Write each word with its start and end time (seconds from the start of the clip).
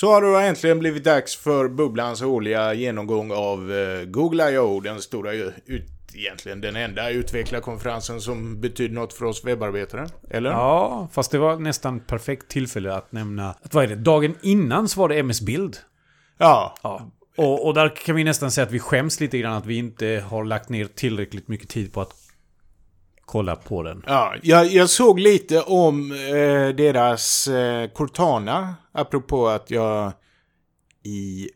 Så 0.00 0.12
har 0.12 0.22
det 0.22 0.46
äntligen 0.46 0.78
blivit 0.78 1.04
dags 1.04 1.36
för 1.36 1.68
Bubblans 1.68 2.22
årliga 2.22 2.74
genomgång 2.74 3.32
av 3.32 3.72
eh, 3.72 4.04
Google 4.04 4.50
I.O. 4.50 4.80
Den 4.80 5.00
stora, 5.00 5.32
ut, 5.32 5.84
egentligen 6.14 6.60
den 6.60 6.76
enda 6.76 7.10
utvecklarkonferensen 7.10 8.20
som 8.20 8.60
betyder 8.60 8.94
något 8.94 9.12
för 9.12 9.24
oss 9.24 9.44
webbarbetare. 9.44 10.06
Eller? 10.30 10.50
Ja, 10.50 11.08
fast 11.12 11.30
det 11.30 11.38
var 11.38 11.56
nästan 11.56 12.00
perfekt 12.00 12.48
tillfälle 12.48 12.94
att 12.94 13.12
nämna... 13.12 13.50
Att 13.62 13.74
vad 13.74 13.84
är 13.84 13.88
det? 13.88 13.94
Dagen 13.94 14.34
innan 14.42 14.88
så 14.88 15.00
var 15.00 15.08
det 15.08 15.18
MS 15.18 15.40
Bild. 15.40 15.76
Ja. 16.38 16.74
ja. 16.82 17.10
Och, 17.36 17.66
och 17.66 17.74
där 17.74 17.96
kan 17.96 18.16
vi 18.16 18.24
nästan 18.24 18.50
säga 18.50 18.66
att 18.66 18.72
vi 18.72 18.78
skäms 18.78 19.20
lite 19.20 19.38
grann 19.38 19.52
att 19.52 19.66
vi 19.66 19.78
inte 19.78 20.24
har 20.28 20.44
lagt 20.44 20.68
ner 20.68 20.84
tillräckligt 20.84 21.48
mycket 21.48 21.68
tid 21.68 21.92
på 21.92 22.00
att 22.00 22.14
kolla 23.28 23.56
på 23.56 23.82
den. 23.82 24.02
Ja, 24.06 24.34
jag, 24.42 24.66
jag 24.66 24.90
såg 24.90 25.20
lite 25.20 25.60
om 25.62 26.12
eh, 26.12 26.68
deras 26.76 27.48
eh, 27.48 27.90
Cortana. 27.90 28.74
Apropå 28.92 29.48
att 29.48 29.70
jag 29.70 30.12
i... 31.02 31.50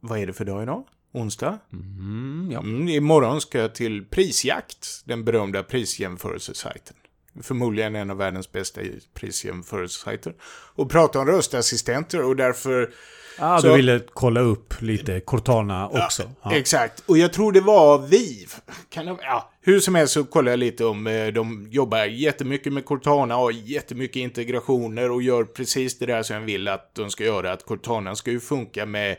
Vad 0.00 0.18
är 0.18 0.26
det 0.26 0.32
för 0.32 0.44
dag 0.44 0.62
idag? 0.62 0.84
Onsdag? 1.12 1.58
Mm, 1.72 2.48
ja. 2.52 2.58
Mm, 2.58 2.88
imorgon 2.88 3.40
ska 3.40 3.58
jag 3.58 3.74
till 3.74 4.04
Prisjakt, 4.04 5.02
den 5.04 5.24
berömda 5.24 5.62
prisjämförelsesajten. 5.62 6.96
Förmodligen 7.42 7.96
en 7.96 8.10
av 8.10 8.16
världens 8.16 8.52
bästa 8.52 8.80
prisjämförelsesajter. 9.14 10.34
Och 10.74 10.90
prata 10.90 11.18
om 11.20 11.26
röstassistenter 11.26 12.22
och 12.22 12.36
därför 12.36 12.90
Ah, 13.38 13.58
så, 13.58 13.66
du 13.66 13.76
ville 13.76 14.00
kolla 14.12 14.40
upp 14.40 14.74
lite 14.82 15.20
Cortana 15.20 15.88
också. 15.88 16.22
Ja, 16.22 16.28
ja. 16.42 16.56
Exakt. 16.56 17.02
Och 17.06 17.18
jag 17.18 17.32
tror 17.32 17.52
det 17.52 17.60
var 17.60 17.98
Viv. 17.98 18.52
Kan 18.88 19.06
det, 19.06 19.16
ja, 19.22 19.50
hur 19.60 19.80
som 19.80 19.94
helst 19.94 20.14
så 20.14 20.24
kollade 20.24 20.50
jag 20.50 20.58
lite 20.58 20.84
om 20.84 21.06
eh, 21.06 21.26
de 21.26 21.68
jobbar 21.70 22.04
jättemycket 22.04 22.72
med 22.72 22.84
Cortana 22.84 23.36
och 23.36 23.52
jättemycket 23.52 24.16
integrationer 24.16 25.10
och 25.10 25.22
gör 25.22 25.44
precis 25.44 25.98
det 25.98 26.06
där 26.06 26.22
som 26.22 26.36
jag 26.36 26.42
vill 26.42 26.68
att 26.68 26.94
de 26.94 27.10
ska 27.10 27.24
göra. 27.24 27.52
Att 27.52 27.66
Cortana 27.66 28.14
ska 28.14 28.30
ju 28.30 28.40
funka 28.40 28.86
med 28.86 29.16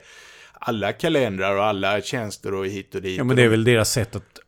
alla 0.53 0.93
kalendrar 0.93 1.55
och 1.55 1.65
alla 1.65 2.01
tjänster 2.01 2.53
och 2.53 2.65
hit 2.65 2.95
och 2.95 3.01
dit. 3.01 3.17
Ja, 3.17 3.23
men 3.23 3.35
det 3.35 3.43
är 3.43 3.47
väl 3.47 3.63
deras 3.63 3.91
sätt 3.91 4.15
att 4.15 4.39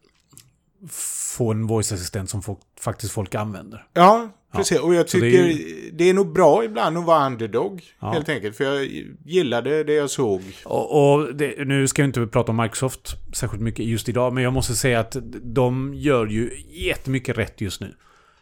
få 0.89 1.52
en 1.52 1.67
voice-assistent 1.67 2.30
som 2.30 2.42
folk, 2.42 2.59
faktiskt 2.80 3.14
folk 3.14 3.36
använder. 3.36 3.86
Ja, 3.94 4.30
precis. 4.52 4.78
Ja. 4.78 4.84
Och 4.84 4.95
jag 4.95 5.08
tycker 5.08 5.44
det 5.44 5.53
är, 5.53 5.92
det 5.92 6.09
är 6.09 6.14
nog 6.14 6.34
bra 6.34 6.64
ibland 6.64 6.98
att 6.98 7.06
vara 7.06 7.25
underdog. 7.25 7.84
Ja. 8.00 8.12
Helt 8.12 8.30
enkelt. 8.30 8.58
För 8.58 8.64
jag 8.64 8.90
gillade 9.25 9.84
det 9.84 9.94
jag 9.94 10.09
såg. 10.09 10.42
Och, 10.66 11.16
och 11.16 11.36
det, 11.36 11.67
nu 11.67 11.88
ska 11.88 12.02
jag 12.02 12.09
inte 12.09 12.28
prata 12.28 12.52
om 12.52 12.58
Microsoft 12.58 13.16
särskilt 13.34 13.64
mycket 13.64 13.86
just 13.86 14.09
idag. 14.09 14.34
Men 14.34 14.44
jag 14.44 14.53
måste 14.53 14.75
säga 14.75 15.00
att 15.00 15.17
de 15.42 15.94
gör 15.94 16.25
ju 16.25 16.64
jättemycket 16.70 17.38
rätt 17.38 17.62
just 17.62 17.81
nu. 17.81 17.95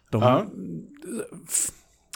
De, 0.09 0.21
ja. 0.21 0.45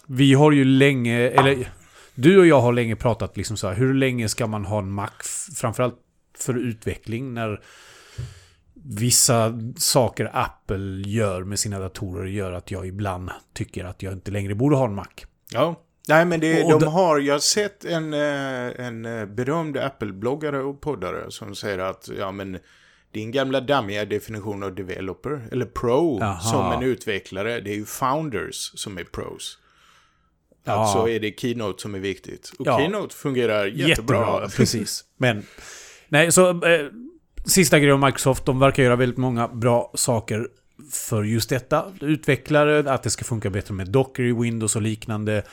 Vi 0.07 0.33
har 0.33 0.51
ju 0.51 0.65
länge, 0.65 1.29
eller 1.29 1.71
du 2.15 2.39
och 2.39 2.47
jag 2.47 2.61
har 2.61 2.73
länge 2.73 2.95
pratat 2.95 3.37
liksom 3.37 3.57
så 3.57 3.67
här, 3.67 3.75
hur 3.75 3.93
länge 3.93 4.29
ska 4.29 4.47
man 4.47 4.65
ha 4.65 4.79
en 4.79 4.91
Mac? 4.91 5.09
Framförallt 5.55 5.95
för 6.37 6.57
utveckling 6.57 7.33
när 7.33 7.61
vissa 8.83 9.59
saker 9.77 10.31
Apple 10.33 11.01
gör 11.05 11.43
med 11.43 11.59
sina 11.59 11.79
datorer 11.79 12.25
gör 12.25 12.51
att 12.51 12.71
jag 12.71 12.87
ibland 12.87 13.29
tycker 13.53 13.85
att 13.85 14.03
jag 14.03 14.13
inte 14.13 14.31
längre 14.31 14.55
borde 14.55 14.75
ha 14.75 14.85
en 14.85 14.95
Mac. 14.95 15.05
Ja. 15.51 15.81
Nej, 16.07 16.25
men 16.25 16.39
det, 16.39 16.61
de 16.61 16.83
har, 16.83 17.19
jag 17.19 17.33
har 17.33 17.39
sett 17.39 17.85
en, 17.85 18.13
eh, 18.13 18.85
en 18.85 19.05
eh, 19.05 19.25
berömd 19.25 19.77
Apple-bloggare 19.77 20.63
och 20.63 20.81
poddare 20.81 21.31
som 21.31 21.55
säger 21.55 21.79
att, 21.79 22.09
ja 22.17 22.31
men, 22.31 22.57
din 23.11 23.31
gamla 23.31 23.61
dammiga 23.61 24.05
definition 24.05 24.63
av 24.63 24.75
developer, 24.75 25.47
eller 25.51 25.65
pro, 25.65 26.21
Aha. 26.21 26.39
som 26.39 26.71
en 26.71 26.83
utvecklare, 26.83 27.61
det 27.61 27.71
är 27.71 27.75
ju 27.75 27.85
founders 27.85 28.71
som 28.75 28.97
är 28.97 29.03
pros. 29.03 29.57
Ja. 30.63 30.73
Alltså 30.73 31.09
är 31.09 31.19
det 31.19 31.39
Keynote 31.39 31.81
som 31.81 31.95
är 31.95 31.99
viktigt. 31.99 32.51
Och 32.59 32.67
ja. 32.67 32.77
Keynote 32.77 33.15
fungerar 33.15 33.65
jättebra. 33.65 33.89
jättebra 33.89 34.49
precis. 34.49 35.03
Men, 35.17 35.45
nej, 36.07 36.31
så 36.31 36.49
eh, 36.49 36.87
sista 37.45 37.79
grejen 37.79 37.95
om 37.95 38.01
Microsoft. 38.01 38.45
De 38.45 38.59
verkar 38.59 38.83
göra 38.83 38.95
väldigt 38.95 39.17
många 39.17 39.47
bra 39.47 39.91
saker 39.93 40.47
för 40.91 41.23
just 41.23 41.49
detta. 41.49 41.85
Utvecklare, 42.01 42.93
att 42.93 43.03
det 43.03 43.09
ska 43.09 43.25
funka 43.25 43.49
bättre 43.49 43.73
med 43.73 43.89
Docker 43.89 44.23
i 44.23 44.33
Windows 44.33 44.75
och 44.75 44.81
liknande. 44.81 45.43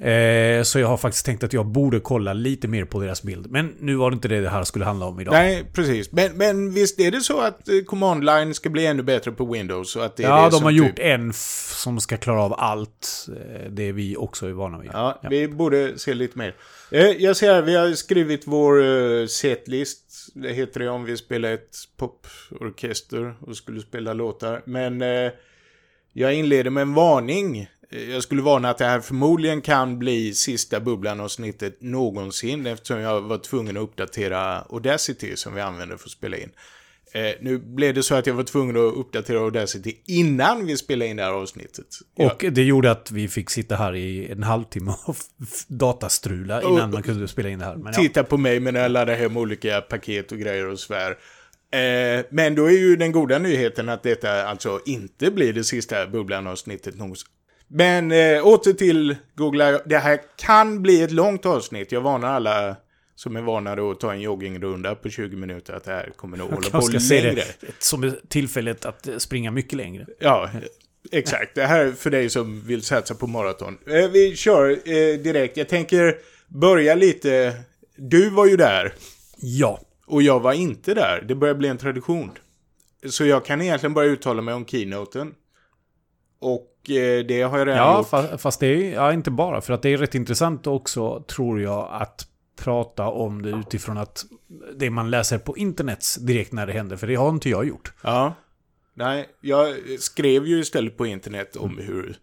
Eh, 0.00 0.62
så 0.62 0.78
jag 0.78 0.88
har 0.88 0.96
faktiskt 0.96 1.26
tänkt 1.26 1.44
att 1.44 1.52
jag 1.52 1.66
borde 1.66 2.00
kolla 2.00 2.32
lite 2.32 2.68
mer 2.68 2.84
på 2.84 3.00
deras 3.00 3.22
bild. 3.22 3.50
Men 3.50 3.74
nu 3.80 3.94
var 3.94 4.10
det 4.10 4.14
inte 4.14 4.28
det 4.28 4.40
det 4.40 4.48
här 4.48 4.64
skulle 4.64 4.84
handla 4.84 5.06
om 5.06 5.20
idag. 5.20 5.32
Nej, 5.32 5.64
precis. 5.72 6.12
Men, 6.12 6.36
men 6.36 6.72
visst 6.72 7.00
är 7.00 7.10
det 7.10 7.20
så 7.20 7.40
att 7.40 7.68
eh, 7.68 7.80
Command 7.86 8.24
Line 8.24 8.54
ska 8.54 8.68
bli 8.70 8.86
ännu 8.86 9.02
bättre 9.02 9.32
på 9.32 9.44
Windows? 9.44 9.96
Och 9.96 10.04
att 10.04 10.16
det 10.16 10.24
är 10.24 10.28
ja, 10.28 10.44
det 10.44 10.50
de 10.50 10.62
har 10.62 10.70
typ... 10.70 10.78
gjort 10.78 10.98
en 10.98 11.32
som 11.32 12.00
ska 12.00 12.16
klara 12.16 12.42
av 12.42 12.54
allt. 12.58 13.28
Eh, 13.28 13.70
det 13.70 13.92
vi 13.92 14.16
också 14.16 14.46
är 14.46 14.52
vana 14.52 14.78
vid. 14.78 14.90
Ja, 14.92 15.20
ja. 15.22 15.28
vi 15.28 15.48
borde 15.48 15.98
se 15.98 16.14
lite 16.14 16.38
mer. 16.38 16.54
Jag 17.18 17.36
ser 17.36 17.54
här, 17.54 17.62
vi 17.62 17.76
har 17.76 17.92
skrivit 17.92 18.42
vår 18.46 19.26
setlist. 19.26 20.00
Det 20.34 20.52
heter 20.52 20.80
det 20.80 20.88
om 20.88 21.04
vi 21.04 21.16
spelar 21.16 21.50
ett 21.52 21.76
poporkester 21.96 23.34
och 23.40 23.56
skulle 23.56 23.80
spela 23.80 24.12
låtar. 24.12 24.62
Men 24.64 25.02
jag 26.12 26.34
inleder 26.34 26.70
med 26.70 26.82
en 26.82 26.94
varning 26.94 27.68
jag 27.90 28.22
skulle 28.22 28.42
varna 28.42 28.70
att 28.70 28.78
det 28.78 28.84
här 28.84 29.00
förmodligen 29.00 29.60
kan 29.60 29.98
bli 29.98 30.34
sista 30.34 30.80
bubblan-avsnittet 30.80 31.82
någonsin 31.82 32.66
eftersom 32.66 32.98
jag 32.98 33.20
var 33.20 33.38
tvungen 33.38 33.76
att 33.76 33.82
uppdatera 33.82 34.60
Audacity 34.60 35.36
som 35.36 35.54
vi 35.54 35.60
använder 35.60 35.96
för 35.96 36.04
att 36.04 36.10
spela 36.10 36.36
in. 36.36 36.50
Eh, 37.12 37.32
nu 37.40 37.58
blev 37.58 37.94
det 37.94 38.02
så 38.02 38.14
att 38.14 38.26
jag 38.26 38.34
var 38.34 38.42
tvungen 38.42 38.76
att 38.76 38.94
uppdatera 38.94 39.38
Audacity 39.38 39.96
innan 40.06 40.66
vi 40.66 40.76
spelade 40.76 41.10
in 41.10 41.16
det 41.16 41.22
här 41.22 41.32
avsnittet. 41.32 41.86
Och 42.18 42.44
det 42.52 42.62
gjorde 42.62 42.90
att 42.90 43.10
vi 43.10 43.28
fick 43.28 43.50
sitta 43.50 43.76
här 43.76 43.94
i 43.94 44.32
en 44.32 44.42
halvtimme 44.42 44.94
och 45.04 45.16
datastrula 45.68 46.62
innan 46.62 46.82
och, 46.82 46.88
man 46.88 47.02
kunde 47.02 47.28
spela 47.28 47.48
in 47.48 47.58
det 47.58 47.64
här. 47.64 47.76
Men 47.76 47.92
titta 47.92 48.24
på 48.24 48.36
mig 48.36 48.60
när 48.60 48.80
jag 48.80 48.90
laddar 48.90 49.14
hem 49.14 49.36
olika 49.36 49.80
paket 49.80 50.32
och 50.32 50.38
grejer 50.38 50.66
och 50.66 50.78
svär. 50.78 51.10
Eh, 51.72 52.24
men 52.30 52.54
då 52.54 52.66
är 52.66 52.78
ju 52.78 52.96
den 52.96 53.12
goda 53.12 53.38
nyheten 53.38 53.88
att 53.88 54.02
detta 54.02 54.46
alltså 54.46 54.80
inte 54.86 55.30
blir 55.30 55.52
det 55.52 55.64
sista 55.64 56.06
bubblan-avsnittet 56.06 56.96
någonsin. 56.96 57.28
Men 57.72 58.12
eh, 58.12 58.46
åter 58.46 58.72
till 58.72 59.16
Google. 59.34 59.80
Det 59.86 59.98
här 59.98 60.20
kan 60.36 60.82
bli 60.82 61.02
ett 61.02 61.12
långt 61.12 61.46
avsnitt. 61.46 61.92
Jag 61.92 62.00
varnar 62.00 62.28
alla 62.28 62.76
som 63.14 63.36
är 63.36 63.42
vana 63.42 63.72
att 63.72 64.00
ta 64.00 64.12
en 64.12 64.20
joggingrunda 64.20 64.94
på 64.94 65.08
20 65.08 65.36
minuter 65.36 65.72
att 65.72 65.84
det 65.84 65.92
här 65.92 66.12
kommer 66.16 66.36
nog 66.36 66.50
hålla 66.50 66.70
på 66.70 66.86
längre. 67.10 67.34
Det 67.34 67.44
som 67.78 68.12
tillfället 68.28 68.84
att 68.84 69.08
springa 69.18 69.50
mycket 69.50 69.72
längre. 69.72 70.06
Ja, 70.18 70.50
exakt. 71.12 71.54
Det 71.54 71.66
här 71.66 71.86
är 71.86 71.92
för 71.92 72.10
dig 72.10 72.30
som 72.30 72.60
vill 72.60 72.82
satsa 72.82 73.14
på 73.14 73.26
maraton. 73.26 73.78
Eh, 73.86 74.10
vi 74.10 74.36
kör 74.36 74.70
eh, 74.70 75.18
direkt. 75.18 75.56
Jag 75.56 75.68
tänker 75.68 76.16
börja 76.48 76.94
lite. 76.94 77.54
Du 77.96 78.30
var 78.30 78.46
ju 78.46 78.56
där. 78.56 78.94
Ja. 79.36 79.80
Och 80.06 80.22
jag 80.22 80.40
var 80.40 80.52
inte 80.52 80.94
där. 80.94 81.24
Det 81.28 81.34
börjar 81.34 81.54
bli 81.54 81.68
en 81.68 81.78
tradition. 81.78 82.30
Så 83.10 83.26
jag 83.26 83.44
kan 83.44 83.62
egentligen 83.62 83.94
bara 83.94 84.04
uttala 84.04 84.42
mig 84.42 84.54
om 84.54 84.66
keynoten. 84.66 85.34
Och 86.40 86.66
eh, 86.66 86.69
det 87.28 87.42
har 87.42 87.58
jag 87.58 87.68
redan 87.68 87.86
ja, 87.86 87.98
gjort. 87.98 88.08
Ja, 88.30 88.38
fast 88.38 88.60
det 88.60 88.66
är 88.66 88.94
ja, 88.94 89.12
inte 89.12 89.30
bara. 89.30 89.60
För 89.60 89.72
att 89.72 89.82
det 89.82 89.88
är 89.88 89.96
rätt 89.96 90.14
intressant 90.14 90.66
också, 90.66 91.24
tror 91.28 91.60
jag, 91.60 91.88
att 91.92 92.26
prata 92.56 93.06
om 93.06 93.42
det 93.42 93.50
utifrån 93.50 93.98
att 93.98 94.24
det 94.76 94.90
man 94.90 95.10
läser 95.10 95.38
på 95.38 95.56
internet 95.56 96.04
direkt 96.20 96.52
när 96.52 96.66
det 96.66 96.72
händer. 96.72 96.96
För 96.96 97.06
det 97.06 97.14
har 97.14 97.28
inte 97.28 97.50
jag 97.50 97.66
gjort. 97.66 97.92
Ja. 98.02 98.34
Nej, 98.94 99.28
jag 99.40 99.76
skrev 99.98 100.46
ju 100.46 100.60
istället 100.60 100.96
på 100.96 101.06
internet 101.06 101.56
om 101.56 101.78
hur 101.78 102.16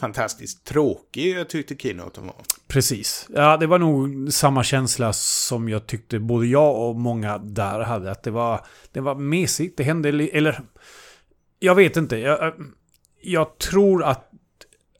fantastiskt 0.00 0.64
tråkig 0.64 1.36
jag 1.36 1.48
tyckte 1.48 1.76
keynoten 1.76 2.26
var. 2.26 2.36
Precis. 2.68 3.28
Ja, 3.34 3.56
det 3.56 3.66
var 3.66 3.78
nog 3.78 4.32
samma 4.32 4.64
känsla 4.64 5.12
som 5.12 5.68
jag 5.68 5.86
tyckte 5.86 6.18
både 6.18 6.46
jag 6.46 6.88
och 6.88 6.96
många 6.96 7.38
där 7.38 7.80
hade. 7.80 8.10
Att 8.10 8.22
det 8.22 8.30
var, 8.30 8.66
det 8.92 9.00
var 9.00 9.14
mesigt. 9.14 9.76
Det 9.76 9.84
hände, 9.84 10.08
eller... 10.08 10.60
Jag 11.58 11.74
vet 11.74 11.96
inte. 11.96 12.16
Jag, 12.16 12.54
jag 13.24 13.58
tror 13.58 14.04
att 14.04 14.30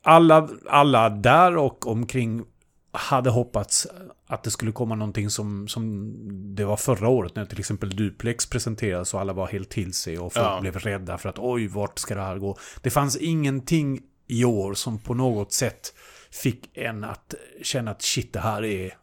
alla, 0.02 0.48
alla 0.68 1.10
där 1.10 1.56
och 1.56 1.86
omkring 1.86 2.44
hade 2.92 3.30
hoppats 3.30 3.86
att 4.26 4.42
det 4.42 4.50
skulle 4.50 4.72
komma 4.72 4.94
någonting 4.94 5.30
som, 5.30 5.68
som 5.68 6.12
det 6.54 6.64
var 6.64 6.76
förra 6.76 7.08
året 7.08 7.36
när 7.36 7.46
till 7.46 7.58
exempel 7.58 7.96
Duplex 7.96 8.46
presenterades 8.46 9.14
och 9.14 9.20
alla 9.20 9.32
var 9.32 9.46
helt 9.46 9.70
till 9.70 9.92
sig 9.92 10.18
och 10.18 10.32
folk 10.32 10.46
ja. 10.46 10.60
blev 10.60 10.78
rädda 10.78 11.18
för 11.18 11.28
att 11.28 11.38
oj, 11.38 11.66
vart 11.66 11.98
ska 11.98 12.14
det 12.14 12.20
här 12.20 12.38
gå? 12.38 12.58
Det 12.82 12.90
fanns 12.90 13.16
ingenting 13.16 14.00
i 14.26 14.44
år 14.44 14.74
som 14.74 14.98
på 14.98 15.14
något 15.14 15.52
sätt 15.52 15.94
fick 16.30 16.76
en 16.76 17.04
att 17.04 17.34
känna 17.62 17.90
att 17.90 18.02
shit, 18.02 18.32
det 18.32 18.40
här 18.40 18.64
är 18.64 18.94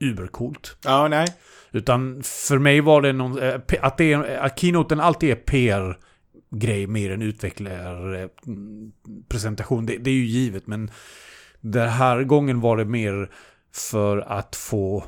ubercoolt. 0.00 0.76
Ja, 0.84 1.08
nej. 1.08 1.26
Utan 1.72 2.22
för 2.22 2.58
mig 2.58 2.80
var 2.80 3.02
det 3.02 3.12
någon, 3.12 3.42
eh, 3.42 3.54
att, 3.80 3.96
det 3.96 4.12
är, 4.12 4.38
att 4.38 4.60
keynoten 4.60 5.00
alltid 5.00 5.30
är 5.30 5.34
PR 5.34 5.98
grej 6.50 6.86
mer 6.86 7.10
än 7.10 7.22
utvecklarpresentation. 7.22 9.78
Mm, 9.78 9.86
det, 9.86 9.98
det 9.98 10.10
är 10.10 10.14
ju 10.14 10.26
givet, 10.26 10.66
men 10.66 10.90
den 11.60 11.88
här 11.88 12.24
gången 12.24 12.60
var 12.60 12.76
det 12.76 12.84
mer 12.84 13.30
för 13.72 14.18
att 14.18 14.56
få 14.56 15.04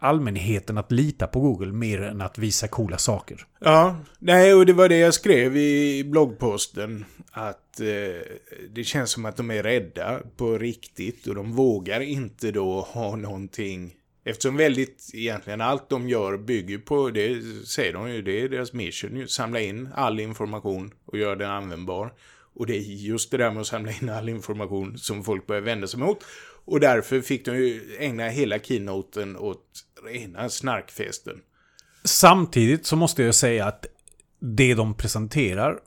allmänheten 0.00 0.78
att 0.78 0.92
lita 0.92 1.26
på 1.26 1.40
Google 1.40 1.72
mer 1.72 2.02
än 2.02 2.20
att 2.20 2.38
visa 2.38 2.68
coola 2.68 2.98
saker. 2.98 3.46
Ja, 3.60 3.96
nej 4.18 4.54
och 4.54 4.66
det 4.66 4.72
var 4.72 4.88
det 4.88 4.98
jag 4.98 5.14
skrev 5.14 5.56
i 5.56 6.04
bloggposten. 6.04 7.04
Att 7.30 7.80
eh, 7.80 7.86
det 8.70 8.84
känns 8.84 9.10
som 9.10 9.24
att 9.24 9.36
de 9.36 9.50
är 9.50 9.62
rädda 9.62 10.20
på 10.36 10.58
riktigt 10.58 11.26
och 11.26 11.34
de 11.34 11.52
vågar 11.52 12.00
inte 12.00 12.50
då 12.50 12.80
ha 12.80 13.16
någonting. 13.16 13.94
Eftersom 14.24 14.56
väldigt, 14.56 15.10
egentligen 15.14 15.60
allt 15.60 15.88
de 15.88 16.08
gör 16.08 16.36
bygger 16.36 16.78
på, 16.78 17.10
det 17.10 17.42
säger 17.66 17.92
de 17.92 18.10
ju, 18.10 18.22
det 18.22 18.40
är 18.40 18.48
deras 18.48 18.72
mission 18.72 19.16
ju, 19.16 19.28
samla 19.28 19.60
in 19.60 19.88
all 19.94 20.20
information 20.20 20.94
och 21.04 21.18
göra 21.18 21.36
den 21.36 21.50
användbar. 21.50 22.12
Och 22.54 22.66
det 22.66 22.76
är 22.76 22.80
just 22.80 23.30
det 23.30 23.36
där 23.36 23.50
med 23.50 23.60
att 23.60 23.66
samla 23.66 23.92
in 23.92 24.08
all 24.08 24.28
information 24.28 24.98
som 24.98 25.24
folk 25.24 25.46
börjar 25.46 25.62
vända 25.62 25.86
sig 25.86 26.00
mot. 26.00 26.24
Och 26.64 26.80
därför 26.80 27.20
fick 27.20 27.44
de 27.44 27.56
ju 27.56 27.96
ägna 27.98 28.28
hela 28.28 28.58
keynoten 28.58 29.36
åt 29.36 29.64
rena 30.04 30.48
snarkfesten. 30.48 31.40
Samtidigt 32.04 32.86
så 32.86 32.96
måste 32.96 33.22
jag 33.22 33.34
säga 33.34 33.66
att 33.66 33.86
det 34.40 34.74
de 34.74 34.94
presenterar 34.94 35.78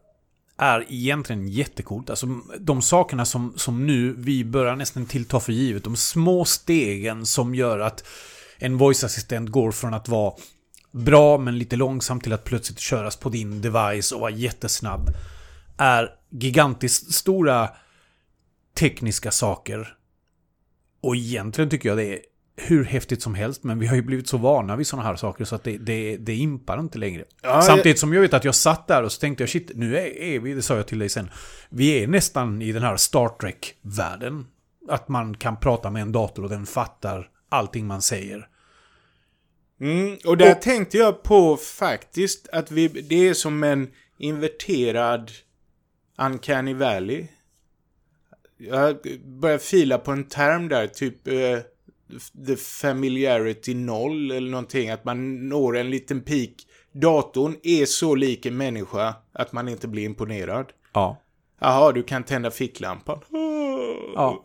är 0.58 0.86
egentligen 0.90 1.48
jättecoolt. 1.48 2.10
Alltså 2.10 2.28
de 2.60 2.82
sakerna 2.82 3.26
som, 3.26 3.54
som 3.58 3.88
nu 3.88 4.14
vi 4.18 4.46
börjar 4.46 4.76
nästan 4.76 5.06
tillta 5.06 5.40
för 5.40 5.54
givet. 5.54 5.84
De 5.84 5.96
små 5.96 6.46
stegen 6.46 7.26
som 7.26 7.56
gör 7.56 7.80
att 7.80 8.08
en 8.58 8.78
voice-assistent 8.78 9.50
går 9.50 9.72
från 9.72 9.94
att 9.94 10.10
vara 10.10 10.34
bra 10.92 11.38
men 11.38 11.58
lite 11.58 11.76
långsam 11.76 12.22
till 12.22 12.34
att 12.34 12.44
plötsligt 12.44 12.80
köras 12.80 13.16
på 13.16 13.30
din 13.30 13.62
device 13.62 14.12
och 14.12 14.20
vara 14.20 14.32
jättesnabb. 14.32 15.10
Är 15.78 16.10
gigantiskt 16.30 17.14
stora 17.14 17.70
tekniska 18.76 19.32
saker. 19.32 19.96
Och 21.02 21.16
egentligen 21.16 21.70
tycker 21.70 21.90
jag 21.90 21.98
det 21.98 22.14
är 22.14 22.20
hur 22.56 22.84
häftigt 22.84 23.22
som 23.22 23.36
helst, 23.36 23.64
men 23.64 23.80
vi 23.80 23.88
har 23.88 23.96
ju 23.96 24.02
blivit 24.02 24.28
så 24.28 24.38
vana 24.38 24.76
vid 24.76 24.88
sådana 24.88 25.08
här 25.08 25.16
saker 25.16 25.46
så 25.46 25.56
att 25.56 25.64
det, 25.64 25.78
det, 25.78 26.18
det 26.18 26.36
impar 26.36 26.80
inte 26.80 26.98
längre. 26.98 27.24
Ja, 27.42 27.62
Samtidigt 27.62 28.00
som 28.00 28.14
jag 28.14 28.22
vet 28.22 28.34
att 28.34 28.46
jag 28.46 28.56
satt 28.56 28.88
där 28.88 29.04
och 29.04 29.12
så 29.12 29.20
tänkte 29.20 29.44
jag 29.44 29.50
shit, 29.50 29.72
nu 29.76 29.98
är, 29.98 30.18
är 30.18 30.40
vi, 30.40 30.54
det 30.54 30.62
sa 30.62 30.76
jag 30.76 30.88
till 30.88 31.00
dig 31.00 31.10
sen, 31.10 31.30
vi 31.70 32.04
är 32.04 32.08
nästan 32.08 32.62
i 32.62 32.72
den 32.72 32.84
här 32.84 32.98
Star 32.98 33.30
Trek-världen. 33.30 34.46
Att 34.90 35.08
man 35.08 35.38
kan 35.38 35.58
prata 35.58 35.90
med 35.90 36.02
en 36.02 36.12
dator 36.12 36.44
och 36.44 36.50
den 36.50 36.66
fattar 36.66 37.30
allting 37.50 37.88
man 37.88 38.02
säger. 38.02 38.48
Mm, 39.82 40.18
och 40.26 40.38
där 40.38 40.54
tänkte 40.54 40.98
jag 40.98 41.24
på 41.24 41.58
faktiskt 41.58 42.50
att 42.50 42.72
vi, 42.72 42.88
det 42.88 43.28
är 43.28 43.34
som 43.34 43.64
en 43.64 43.88
inverterad 44.18 45.32
Uncanny 46.18 46.74
Valley. 46.74 47.28
Jag 48.58 48.98
börjar 49.26 49.58
fila 49.58 49.98
på 49.98 50.12
en 50.12 50.24
term 50.24 50.68
där, 50.68 50.88
typ 50.88 51.28
eh, 51.28 51.60
the 52.48 52.56
familiarity 52.56 53.74
noll 53.74 54.32
eller 54.32 54.52
någonting. 54.52 54.90
Att 54.90 55.06
man 55.06 55.50
når 55.50 55.78
en 55.78 55.90
liten 55.90 56.22
peak. 56.22 56.50
Datorn 56.92 57.56
är 57.64 57.86
så 57.86 58.16
lik 58.16 58.46
en 58.46 58.58
människa 58.58 59.16
att 59.34 59.54
man 59.54 59.70
inte 59.70 59.88
blir 59.88 60.04
imponerad. 60.04 60.66
Ja. 60.94 61.18
Jaha, 61.60 61.92
du 61.92 62.04
kan 62.04 62.24
tända 62.24 62.52
ficklampan. 62.52 63.20
Ja. 64.16 64.44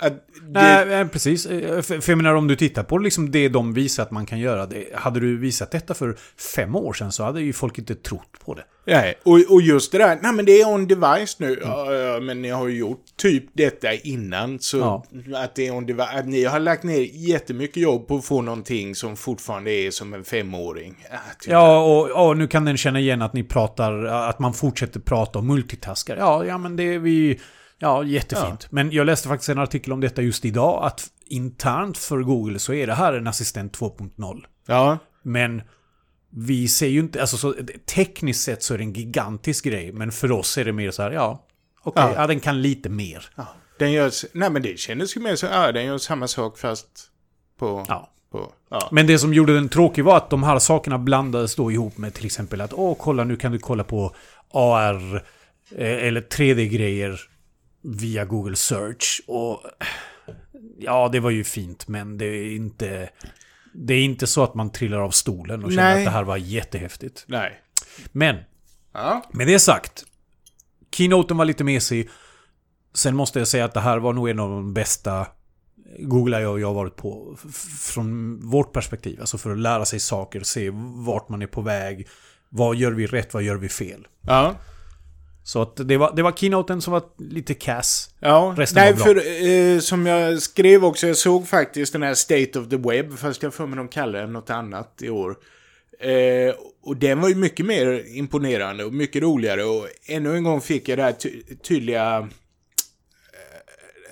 Det, 0.00 0.18
Nej, 0.48 0.86
nej, 0.86 1.08
precis. 1.08 1.46
Eh, 1.46 1.82
För, 1.82 2.00
för 2.00 2.12
jag 2.12 2.16
menar, 2.16 2.34
om 2.34 2.48
du 2.48 2.56
tittar 2.56 2.82
på 2.82 2.98
liksom 2.98 3.30
det 3.30 3.48
de 3.48 3.72
visar 3.74 4.02
att 4.02 4.10
man 4.10 4.26
kan 4.26 4.38
göra. 4.38 4.66
Det, 4.66 4.86
hade 4.94 5.20
du 5.20 5.36
visat 5.38 5.70
detta 5.70 5.94
för 5.94 6.16
fem 6.56 6.76
år 6.76 6.92
sedan 6.92 7.12
så 7.12 7.24
hade 7.24 7.40
ju 7.40 7.52
folk 7.52 7.78
inte 7.78 7.94
trott 7.94 8.30
på 8.44 8.54
det. 8.54 8.64
Nej, 8.86 9.14
och, 9.22 9.40
och 9.50 9.62
just 9.62 9.92
det 9.92 9.98
där, 9.98 10.18
nej 10.22 10.32
men 10.32 10.44
det 10.44 10.60
är 10.60 10.68
on 10.68 10.86
device 10.88 11.38
nu. 11.38 11.58
Ja, 11.62 11.92
ja, 11.94 12.20
men 12.20 12.42
ni 12.42 12.48
har 12.50 12.68
ju 12.68 12.78
gjort 12.78 13.04
typ 13.16 13.44
detta 13.52 13.92
innan. 13.92 14.58
Så 14.58 14.78
Ja. 14.78 15.04
att 15.36 15.54
det 15.54 15.66
är 15.66 15.74
on 15.74 15.86
device, 15.86 16.08
att 16.14 16.26
ni 16.26 16.44
har 16.44 16.60
lagt 16.60 16.82
ner 16.82 17.00
jättemycket 17.12 17.76
jobb 17.76 18.08
på 18.08 18.16
att 18.16 18.24
få 18.24 18.42
någonting 18.42 18.94
som 18.94 19.16
fortfarande 19.16 19.70
är 19.70 19.90
som 19.90 20.14
en 20.14 20.24
femåring. 20.24 21.04
Ah, 21.10 21.16
tyvärr. 21.40 21.56
Ja, 21.56 21.84
och, 21.84 22.26
och 22.28 22.36
nu 22.36 22.46
kan 22.46 22.64
den 22.64 22.76
känna 22.76 23.00
igen 23.00 23.22
att 23.22 23.32
ni 23.32 23.42
pratar, 23.44 24.04
att 24.04 24.38
man 24.38 24.54
fortsätter 24.54 25.00
prata 25.00 25.38
om 25.38 25.46
multitaskar. 25.46 26.16
Ja, 26.16 26.44
ja 26.44 26.58
men 26.58 26.76
det 26.76 26.82
är 26.94 26.98
vi... 26.98 27.40
Ja, 27.84 28.04
jättefint. 28.04 28.66
Men 28.70 28.90
jag 28.92 29.06
läste 29.06 29.28
faktiskt 29.28 29.48
en 29.48 29.58
artikel 29.58 29.92
om 29.92 30.00
detta 30.00 30.22
just 30.22 30.44
idag, 30.44 30.84
att 30.84 31.06
internt 31.26 31.98
för 31.98 32.18
Google 32.18 32.58
så 32.58 32.72
är 32.74 32.86
det 32.86 32.94
här 32.94 33.12
en 33.12 33.26
assistent 33.26 33.78
2.0. 33.78 34.44
Ja, 34.66 34.98
Men 35.22 35.62
vi 36.30 36.68
ser 36.68 36.86
ju 36.86 37.00
inte, 37.00 37.20
alltså 37.20 37.36
så, 37.36 37.54
tekniskt 37.94 38.42
sett 38.44 38.62
så 38.62 38.74
är 38.74 38.78
det 38.78 38.84
en 38.84 38.92
gigantisk 38.92 39.64
grej, 39.64 39.92
men 39.92 40.12
för 40.12 40.32
oss 40.32 40.58
är 40.58 40.64
det 40.64 40.72
mer 40.72 40.90
så 40.90 41.02
här, 41.02 41.10
ja, 41.10 41.46
okej, 41.82 42.02
Ja. 42.06 42.14
ja. 42.16 42.26
den 42.26 42.40
kan 42.40 42.62
lite 42.62 42.88
mer. 42.88 43.26
ja. 43.36 43.46
Den 43.78 43.92
gör, 43.92 44.10
nej 44.32 44.50
men 44.50 44.62
det 44.62 44.78
kändes 44.78 45.16
ju 45.16 45.20
mer 45.20 45.36
så, 45.36 45.46
ja 45.46 45.72
den 45.72 45.84
gör 45.84 45.98
samma 45.98 46.28
sak 46.28 46.58
fast 46.58 46.88
på, 47.58 47.84
Ja. 47.88 48.10
ja. 48.70 48.88
Men 48.90 49.06
det 49.06 49.18
som 49.18 49.34
gjorde 49.34 49.54
den 49.54 49.68
tråkig 49.68 50.04
var 50.04 50.16
att 50.16 50.30
de 50.30 50.42
här 50.42 50.58
sakerna 50.58 50.98
blandades 50.98 51.54
då 51.56 51.72
ihop 51.72 51.98
med 51.98 52.14
till 52.14 52.26
exempel 52.26 52.60
att 52.60 52.72
åh, 52.72 52.96
kolla 53.00 53.24
nu 53.24 53.36
kan 53.36 53.52
du 53.52 53.58
kolla 53.58 53.84
på 53.84 54.14
AR 54.52 55.14
eh, 55.76 56.06
eller 56.06 56.20
3D-grejer 56.20 57.20
via 57.84 58.24
Google 58.24 58.56
Search. 58.56 59.20
Och 59.26 59.60
ja, 60.78 61.08
det 61.12 61.20
var 61.20 61.30
ju 61.30 61.44
fint, 61.44 61.88
men 61.88 62.18
det 62.18 62.26
är 62.26 62.56
inte... 62.56 63.10
Det 63.74 63.94
är 63.94 64.02
inte 64.04 64.26
så 64.26 64.42
att 64.44 64.54
man 64.54 64.70
trillar 64.72 64.98
av 64.98 65.10
stolen 65.10 65.64
och 65.64 65.70
känner 65.70 65.94
Nej. 65.94 65.98
att 65.98 66.04
det 66.04 66.10
här 66.16 66.24
var 66.24 66.36
jättehäftigt. 66.36 67.24
Nej. 67.28 67.60
Men, 68.12 68.36
Ja. 68.92 69.22
med 69.32 69.46
det 69.46 69.58
sagt. 69.58 70.04
Keynoten 70.90 71.36
var 71.36 71.44
lite 71.44 71.64
mesig. 71.64 72.08
Sen 72.94 73.16
måste 73.16 73.38
jag 73.38 73.48
säga 73.48 73.64
att 73.64 73.74
det 73.74 73.80
här 73.80 73.98
var 73.98 74.12
nog 74.12 74.28
en 74.28 74.38
av 74.40 74.50
de 74.50 74.74
bästa 74.74 75.26
Google 75.98 76.40
jag 76.40 76.60
jag 76.60 76.66
har 76.66 76.74
varit 76.74 76.96
på 76.96 77.36
från 77.80 78.40
vårt 78.50 78.72
perspektiv. 78.72 79.20
Alltså 79.20 79.38
för 79.38 79.50
att 79.50 79.58
lära 79.58 79.84
sig 79.84 80.00
saker, 80.00 80.40
se 80.40 80.70
vart 81.06 81.28
man 81.28 81.42
är 81.42 81.46
på 81.46 81.60
väg. 81.62 82.08
Vad 82.48 82.76
gör 82.76 82.92
vi 82.92 83.06
rätt, 83.06 83.34
vad 83.34 83.42
gör 83.42 83.56
vi 83.56 83.68
fel? 83.68 84.06
Ja. 84.20 84.54
Så 85.46 85.62
att 85.62 85.76
det 85.76 85.96
var, 85.96 86.16
det 86.16 86.22
var 86.22 86.32
keynoten 86.32 86.80
som 86.82 86.92
var 86.92 87.02
lite 87.18 87.54
kass. 87.54 88.10
Ja, 88.20 88.54
Resten 88.58 88.82
nej 88.82 88.96
för 88.96 89.16
eh, 89.74 89.78
som 89.80 90.06
jag 90.06 90.42
skrev 90.42 90.84
också, 90.84 91.06
jag 91.06 91.16
såg 91.16 91.48
faktiskt 91.48 91.92
den 91.92 92.02
här 92.02 92.14
State 92.14 92.58
of 92.58 92.68
the 92.68 92.76
Web, 92.76 93.18
fast 93.18 93.42
jag 93.42 93.54
får 93.54 93.66
mig 93.66 93.76
de 93.76 93.88
kallar 93.88 94.20
den 94.20 94.32
något 94.32 94.50
annat 94.50 94.98
i 95.02 95.10
år. 95.10 95.36
Eh, 96.00 96.54
och 96.82 96.96
den 96.96 97.20
var 97.20 97.28
ju 97.28 97.34
mycket 97.34 97.66
mer 97.66 98.16
imponerande 98.16 98.84
och 98.84 98.94
mycket 98.94 99.22
roligare 99.22 99.64
och 99.64 99.88
ännu 100.06 100.36
en 100.36 100.44
gång 100.44 100.60
fick 100.60 100.88
jag 100.88 100.98
det 100.98 101.02
här 101.02 101.12
ty 101.12 101.42
tydliga... 101.62 102.18
eh, 102.18 102.28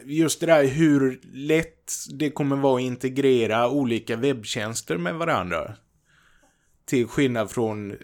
Just 0.05 0.41
det 0.41 0.47
där 0.47 0.65
hur 0.65 1.21
lätt 1.33 1.93
det 2.11 2.31
kommer 2.31 2.57
vara 2.57 2.77
att 2.77 2.83
integrera 2.87 3.69
olika 3.71 4.17
webbtjänster 4.17 4.97
med 4.97 5.15
varandra. 5.15 5.75
Till 6.93 7.09
skillnad 7.09 7.51
från, 7.51 7.97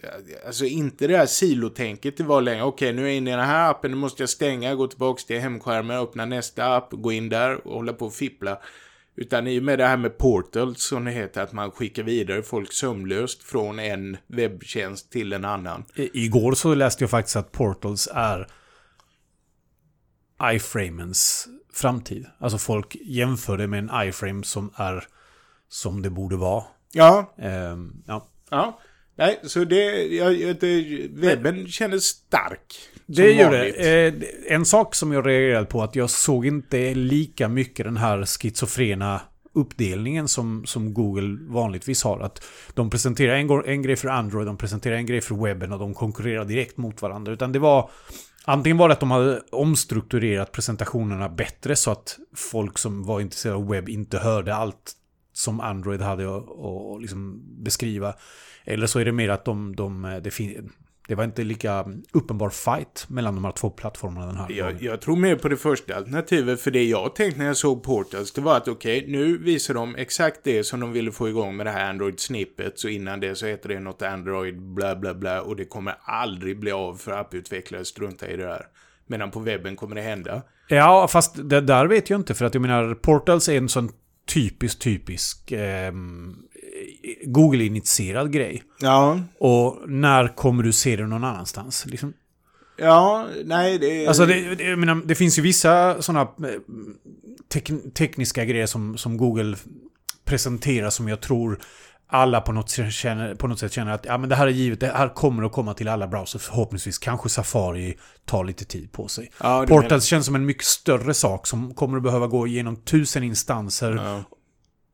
alltså 0.45 0.65
inte 0.65 1.07
det 1.07 1.17
här 1.17 1.25
silotänket 1.25 2.17
det 2.17 2.23
var 2.23 2.41
längre. 2.41 2.63
Okej, 2.63 2.93
nu 2.93 3.01
är 3.01 3.05
jag 3.07 3.15
inne 3.15 3.29
i 3.29 3.35
den 3.35 3.45
här 3.45 3.69
appen, 3.69 3.91
nu 3.91 3.97
måste 3.97 4.21
jag 4.23 4.29
stänga, 4.29 4.75
gå 4.75 4.87
tillbaka 4.87 5.21
till 5.27 5.39
hemskärmen, 5.39 5.97
öppna 5.97 6.25
nästa 6.25 6.75
app, 6.75 6.87
gå 6.91 7.11
in 7.11 7.29
där 7.29 7.67
och 7.67 7.73
hålla 7.75 7.93
på 7.93 8.05
och 8.05 8.13
fippla. 8.13 8.59
Utan 9.15 9.47
i 9.47 9.59
och 9.59 9.63
med 9.63 9.79
det 9.79 9.85
här 9.85 9.97
med 9.97 10.17
portals, 10.17 10.83
som 10.83 11.05
det 11.05 11.11
heter, 11.11 11.41
att 11.41 11.53
man 11.53 11.71
skickar 11.71 12.03
vidare 12.03 12.43
folk 12.43 12.73
sömlöst 12.73 13.43
från 13.43 13.79
en 13.79 14.17
webbtjänst 14.27 15.11
till 15.11 15.33
en 15.33 15.45
annan. 15.45 15.85
I- 15.95 16.25
Igår 16.25 16.53
så 16.53 16.73
läste 16.75 17.03
jag 17.03 17.09
faktiskt 17.11 17.35
att 17.35 17.51
Portals 17.51 18.09
är 18.13 18.47
iframens 20.53 21.47
framtid. 21.73 22.25
Alltså 22.39 22.57
folk 22.57 22.95
jämför 23.01 23.57
det 23.57 23.67
med 23.67 23.79
en 23.89 24.07
iframe 24.07 24.43
som 24.43 24.71
är 24.75 25.03
som 25.67 26.01
det 26.01 26.09
borde 26.09 26.35
vara. 26.35 26.63
Ja, 26.91 27.33
Ehm, 27.37 28.03
ja. 28.07 28.25
Ja. 28.49 28.79
Nej, 29.15 29.39
så 29.43 29.63
det, 29.63 30.05
jag, 30.05 30.59
det 30.59 31.07
webben 31.11 31.67
kändes 31.67 32.03
stark. 32.03 32.75
Det 33.05 33.33
det. 33.33 34.07
Eh, 34.07 34.13
En 34.53 34.65
sak 34.65 34.95
som 34.95 35.11
jag 35.11 35.27
reagerade 35.27 35.65
på 35.65 35.83
att 35.83 35.95
jag 35.95 36.09
såg 36.09 36.45
inte 36.45 36.93
lika 36.93 37.47
mycket 37.47 37.85
den 37.85 37.97
här 37.97 38.25
schizofrena 38.25 39.21
uppdelningen 39.53 40.27
som, 40.27 40.65
som 40.65 40.93
Google 40.93 41.37
vanligtvis 41.41 42.03
har. 42.03 42.19
Att 42.19 42.43
de 42.73 42.89
presenterar 42.89 43.35
en, 43.35 43.65
en 43.65 43.81
grej 43.81 43.95
för 43.95 44.07
Android, 44.07 44.47
de 44.47 44.57
presenterar 44.57 44.95
en 44.95 45.05
grej 45.05 45.21
för 45.21 45.35
webben 45.35 45.73
och 45.73 45.79
de 45.79 45.93
konkurrerar 45.93 46.45
direkt 46.45 46.77
mot 46.77 47.01
varandra. 47.01 47.31
Utan 47.31 47.51
det 47.51 47.59
var... 47.59 47.89
Antingen 48.45 48.77
var 48.77 48.87
det 48.87 48.93
att 48.93 48.99
de 48.99 49.11
hade 49.11 49.41
omstrukturerat 49.51 50.51
presentationerna 50.51 51.29
bättre 51.29 51.75
så 51.75 51.91
att 51.91 52.17
folk 52.35 52.77
som 52.77 53.05
var 53.05 53.21
intresserade 53.21 53.57
av 53.57 53.69
webb 53.69 53.89
inte 53.89 54.17
hörde 54.17 54.55
allt 54.55 54.93
som 55.39 55.59
Android 55.59 56.01
hade 56.01 56.37
att 56.37 57.01
liksom 57.01 57.41
beskriva. 57.63 58.13
Eller 58.63 58.87
så 58.87 58.99
är 58.99 59.05
det 59.05 59.11
mer 59.11 59.29
att 59.29 59.45
de, 59.45 59.75
de, 59.75 60.19
det, 60.23 60.31
fin- 60.31 60.71
det 61.07 61.15
var 61.15 61.23
inte 61.23 61.43
lika 61.43 61.85
uppenbar 62.11 62.49
fight 62.49 63.05
mellan 63.09 63.35
de 63.35 63.45
här 63.45 63.51
två 63.51 63.69
plattformarna 63.69 64.25
den 64.25 64.35
här 64.35 64.51
Jag, 64.51 64.81
jag 64.81 65.01
tror 65.01 65.15
mer 65.15 65.35
på 65.35 65.49
det 65.49 65.57
första 65.57 65.95
alternativet, 65.95 66.61
för 66.61 66.71
det 66.71 66.83
jag 66.83 67.15
tänkte 67.15 67.39
när 67.39 67.47
jag 67.47 67.57
såg 67.57 67.83
Portals, 67.83 68.31
det 68.31 68.41
var 68.41 68.57
att 68.57 68.67
okej, 68.67 69.05
nu 69.07 69.37
visar 69.37 69.73
de 69.73 69.95
exakt 69.95 70.39
det 70.43 70.63
som 70.63 70.79
de 70.79 70.91
ville 70.91 71.11
få 71.11 71.29
igång 71.29 71.57
med 71.57 71.65
det 71.65 71.71
här 71.71 71.89
Android 71.89 72.19
snippet, 72.19 72.79
så 72.79 72.87
innan 72.87 73.19
det 73.19 73.35
så 73.35 73.45
heter 73.45 73.69
det 73.69 73.79
något 73.79 74.01
Android 74.01 74.61
bla 74.61 74.95
bla 74.95 75.13
bla, 75.13 75.41
och 75.41 75.55
det 75.55 75.65
kommer 75.65 75.95
aldrig 76.01 76.59
bli 76.59 76.71
av 76.71 76.95
för 76.95 77.11
apputvecklare 77.11 77.85
strunta 77.85 78.27
i 78.29 78.37
det 78.37 78.45
där. 78.45 78.65
Medan 79.07 79.31
på 79.31 79.39
webben 79.39 79.75
kommer 79.75 79.95
det 79.95 80.01
hända. 80.01 80.41
Ja, 80.67 81.07
fast 81.07 81.49
det 81.49 81.61
där 81.61 81.85
vet 81.85 82.09
jag 82.09 82.19
inte. 82.19 82.33
För 82.33 82.45
att 82.45 82.53
jag 82.53 82.61
menar, 82.61 82.93
Portals 82.93 83.49
är 83.49 83.57
en 83.57 83.69
sån 83.69 83.89
typisk, 84.29 84.79
typisk 84.79 85.51
ehm, 85.51 86.35
Google-initierad 87.25 88.31
grej. 88.31 88.63
Ja. 88.79 89.19
Och 89.39 89.77
när 89.87 90.35
kommer 90.35 90.63
du 90.63 90.73
se 90.73 90.95
det 90.95 91.07
någon 91.07 91.23
annanstans? 91.23 91.85
Liksom? 91.85 92.13
Ja, 92.77 93.27
nej 93.45 93.77
det... 93.77 94.07
Alltså 94.07 94.25
det, 94.25 94.55
det, 94.55 94.75
menar, 94.75 95.01
det 95.05 95.15
finns 95.15 95.37
ju 95.37 95.41
vissa 95.41 96.01
sådana 96.01 96.27
tek, 97.47 97.71
tekniska 97.93 98.45
grejer 98.45 98.65
som, 98.65 98.97
som 98.97 99.17
Google 99.17 99.57
presenterar 100.25 100.89
som 100.89 101.07
jag 101.07 101.21
tror 101.21 101.59
alla 102.11 102.41
på 102.41 102.51
något, 102.51 102.69
sätt 102.69 102.93
känner, 102.93 103.35
på 103.35 103.47
något 103.47 103.59
sätt 103.59 103.71
känner 103.73 103.91
att 103.91 104.05
ja, 104.05 104.17
men 104.17 104.29
det 104.29 104.35
här 104.35 104.47
är 104.47 104.51
givet, 104.51 104.79
det 104.79 104.87
här 104.87 105.09
kommer 105.13 105.43
att 105.43 105.51
komma 105.51 105.73
till 105.73 105.87
alla 105.87 106.07
browsers 106.07 106.41
förhoppningsvis. 106.41 106.97
Kanske 106.97 107.29
Safari 107.29 107.97
tar 108.25 108.43
lite 108.43 108.65
tid 108.65 108.91
på 108.91 109.07
sig. 109.07 109.31
Ja, 109.39 109.65
Portals 109.67 109.89
menar- 109.91 109.99
känns 109.99 110.25
som 110.25 110.35
en 110.35 110.45
mycket 110.45 110.65
större 110.65 111.13
sak 111.13 111.47
som 111.47 111.73
kommer 111.73 111.97
att 111.97 112.03
behöva 112.03 112.27
gå 112.27 112.47
igenom 112.47 112.75
tusen 112.75 113.23
instanser. 113.23 113.91
Ja. 113.95 114.23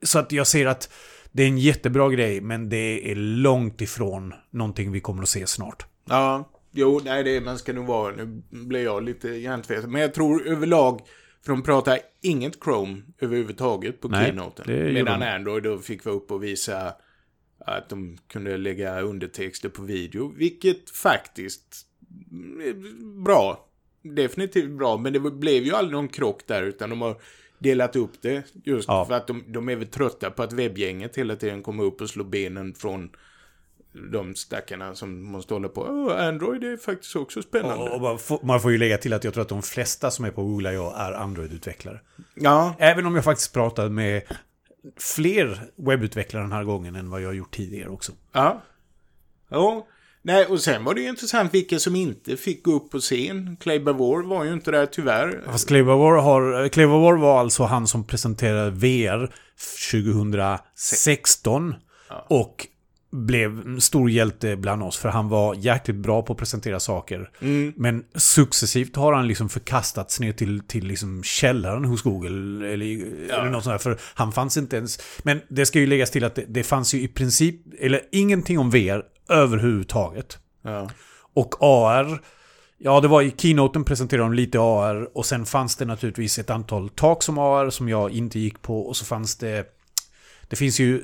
Så 0.03 0.19
att 0.19 0.31
jag 0.31 0.47
ser 0.47 0.65
att 0.65 0.89
det 1.31 1.43
är 1.43 1.47
en 1.47 1.57
jättebra 1.57 2.09
grej, 2.09 2.41
men 2.41 2.69
det 2.69 3.11
är 3.11 3.15
långt 3.15 3.81
ifrån 3.81 4.33
någonting 4.51 4.91
vi 4.91 4.99
kommer 4.99 5.23
att 5.23 5.29
se 5.29 5.47
snart. 5.47 5.85
Ja, 6.09 6.49
jo, 6.71 7.01
nej 7.05 7.23
det 7.23 7.41
man 7.41 7.57
ska 7.57 7.73
nog 7.73 7.85
vara. 7.85 8.15
Nu 8.15 8.41
blir 8.49 8.83
jag 8.83 9.03
lite 9.03 9.27
hjärntvättad. 9.29 9.89
Men 9.89 10.01
jag 10.01 10.13
tror 10.13 10.47
överlag, 10.47 11.01
för 11.45 11.51
de 11.51 11.63
pratar 11.63 11.99
inget 12.21 12.63
Chrome 12.63 13.01
överhuvudtaget 13.21 14.01
på 14.01 14.07
Nej, 14.07 14.25
keynoten. 14.25 14.65
det 14.67 14.73
gör 14.73 14.91
Medan 14.91 15.19
de. 15.19 15.25
Android 15.35 15.63
då 15.63 15.77
fick 15.77 16.05
vara 16.05 16.15
uppe 16.15 16.33
och 16.33 16.43
visa 16.43 16.93
att 17.65 17.89
de 17.89 18.17
kunde 18.27 18.57
lägga 18.57 19.01
undertexter 19.01 19.69
på 19.69 19.81
video. 19.81 20.33
Vilket 20.37 20.89
faktiskt 20.89 21.85
är 22.63 22.73
bra. 23.23 23.67
Definitivt 24.01 24.71
bra, 24.71 24.97
men 24.97 25.13
det 25.13 25.19
blev 25.19 25.63
ju 25.63 25.73
aldrig 25.73 25.93
någon 25.93 26.07
krock 26.07 26.41
där 26.47 26.63
utan 26.63 26.89
de 26.89 27.01
har 27.01 27.17
delat 27.59 27.95
upp 27.95 28.21
det. 28.21 28.43
Just 28.63 28.87
Ja. 28.87 29.05
för 29.05 29.13
att 29.13 29.27
de, 29.27 29.43
de 29.47 29.69
är 29.69 29.75
väl 29.75 29.87
trötta 29.87 30.31
på 30.31 30.43
att 30.43 30.53
webbgänget 30.53 31.15
hela 31.15 31.35
tiden 31.35 31.63
kommer 31.63 31.83
upp 31.83 32.01
och 32.01 32.09
slår 32.09 32.25
benen 32.25 32.73
från 32.73 33.09
de 34.11 34.35
stackarna 34.35 34.95
som 34.95 35.23
måste 35.23 35.53
hålla 35.53 35.67
på. 35.69 35.81
Oh, 35.81 36.27
Android 36.27 36.63
är 36.63 36.77
faktiskt 36.77 37.15
också 37.15 37.41
spännande. 37.41 37.89
Och 37.89 38.01
man 38.01 38.19
får, 38.19 38.39
man 38.43 38.59
får 38.61 38.71
ju 38.71 38.77
lägga 38.77 38.97
till 38.97 39.13
att 39.13 39.23
jag 39.23 39.33
tror 39.33 39.41
att 39.41 39.49
de 39.49 39.61
flesta 39.61 40.11
som 40.11 40.25
är 40.25 40.31
på 40.31 40.43
Google 40.43 40.69
är 40.69 41.13
Android-utvecklare. 41.13 41.99
Ja, 42.33 42.75
Även 42.79 43.05
om 43.05 43.15
jag 43.15 43.23
faktiskt 43.23 43.53
pratade 43.53 43.89
med 43.89 44.21
fler 44.97 45.59
webbutvecklare 45.75 46.43
den 46.43 46.51
här 46.51 46.63
gången 46.63 46.95
än 46.95 47.09
vad 47.09 47.21
jag 47.21 47.27
har 47.27 47.33
gjort 47.33 47.55
tidigare 47.55 47.89
också. 47.89 48.11
ja. 48.31 48.61
Ja. 49.49 49.87
Nej, 50.21 50.45
och 50.45 50.61
sen 50.61 50.83
var 50.83 50.93
det 50.93 51.01
ju 51.01 51.09
intressant 51.09 51.53
vilka 51.53 51.79
som 51.79 51.95
inte 51.95 52.37
fick 52.37 52.63
gå 52.63 52.71
upp 52.71 52.91
på 52.91 52.99
scen. 52.99 53.57
Clay 53.59 53.79
Bavor 53.79 54.23
var 54.23 54.43
ju 54.43 54.53
inte 54.53 54.71
där 54.71 54.85
tyvärr. 54.85 55.41
Fast 55.45 55.67
Cleverwar, 55.67 56.17
har, 56.21 56.69
Cleverwar 56.69 57.13
var 57.13 57.39
alltså 57.39 57.63
han 57.63 57.87
som 57.87 58.03
presenterade 58.07 58.71
VR 58.71 59.35
2016. 59.91 61.75
Och 62.27 62.67
blev 63.15 63.79
stor 63.79 64.09
hjälte 64.09 64.55
bland 64.55 64.83
oss. 64.83 64.97
För 64.97 65.09
han 65.09 65.29
var 65.29 65.55
jäkligt 65.55 65.97
bra 65.97 66.21
på 66.21 66.33
att 66.33 66.39
presentera 66.39 66.79
saker. 66.79 67.29
Men 67.75 68.03
successivt 68.15 68.95
har 68.95 69.13
han 69.13 69.27
liksom 69.27 69.49
förkastats 69.49 70.19
ner 70.19 70.31
till, 70.31 70.61
till 70.67 70.87
liksom 70.87 71.23
källaren 71.23 71.85
hos 71.85 72.01
Google. 72.01 72.29
Eller, 72.73 72.85
eller 73.33 73.49
något 73.49 73.63
sånt 73.63 73.73
där. 73.73 73.77
För 73.77 73.99
han 74.13 74.31
fanns 74.31 74.57
inte 74.57 74.77
ens... 74.77 74.99
Men 75.23 75.41
det 75.47 75.65
ska 75.65 75.79
ju 75.79 75.87
läggas 75.87 76.11
till 76.11 76.23
att 76.23 76.35
det, 76.35 76.45
det 76.47 76.63
fanns 76.63 76.93
ju 76.93 77.01
i 77.01 77.07
princip... 77.07 77.55
Eller 77.79 78.01
ingenting 78.11 78.59
om 78.59 78.69
VR 78.69 79.03
överhuvudtaget. 79.29 80.37
Ja. 80.61 80.89
Och 81.33 81.55
AR, 81.59 82.21
ja 82.77 83.01
det 83.01 83.07
var 83.07 83.21
i 83.21 83.33
keynoten 83.37 83.83
presenterade 83.83 84.25
de 84.25 84.33
lite 84.33 84.59
AR 84.59 85.17
och 85.17 85.25
sen 85.25 85.45
fanns 85.45 85.75
det 85.75 85.85
naturligtvis 85.85 86.39
ett 86.39 86.49
antal 86.49 86.89
tak 86.89 87.23
som 87.23 87.37
AR 87.37 87.69
som 87.69 87.89
jag 87.89 88.11
inte 88.11 88.39
gick 88.39 88.61
på 88.61 88.81
och 88.81 88.97
så 88.97 89.05
fanns 89.05 89.35
det 89.35 89.65
Det 90.49 90.55
finns 90.55 90.79
ju 90.79 91.03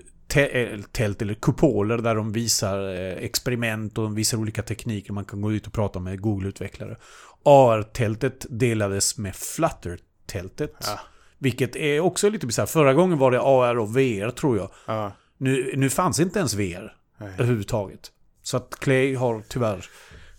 tält 0.91 1.21
eller 1.21 1.33
kupoler 1.33 1.97
där 1.97 2.15
de 2.15 2.31
visar 2.31 2.93
eh, 2.93 3.23
experiment 3.23 3.97
och 3.97 4.03
de 4.03 4.15
visar 4.15 4.37
olika 4.37 4.61
tekniker 4.61 5.13
man 5.13 5.25
kan 5.25 5.41
gå 5.41 5.51
ut 5.51 5.67
och 5.67 5.73
prata 5.73 5.99
med 5.99 6.21
Google-utvecklare. 6.21 6.95
AR-tältet 7.43 8.45
delades 8.49 9.17
med 9.17 9.35
Flutter-tältet. 9.35 10.75
Ja. 10.79 10.99
Vilket 11.37 11.75
är 11.75 11.99
också 11.99 12.29
lite 12.29 12.47
bisarrt. 12.47 12.69
Förra 12.69 12.93
gången 12.93 13.17
var 13.17 13.31
det 13.31 13.41
AR 13.41 13.79
och 13.79 13.97
VR 13.97 14.29
tror 14.31 14.57
jag. 14.57 14.69
Ja. 14.85 15.11
Nu, 15.37 15.73
nu 15.75 15.89
fanns 15.89 16.19
inte 16.19 16.39
ens 16.39 16.53
VR 16.53 16.95
Nej. 17.17 17.33
överhuvudtaget. 17.33 18.11
Så 18.43 18.57
att 18.57 18.79
Clay 18.79 19.15
har 19.15 19.43
tyvärr 19.49 19.85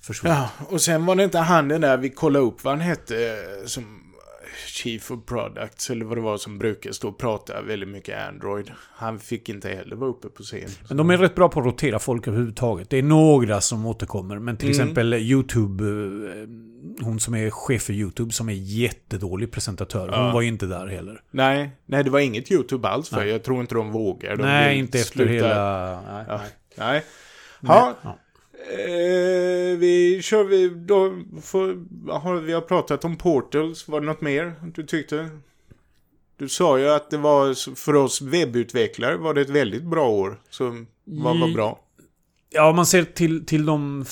försvunnit. 0.00 0.38
ja, 0.38 0.66
och 0.68 0.80
sen 0.80 1.06
var 1.06 1.16
det 1.16 1.24
inte 1.24 1.38
han 1.38 1.68
den 1.68 1.80
där 1.80 1.96
vi 1.96 2.10
kollade 2.10 2.44
upp 2.44 2.64
vad 2.64 2.72
han 2.72 2.80
hette 2.80 3.30
eh, 3.30 3.66
som 3.66 4.01
Chief 4.66 5.10
of 5.10 5.24
Products 5.26 5.90
eller 5.90 6.04
vad 6.04 6.16
det 6.16 6.20
var 6.20 6.36
som 6.38 6.58
brukar 6.58 6.92
stå 6.92 7.08
och 7.08 7.18
prata 7.18 7.62
väldigt 7.62 7.88
mycket 7.88 8.28
Android. 8.28 8.70
Han 8.94 9.18
fick 9.18 9.48
inte 9.48 9.68
heller 9.68 9.96
vara 9.96 10.10
uppe 10.10 10.28
på 10.28 10.42
scen. 10.42 10.68
Men 10.88 10.96
de 10.96 11.10
är 11.10 11.18
rätt 11.18 11.34
bra 11.34 11.48
på 11.48 11.60
att 11.60 11.66
rotera 11.66 11.98
folk 11.98 12.28
överhuvudtaget. 12.28 12.90
Det 12.90 12.98
är 12.98 13.02
några 13.02 13.60
som 13.60 13.86
återkommer. 13.86 14.38
Men 14.38 14.56
till 14.56 14.68
Mm. 14.68 14.80
exempel 14.80 15.14
YouTube, 15.14 15.84
eh, 15.84 16.48
hon 17.04 17.20
som 17.20 17.34
är 17.34 17.50
chef 17.50 17.82
för 17.82 17.92
YouTube, 17.92 18.32
som 18.32 18.48
är 18.48 18.52
jättedålig 18.52 19.52
presentatör. 19.52 20.08
Hon 20.08 20.26
Ja. 20.26 20.32
var 20.32 20.40
ju 20.40 20.48
inte 20.48 20.66
där 20.66 20.86
heller. 20.86 21.20
Nej, 21.30 21.70
nej 21.86 22.04
det 22.04 22.10
var 22.10 22.20
inget 22.20 22.50
YouTube 22.52 22.88
alls 22.88 23.08
för 23.08 23.16
Nej. 23.16 23.28
jag 23.28 23.42
tror 23.42 23.60
inte 23.60 23.74
de 23.74 23.90
vågar. 23.92 24.36
De 24.36 24.42
nej, 24.42 24.78
inte 24.78 24.98
efter 24.98 25.12
sluta- 25.12 25.32
hela... 25.32 26.00
Nej, 26.12 26.24
Ja. 26.28 26.36
nej. 26.38 26.48
Nej. 26.78 27.04
Ja. 28.04 28.18
Eh, 28.70 29.78
vi 29.78 30.20
kör 30.22 30.44
vi 30.44 30.68
då. 30.68 31.22
Får, 31.42 31.84
har, 32.12 32.36
vi 32.36 32.52
har 32.52 32.60
pratat 32.60 33.04
om 33.04 33.16
Portals. 33.16 33.88
Var 33.88 34.00
det 34.00 34.06
något 34.06 34.20
mer 34.20 34.54
du 34.74 34.82
tyckte? 34.82 35.28
Du 36.36 36.48
sa 36.48 36.78
ju 36.78 36.88
att 36.88 37.10
det 37.10 37.18
var 37.18 37.74
för 37.74 37.94
oss 37.94 38.22
webbutvecklare 38.22 39.16
var 39.16 39.34
det 39.34 39.40
ett 39.40 39.50
väldigt 39.50 39.84
bra 39.84 40.08
år. 40.08 40.40
Så 40.50 40.84
vad 41.04 41.40
var 41.40 41.48
I- 41.48 41.54
bra? 41.54 41.78
Ja, 42.54 42.68
om 42.68 42.76
man 42.76 42.86
ser 42.86 43.04
till, 43.04 43.46
till, 43.46 43.66
de, 43.66 44.04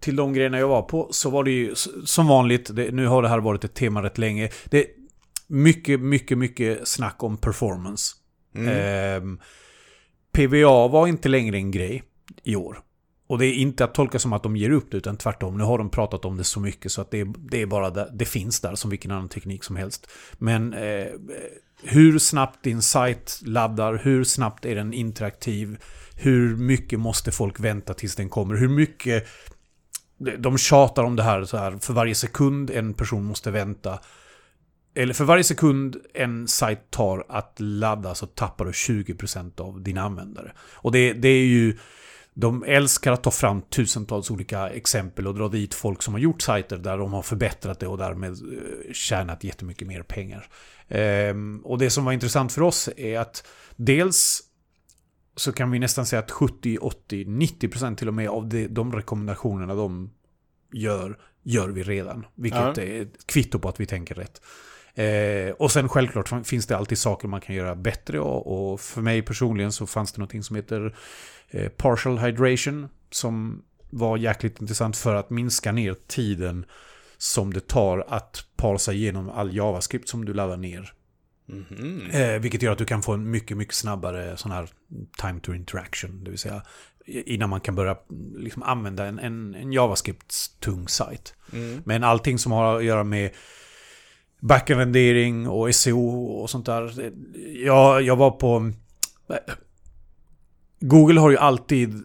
till 0.00 0.16
de 0.16 0.32
grejerna 0.32 0.58
jag 0.58 0.68
var 0.68 0.82
på 0.82 1.08
så 1.10 1.30
var 1.30 1.44
det 1.44 1.50
ju 1.50 1.74
som 2.04 2.26
vanligt. 2.26 2.76
Det, 2.76 2.90
nu 2.90 3.06
har 3.06 3.22
det 3.22 3.28
här 3.28 3.38
varit 3.38 3.64
ett 3.64 3.74
tema 3.74 4.02
rätt 4.02 4.18
länge. 4.18 4.50
Det 4.64 4.78
är 4.78 4.86
mycket, 5.46 6.00
mycket, 6.00 6.38
mycket 6.38 6.88
snack 6.88 7.22
om 7.22 7.36
performance. 7.36 8.14
Mm. 8.54 8.68
Ehm, 8.68 9.40
PVA 10.32 10.88
var 10.88 11.06
inte 11.06 11.28
längre 11.28 11.56
en 11.56 11.70
grej 11.70 12.02
i 12.42 12.56
år. 12.56 12.80
Och 13.34 13.40
det 13.40 13.46
är 13.46 13.54
inte 13.54 13.84
att 13.84 13.94
tolka 13.94 14.18
som 14.18 14.32
att 14.32 14.42
de 14.42 14.56
ger 14.56 14.70
upp 14.70 14.90
det, 14.90 14.96
utan 14.96 15.16
tvärtom. 15.16 15.58
Nu 15.58 15.64
har 15.64 15.78
de 15.78 15.90
pratat 15.90 16.24
om 16.24 16.36
det 16.36 16.44
så 16.44 16.60
mycket 16.60 16.92
så 16.92 17.00
att 17.00 17.10
det, 17.10 17.26
det 17.38 17.62
är 17.62 17.66
bara 17.66 17.90
där, 17.90 18.10
det 18.12 18.24
finns 18.24 18.60
där 18.60 18.74
som 18.74 18.90
vilken 18.90 19.10
annan 19.10 19.28
teknik 19.28 19.64
som 19.64 19.76
helst. 19.76 20.10
Men 20.38 20.72
eh, 20.72 21.06
hur 21.82 22.18
snabbt 22.18 22.64
din 22.64 22.82
sajt 22.82 23.40
laddar, 23.44 24.00
hur 24.04 24.24
snabbt 24.24 24.64
är 24.64 24.74
den 24.74 24.92
interaktiv, 24.92 25.78
hur 26.16 26.56
mycket 26.56 27.00
måste 27.00 27.32
folk 27.32 27.60
vänta 27.60 27.94
tills 27.94 28.16
den 28.16 28.28
kommer, 28.28 28.54
hur 28.54 28.68
mycket... 28.68 29.26
De 30.38 30.58
tjatar 30.58 31.04
om 31.04 31.16
det 31.16 31.22
här 31.22 31.44
så 31.44 31.56
här, 31.56 31.78
för 31.80 31.92
varje 31.92 32.14
sekund 32.14 32.70
en 32.70 32.94
person 32.94 33.24
måste 33.24 33.50
vänta. 33.50 33.98
Eller 34.94 35.14
för 35.14 35.24
varje 35.24 35.44
sekund 35.44 35.96
en 36.14 36.48
sajt 36.48 36.90
tar 36.90 37.24
att 37.28 37.54
ladda 37.58 38.14
så 38.14 38.26
tappar 38.26 38.64
du 38.64 38.70
20% 38.70 39.60
av 39.60 39.82
dina 39.82 40.02
användare. 40.02 40.52
Och 40.74 40.92
det, 40.92 41.12
det 41.12 41.28
är 41.28 41.46
ju... 41.46 41.76
De 42.34 42.64
älskar 42.66 43.12
att 43.12 43.22
ta 43.22 43.30
fram 43.30 43.62
tusentals 43.62 44.30
olika 44.30 44.68
exempel 44.68 45.26
och 45.26 45.34
dra 45.34 45.48
dit 45.48 45.74
folk 45.74 46.02
som 46.02 46.14
har 46.14 46.20
gjort 46.20 46.42
sajter 46.42 46.78
där 46.78 46.98
de 46.98 47.12
har 47.12 47.22
förbättrat 47.22 47.80
det 47.80 47.86
och 47.86 47.98
därmed 47.98 48.32
eh, 48.32 48.92
tjänat 48.92 49.44
jättemycket 49.44 49.88
mer 49.88 50.02
pengar. 50.02 50.48
Ehm, 50.88 51.60
och 51.64 51.78
det 51.78 51.90
som 51.90 52.04
var 52.04 52.12
intressant 52.12 52.52
för 52.52 52.62
oss 52.62 52.88
är 52.96 53.18
att 53.18 53.46
dels 53.76 54.42
så 55.36 55.52
kan 55.52 55.70
vi 55.70 55.78
nästan 55.78 56.06
säga 56.06 56.20
att 56.20 56.30
70, 56.30 56.78
80, 56.78 57.24
90% 57.24 57.96
till 57.96 58.08
och 58.08 58.14
med 58.14 58.28
av 58.28 58.48
de 58.70 58.92
rekommendationerna 58.92 59.74
de 59.74 60.10
gör, 60.72 61.18
gör 61.42 61.68
vi 61.68 61.82
redan. 61.82 62.26
Vilket 62.34 62.76
Ja. 62.76 62.82
är 62.82 63.02
ett 63.02 63.26
kvitto 63.26 63.58
på 63.58 63.68
att 63.68 63.80
vi 63.80 63.86
tänker 63.86 64.14
rätt. 64.14 64.40
Eh, 64.94 65.50
och 65.50 65.72
sen 65.72 65.88
självklart 65.88 66.46
finns 66.46 66.66
det 66.66 66.76
alltid 66.76 66.98
saker 66.98 67.28
man 67.28 67.40
kan 67.40 67.54
göra 67.54 67.74
bättre 67.74 68.20
och, 68.20 68.72
och 68.72 68.80
för 68.80 69.00
mig 69.00 69.22
personligen 69.22 69.72
så 69.72 69.86
fanns 69.86 70.12
det 70.12 70.18
någonting 70.18 70.42
som 70.42 70.56
heter 70.56 70.96
eh, 71.50 71.68
partial 71.68 72.18
hydration 72.18 72.88
som 73.10 73.62
var 73.90 74.16
jäkligt 74.16 74.60
intressant 74.60 74.96
för 74.96 75.14
att 75.14 75.30
minska 75.30 75.72
ner 75.72 75.96
tiden 76.06 76.64
som 77.18 77.52
det 77.52 77.68
tar 77.68 78.04
att 78.08 78.46
parsa 78.56 78.92
igenom 78.92 79.30
all 79.30 79.56
JavaScript 79.56 80.08
som 80.08 80.24
du 80.24 80.34
laddar 80.34 80.56
ner. 80.56 80.92
Mhm. 81.46 82.10
Eh, 82.10 82.38
vilket 82.38 82.62
gör 82.62 82.72
att 82.72 82.78
du 82.78 82.84
kan 82.84 83.02
få 83.02 83.12
en 83.12 83.30
mycket, 83.30 83.56
mycket 83.56 83.74
snabbare 83.74 84.36
sån 84.36 84.52
här 84.52 84.68
time 85.20 85.40
to 85.40 85.54
interaction. 85.54 86.24
Det 86.24 86.30
vill 86.30 86.38
säga 86.38 86.62
innan 87.06 87.50
man 87.50 87.60
kan 87.60 87.74
börja 87.74 87.96
liksom, 88.36 88.62
använda 88.62 89.06
en, 89.06 89.18
en, 89.18 89.54
en 89.54 89.72
JavaScript-tung 89.72 90.88
sajt. 90.88 91.34
Mm. 91.52 91.82
Men 91.84 92.04
allting 92.04 92.38
som 92.38 92.52
har 92.52 92.76
att 92.76 92.84
göra 92.84 93.04
med 93.04 93.30
backendvendering 94.44 95.48
och 95.48 95.74
SEO 95.74 96.24
och 96.24 96.50
sånt 96.50 96.66
där. 96.66 97.12
Jag, 97.64 98.02
jag 98.02 98.16
var 98.16 98.30
på... 98.30 98.72
Google 100.80 101.20
har 101.20 101.30
ju 101.30 101.36
alltid 101.36 102.02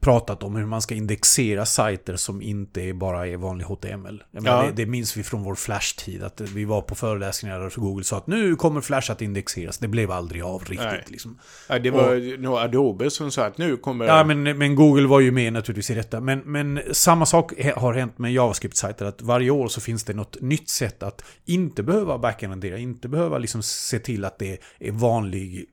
pratat 0.00 0.42
om 0.42 0.56
hur 0.56 0.66
man 0.66 0.82
ska 0.82 0.94
indexera 0.94 1.66
sajter 1.66 2.16
som 2.16 2.42
inte 2.42 2.92
bara 2.92 3.26
är 3.26 3.36
vanlig 3.36 3.64
HTML. 3.64 4.22
Jag 4.30 4.42
menar, 4.42 4.64
Ja. 4.64 4.70
det, 4.70 4.72
det 4.76 4.86
minns 4.86 5.16
vi 5.16 5.22
från 5.22 5.42
vår 5.42 5.54
Flash-tid, 5.54 6.22
att 6.22 6.40
vi 6.40 6.64
var 6.64 6.82
på 6.82 6.94
föreläsningar 6.94 7.60
där 7.60 7.72
Google 7.76 8.04
sa 8.04 8.16
att 8.16 8.26
nu 8.26 8.56
kommer 8.56 8.80
Flash 8.80 9.12
att 9.12 9.22
indexeras. 9.22 9.78
Det 9.78 9.88
blev 9.88 10.10
aldrig 10.10 10.42
av 10.42 10.60
riktigt. 10.64 10.80
Nej. 10.80 11.04
Liksom. 11.06 11.38
Ja, 11.68 11.78
det 11.78 11.90
var 11.90 12.38
nog 12.38 12.58
Adobe 12.58 13.10
som 13.10 13.30
sa 13.30 13.44
att 13.46 13.58
nu 13.58 13.76
kommer... 13.76 14.06
Ja, 14.06 14.24
men, 14.24 14.42
men 14.42 14.74
Google 14.74 15.06
var 15.06 15.20
ju 15.20 15.30
med 15.30 15.52
naturligtvis 15.52 15.90
i 15.90 15.94
detta. 15.94 16.20
Men, 16.20 16.38
men 16.38 16.80
samma 16.92 17.26
sak 17.26 17.52
har 17.76 17.94
hänt 17.94 18.18
med 18.18 18.32
JavaScript-sajter. 18.32 19.04
Att 19.04 19.22
varje 19.22 19.50
år 19.50 19.68
så 19.68 19.80
finns 19.80 20.04
det 20.04 20.14
något 20.14 20.40
nytt 20.40 20.68
sätt 20.68 21.02
att 21.02 21.24
inte 21.44 21.82
behöva 21.82 22.18
backendrendera. 22.18 22.78
Inte 22.78 23.08
behöva 23.08 23.38
liksom 23.38 23.62
se 23.62 23.98
till 23.98 24.24
att 24.24 24.38
det 24.38 24.58
är 24.78 24.92
vanlig 24.92 25.66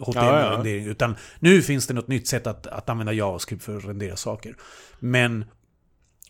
HTML-rendering. 0.00 0.86
Utan 0.86 1.16
nu 1.38 1.62
finns 1.62 1.86
det 1.86 1.94
något 1.94 2.08
nytt 2.08 2.28
sätt 2.28 2.46
att, 2.46 2.66
att 2.66 2.88
använda 2.88 3.12
JavaScript 3.12 3.62
för 3.62 3.76
att 3.76 3.84
rendera 3.84 4.16
saker. 4.16 4.56
Men... 4.98 5.44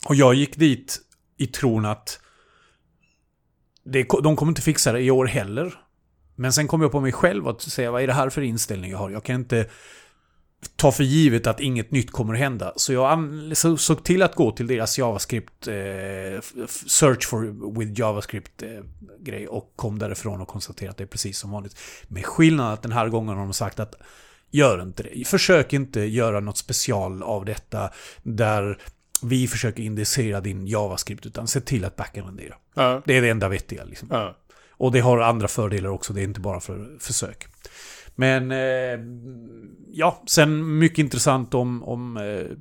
Och 0.09 0.15
jag 0.15 0.35
gick 0.35 0.57
dit 0.57 0.99
i 1.37 1.47
tron 1.47 1.85
att... 1.85 2.21
Det, 3.85 4.07
de 4.23 4.37
kommer 4.37 4.51
inte 4.51 4.63
fixa 4.63 4.93
det 4.93 5.01
i 5.01 5.11
år 5.11 5.27
heller. 5.27 5.75
Men 6.35 6.53
sen 6.53 6.69
kom 6.69 6.83
jag 6.83 6.93
på 6.93 7.01
mig 7.01 7.13
själv 7.13 7.49
att 7.49 7.63
säga 7.63 7.91
vad 7.91 8.03
är 8.03 8.07
det 8.07 8.13
här 8.13 8.31
för 8.31 8.43
inställning 8.43 8.91
jag 8.91 8.99
har? 8.99 9.11
Jag 9.11 9.25
kan 9.25 9.35
inte 9.35 9.67
ta 10.77 10.93
för 10.93 11.05
givet 11.05 11.47
att 11.47 11.61
inget 11.61 11.91
nytt 11.91 12.11
kommer 12.11 12.35
att 12.35 12.41
hända. 12.41 12.73
Så 12.77 12.93
jag 12.93 13.19
såg 13.79 14.05
till 14.05 14.23
att 14.23 14.35
gå 14.35 14.53
till 14.53 14.67
deras 14.67 14.99
JavaScript, 14.99 15.69
eh, 15.69 15.75
search 16.87 17.29
for 17.29 17.79
with 17.79 18.01
JavaScript 18.01 18.63
eh, 18.63 18.69
grej 19.21 19.49
och 19.49 19.73
kom 19.77 19.99
därifrån 19.99 20.41
och 20.41 20.49
konstaterade 20.49 20.91
att 20.91 20.97
det 20.97 21.05
är 21.05 21.09
precis 21.09 21.39
som 21.39 21.51
vanligt. 21.51 21.77
Med 22.09 22.27
skillnad 22.27 22.73
att 22.73 22.83
den 22.83 22.93
här 22.93 23.09
gången 23.09 23.37
har 23.37 23.45
de 23.45 23.53
sagt 23.53 23.81
att 23.81 23.95
gör 24.51 24.83
inte 24.83 25.03
det. 25.03 25.29
Försök 25.29 25.73
inte 25.73 26.01
göra 26.01 26.41
något 26.41 26.59
special 26.59 27.23
av 27.23 27.45
detta 27.45 27.91
där 28.23 28.79
vi 29.23 29.49
försöker 29.49 29.83
indicera 29.83 30.41
din 30.41 30.67
JavaScript 30.67 31.27
utan 31.27 31.49
se 31.49 31.61
till 31.61 31.85
att 31.85 31.97
backa 31.97 32.21
rendera. 32.21 32.55
Ja, 32.75 33.03
Det 33.07 33.17
är 33.17 33.23
det 33.23 33.29
enda 33.29 33.49
vettiga 33.49 33.85
liksom. 33.85 34.09
ja. 34.11 34.37
Och 34.79 34.93
det 34.93 35.01
har 35.01 35.19
andra 35.19 35.49
fördelar 35.49 35.91
också, 35.91 36.13
det 36.13 36.21
är 36.21 36.25
inte 36.25 36.41
bara 36.41 36.61
för 36.61 36.97
försök. 37.01 37.47
Men 38.17 38.53
eh, 38.53 38.99
ja, 39.93 40.23
sen 40.27 40.79
mycket 40.79 40.99
intressant 40.99 41.55
om, 41.55 41.83
om 41.83 42.17
eh, 42.17 42.57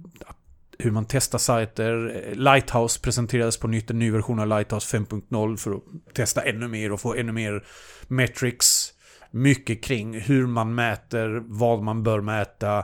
hur 0.79 0.91
man 0.91 1.05
testar 1.09 1.37
sajter. 1.37 2.23
Lighthouse 2.35 3.01
presenterades 3.01 3.57
på 3.57 3.67
nytt, 3.67 3.89
en 3.89 3.99
ny 3.99 4.11
version 4.11 4.39
av 4.39 4.47
Lighthouse 4.47 4.97
5.0 4.97 5.57
för 5.57 5.71
att 5.71 5.83
testa 6.13 6.41
ännu 6.41 6.67
mer 6.67 6.91
och 6.91 7.01
få 7.01 7.15
ännu 7.15 7.31
mer 7.31 7.63
metrics. 8.07 8.91
Mycket 9.31 9.83
kring 9.83 10.19
hur 10.19 10.47
man 10.47 10.75
mäter, 10.75 11.43
vad 11.45 11.83
man 11.83 12.03
bör 12.03 12.21
mäta. 12.21 12.83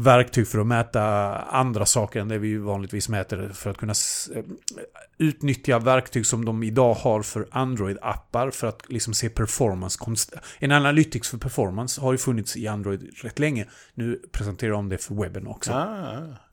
Verktyg 0.00 0.48
för 0.48 0.58
att 0.58 0.66
mäta 0.66 1.02
andra 1.36 1.86
saker 1.86 2.20
än 2.20 2.28
det 2.28 2.38
vi 2.38 2.56
vanligtvis 2.56 3.08
mäter 3.08 3.48
för 3.54 3.70
att 3.70 3.76
kunna 3.76 3.94
eh, 4.34 4.44
utnyttja 5.18 5.78
verktyg 5.78 6.26
som 6.26 6.44
de 6.44 6.62
idag 6.62 6.94
har 6.94 7.22
för 7.22 7.48
Android-appar 7.50 8.50
för 8.50 8.66
att 8.66 8.88
liksom 8.88 9.14
se 9.14 9.28
performance. 9.28 9.98
En 10.58 10.72
Analytics 10.72 11.28
för 11.28 11.38
performance 11.38 12.00
har 12.00 12.12
ju 12.12 12.18
funnits 12.18 12.56
i 12.56 12.66
Android 12.66 13.10
rätt 13.22 13.38
länge. 13.38 13.66
Nu 13.94 14.22
presenterar 14.32 14.72
de 14.72 14.88
det 14.88 14.98
för 14.98 15.14
webben 15.14 15.46
också. 15.46 15.72
Ah, 15.72 15.76
ah, 15.76 16.18
ah. 16.18 16.49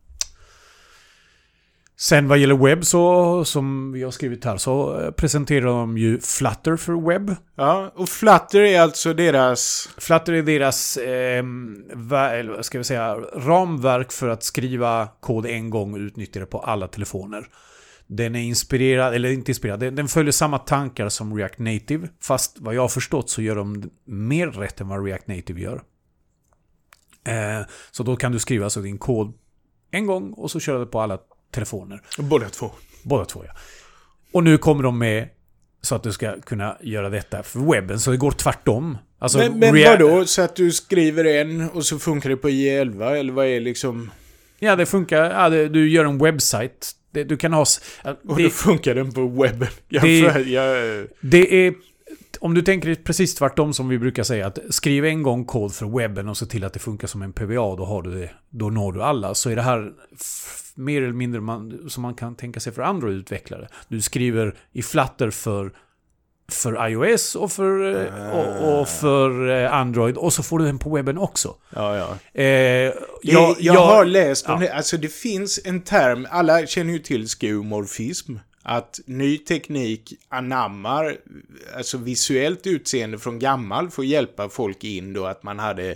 Sen 2.00 2.28
vad 2.28 2.38
gäller 2.38 2.56
webb 2.56 2.86
så, 2.86 3.46
som 3.46 3.92
vi 3.92 4.04
har 4.04 4.12
skrivit 4.12 4.46
här, 4.46 4.58
så 4.58 5.02
eh, 5.02 5.12
presenterar 5.12 5.66
de 5.66 5.98
ju 5.98 6.20
Flutter 6.20 6.76
för 6.76 7.08
webb. 7.08 7.36
ja, 7.56 7.92
och 7.96 8.10
Flutter 8.10 8.62
är 8.62 8.82
alltså 8.82 9.14
deras... 9.14 9.90
Flutter 9.98 10.34
är 10.34 10.44
deras, 10.44 10.98
eh, 10.98 11.44
vad 11.94 12.66
ska 12.66 12.78
vi 12.78 12.84
säga, 12.84 13.16
ramverk 13.16 14.12
för 14.12 14.28
att 14.28 14.44
skriva 14.44 15.08
kod 15.20 15.46
en 15.46 15.70
gång 15.70 15.94
och 15.94 16.00
utnyttja 16.00 16.40
det 16.40 16.46
på 16.46 16.60
alla 16.60 16.88
telefoner. 16.88 17.48
Den 18.08 18.36
är 18.36 18.40
inspirerad, 18.40 19.14
eller 19.14 19.30
inte 19.30 19.52
inspirerad, 19.52 19.80
den, 19.80 19.96
den 19.96 20.08
följer 20.08 20.32
samma 20.32 20.58
tankar 20.58 21.10
som 21.10 21.38
React 21.38 21.60
Native. 21.60 22.10
Fast 22.22 22.60
vad 22.60 22.76
jag 22.76 22.82
har 22.82 22.90
förstått 22.90 23.30
så 23.30 23.42
gör 23.42 23.56
de 23.56 23.90
mer 24.06 24.48
rätt 24.48 24.82
än 24.82 24.88
vad 24.88 25.06
React 25.06 25.28
Native 25.28 25.62
gör. 25.62 25.82
Eh, 27.28 27.66
så 27.92 28.04
då 28.04 28.16
kan 28.16 28.32
du 28.32 28.40
skriva 28.40 28.64
alltså 28.64 28.82
din 28.82 28.98
kod 28.98 29.34
en 29.92 30.06
gång 30.06 30.34
och 30.34 30.52
så 30.52 30.60
kör 30.60 30.80
det 30.80 30.86
på 30.86 31.02
alla 31.02 31.18
telefoner. 31.52 32.02
Båda 32.18 32.50
två. 32.50 32.72
Båda 33.04 33.26
två 33.26 33.44
ja. 33.46 33.52
Och 34.32 34.44
nu 34.44 34.58
kommer 34.58 34.84
de 34.84 34.98
med 35.00 35.28
så 35.82 35.96
att 35.96 36.04
du 36.04 36.12
ska 36.12 36.42
kunna 36.42 36.78
göra 36.82 37.10
detta 37.10 37.44
för 37.44 37.60
webben, 37.72 38.00
så 38.00 38.12
det 38.12 38.18
går 38.18 38.32
tvärtom. 38.32 38.98
Alltså, 39.20 39.38
men 39.38 39.60
men 39.60 39.84
vadå? 39.84 40.26
Så 40.26 40.42
att 40.42 40.56
du 40.56 40.72
skriver 40.72 41.26
en 41.26 41.70
och 41.70 41.86
så 41.86 42.00
funkar 42.00 42.30
det 42.30 42.38
på 42.38 42.50
I11? 42.50 43.12
Eller 43.16 43.34
vad 43.34 43.46
är 43.46 43.60
liksom... 43.60 44.12
Ja, 44.60 44.76
det 44.76 44.86
funkar. 44.86 45.24
Ja, 45.32 45.50
det, 45.50 45.70
du 45.70 45.90
gör 45.90 46.06
en 46.06 46.18
webbsite. 46.18 46.88
Det, 47.12 47.24
du 47.24 47.38
kan 47.38 47.54
ha... 47.54 47.66
ja, 48.04 48.12
Och 48.12 48.18
då 48.28 48.36
Det, 48.36 48.50
funkar 48.50 48.96
den 48.96 49.12
på 49.12 49.28
webben? 49.28 49.68
Jag, 49.90 50.04
Det- 50.04 50.20
jag, 50.50 51.08
det 51.22 51.68
är... 51.68 51.74
Om 52.40 52.54
du 52.54 52.62
tänker 52.62 52.96
precis 52.96 53.36
tvärtom 53.36 53.74
som 53.74 53.90
vi 53.90 54.00
brukar 54.00 54.24
säga, 54.24 54.48
att 54.48 54.60
skriv 54.70 55.06
en 55.06 55.24
gång 55.24 55.46
kod 55.46 55.76
för 55.76 55.98
webben 55.98 56.30
och 56.30 56.38
se 56.38 56.46
till 56.46 56.64
att 56.64 56.74
det 56.74 56.80
funkar 56.80 57.08
som 57.08 57.22
en 57.22 57.34
PVA, 57.34 57.76
då, 57.76 57.86
har 57.86 58.02
du 58.02 58.20
det, 58.20 58.30
då 58.50 58.70
når 58.70 58.92
du 58.94 59.04
alla. 59.04 59.36
Så 59.36 59.50
är 59.50 59.56
det 59.56 59.62
här 59.62 59.92
mer 60.76 61.02
eller 61.02 61.14
mindre 61.14 61.42
man, 61.42 61.90
som 61.90 62.02
man 62.02 62.14
kan 62.14 62.36
tänka 62.36 62.60
sig 62.60 62.74
för 62.74 62.82
andra 62.82 63.10
utvecklare. 63.10 63.68
Du 63.88 64.02
skriver 64.02 64.56
i 64.72 64.84
Flutter 64.84 65.30
för, 65.30 65.72
för 66.52 66.90
iOS 66.90 67.36
och 67.36 67.52
för, 67.52 67.96
eh, 67.96 68.30
och, 68.30 68.80
och 68.80 68.88
för 68.88 69.50
eh, 69.50 69.74
Android 69.74 70.18
och 70.18 70.34
så 70.34 70.44
får 70.44 70.60
du 70.60 70.66
den 70.66 70.80
på 70.80 70.96
webben 70.96 71.18
också. 71.18 71.56
ja, 71.76 71.98
ja. 71.98 72.42
Eh, 72.42 72.46
Jag, 72.46 72.94
jag, 73.22 73.56
jag, 73.60 73.86
har 73.86 74.06
läst 74.06 74.46
om 74.46 74.54
ja. 74.54 74.60
det. 74.60 74.74
Alltså 74.74 74.98
det 74.98 75.14
finns 75.14 75.60
en 75.66 75.82
term, 75.82 76.28
alla 76.32 76.66
känner 76.66 76.94
ju 76.94 77.00
till 77.00 77.28
skeuomorfism. 77.28 78.36
Att 78.70 79.00
ny 79.06 79.38
teknik 79.38 80.14
anammar 80.30 81.18
alltså 81.76 81.98
visuellt 81.98 82.68
utseende 82.68 83.20
från 83.20 83.40
gammal 83.40 83.90
för 83.90 84.02
att 84.02 84.08
hjälpa 84.08 84.50
folk 84.50 84.84
in 84.84 85.14
då 85.14 85.26
att 85.26 85.44
man 85.44 85.60
hade 85.60 85.96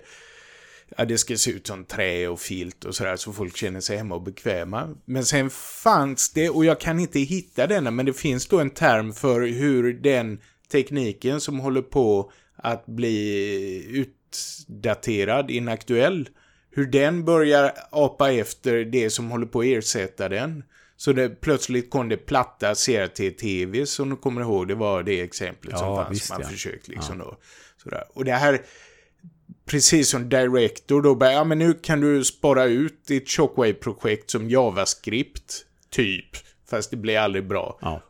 Ja, 0.97 1.05
det 1.05 1.17
ska 1.17 1.37
se 1.37 1.51
ut 1.51 1.67
som 1.67 1.85
trä 1.85 2.27
och 2.27 2.39
filt 2.39 2.85
och 2.85 2.95
sådär 2.95 3.15
så 3.15 3.33
folk 3.33 3.57
känner 3.57 3.79
sig 3.79 3.97
hemma 3.97 4.15
och 4.15 4.21
bekväma. 4.21 4.95
Men 5.05 5.25
sen 5.25 5.49
fanns 5.83 6.33
det, 6.33 6.49
och 6.49 6.65
jag 6.65 6.79
kan 6.79 6.99
inte 6.99 7.19
hitta 7.19 7.67
denna, 7.67 7.91
men 7.91 8.05
det 8.05 8.13
finns 8.13 8.47
då 8.47 8.59
en 8.59 8.69
term 8.69 9.13
för 9.13 9.41
hur 9.41 9.93
den 9.93 10.39
tekniken 10.71 11.41
som 11.41 11.59
håller 11.59 11.81
på 11.81 12.31
att 12.55 12.85
bli 12.85 14.05
utdaterad, 14.69 15.51
inaktuell, 15.51 16.29
hur 16.71 16.85
den 16.85 17.25
börjar 17.25 17.71
apa 17.91 18.31
efter 18.31 18.85
det 18.85 19.09
som 19.09 19.31
håller 19.31 19.45
på 19.45 19.59
att 19.59 19.65
ersätta 19.65 20.29
den. 20.29 20.63
Så 21.01 21.13
det, 21.13 21.41
plötsligt 21.41 21.89
kom 21.89 22.09
det 22.09 22.17
platta 22.17 22.75
CRT-TV 22.75 23.85
som 23.85 24.09
du 24.09 24.15
kommer 24.15 24.41
ihåg, 24.41 24.67
det 24.67 24.75
var 24.75 25.03
det 25.03 25.21
exemplet 25.21 25.77
som 25.77 25.87
Ja, 25.87 26.03
fanns. 26.03 26.17
visst, 26.17 26.29
man 26.29 26.41
ja. 26.41 26.47
försökt 26.47 26.87
liksom 26.87 27.17
då. 27.17 27.37
Sådär. 27.83 28.03
Och 28.13 28.25
det 28.25 28.31
här, 28.31 28.61
precis 29.65 30.09
som 30.09 30.29
Director 30.29 31.01
då, 31.01 31.15
bara, 31.15 31.31
ja 31.31 31.43
men 31.43 31.59
nu 31.59 31.73
kan 31.73 32.01
du 32.01 32.23
spara 32.23 32.65
ut 32.65 33.05
ditt 33.07 33.29
Shockwave-projekt 33.29 34.29
som 34.29 34.49
JavaScript, 34.49 35.65
typ. 35.89 36.25
Fast 36.69 36.91
det 36.91 36.97
blir 36.97 37.17
aldrig 37.17 37.47
bra. 37.47 37.79
Ja. 37.81 38.01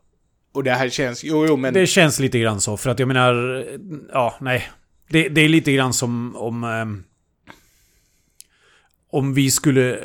Och 0.53 0.63
det 0.63 0.71
här 0.71 0.89
känns, 0.89 1.23
jo 1.23 1.45
jo 1.47 1.57
men... 1.57 1.73
Det 1.73 1.87
känns 1.87 2.19
lite 2.19 2.39
grann 2.39 2.61
så, 2.61 2.77
för 2.77 2.89
att 2.89 2.99
jag 2.99 3.07
menar... 3.07 3.65
Ja, 4.11 4.35
nej. 4.41 4.69
Det, 5.09 5.29
det 5.29 5.41
är 5.41 5.49
lite 5.49 5.71
grann 5.71 5.93
som 5.93 6.35
om... 6.35 6.63
ehm, 6.63 7.03
om 9.11 9.33
vi 9.33 9.51
skulle 9.51 9.99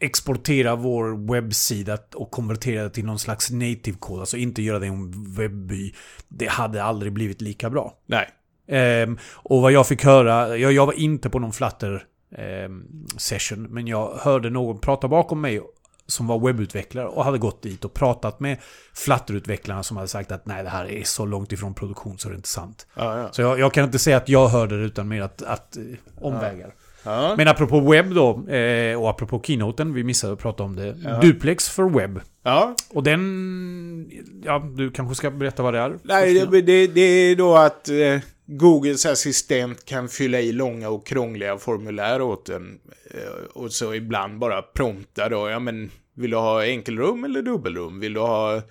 exportera 0.00 0.76
vår 0.76 1.32
webbsida 1.32 1.98
och 2.14 2.30
konvertera 2.30 2.82
det 2.82 2.90
till 2.90 3.04
någon 3.04 3.18
slags 3.18 3.50
native-kod, 3.50 4.20
alltså 4.20 4.36
inte 4.36 4.62
göra 4.62 4.78
det 4.78 4.86
i 4.86 4.88
en 4.88 5.34
webby. 5.34 5.94
Det 6.28 6.46
hade 6.46 6.82
aldrig 6.82 7.12
blivit 7.12 7.40
lika 7.40 7.70
bra. 7.70 7.94
Nej. 8.06 8.28
Ehm, 8.68 9.18
och 9.32 9.62
vad 9.62 9.72
jag 9.72 9.86
fick 9.86 10.04
höra, 10.04 10.56
jag, 10.56 10.72
jag 10.72 10.86
var 10.86 10.92
inte 10.92 11.30
på 11.30 11.38
någon 11.38 11.52
Flutter 11.52 12.04
ehm, 12.36 12.84
session, 13.16 13.62
men 13.62 13.86
jag 13.86 14.14
hörde 14.16 14.50
någon 14.50 14.80
prata 14.80 15.08
bakom 15.08 15.40
mig 15.40 15.60
som 16.06 16.26
var 16.26 16.38
webbutvecklare 16.38 17.06
och 17.06 17.24
hade 17.24 17.38
gått 17.38 17.62
dit 17.62 17.84
och 17.84 17.94
pratat 17.94 18.40
med 18.40 18.58
Flutter-utvecklarna 18.94 19.82
som 19.82 19.96
hade 19.96 20.08
sagt 20.08 20.32
att 20.32 20.46
nej, 20.46 20.62
det 20.62 20.68
här 20.68 20.90
är 20.90 21.04
så 21.04 21.26
långt 21.26 21.52
ifrån 21.52 21.74
produktion 21.74 22.18
så 22.18 22.28
det 22.28 22.34
är 22.34 22.36
inte 22.36 22.48
sant. 22.48 22.86
Ja, 22.94 23.18
ja. 23.18 23.28
Så 23.32 23.42
jag, 23.42 23.58
jag 23.58 23.74
kan 23.74 23.84
inte 23.84 23.98
säga 23.98 24.16
att 24.16 24.28
jag 24.28 24.48
hörde 24.48 24.78
det 24.78 24.84
utan 24.84 25.08
mer 25.08 25.22
att, 25.22 25.42
att 25.42 25.76
eh, 25.76 25.82
omvägar. 26.20 26.74
Ja. 27.02 27.34
Men 27.36 27.48
apropå 27.48 27.80
webb 27.80 28.14
då, 28.14 28.48
eh, 28.48 29.00
och 29.02 29.10
apropå 29.10 29.42
keynoten, 29.44 29.94
vi 29.94 30.04
missade 30.04 30.32
att 30.32 30.38
prata 30.38 30.62
om 30.62 30.76
det. 30.76 30.96
Ja. 31.04 31.20
Duplex 31.20 31.68
för 31.68 31.88
webb. 31.88 32.20
ja. 32.42 32.74
Och 32.90 33.02
den... 33.02 34.10
Ja, 34.44 34.72
du 34.76 34.90
kanske 34.90 35.14
ska 35.14 35.30
berätta 35.30 35.62
vad 35.62 35.74
det 35.74 35.80
är? 35.80 35.98
Nej, 36.02 36.34
det, 36.34 36.60
det, 36.60 36.86
det 36.86 37.00
är 37.00 37.36
då 37.36 37.56
att 37.56 37.88
eh, 37.88 38.18
Googles 38.46 39.06
assistent 39.06 39.84
kan 39.84 40.08
fylla 40.08 40.40
i 40.40 40.52
långa 40.52 40.88
och 40.88 41.06
krångliga 41.06 41.58
formulär 41.58 42.22
åt 42.22 42.48
en. 42.48 42.78
Eh, 43.10 43.44
och 43.54 43.72
så 43.72 43.94
ibland 43.94 44.38
bara 44.38 44.62
prompta 44.62 45.28
då, 45.28 45.48
ja 45.50 45.58
men 45.58 45.90
vill 46.14 46.30
du 46.30 46.36
ha 46.36 46.64
enkelrum 46.64 47.24
eller 47.24 47.42
dubbelrum? 47.42 48.00
Vill 48.00 48.14
du 48.14 48.20
ha 48.20 48.62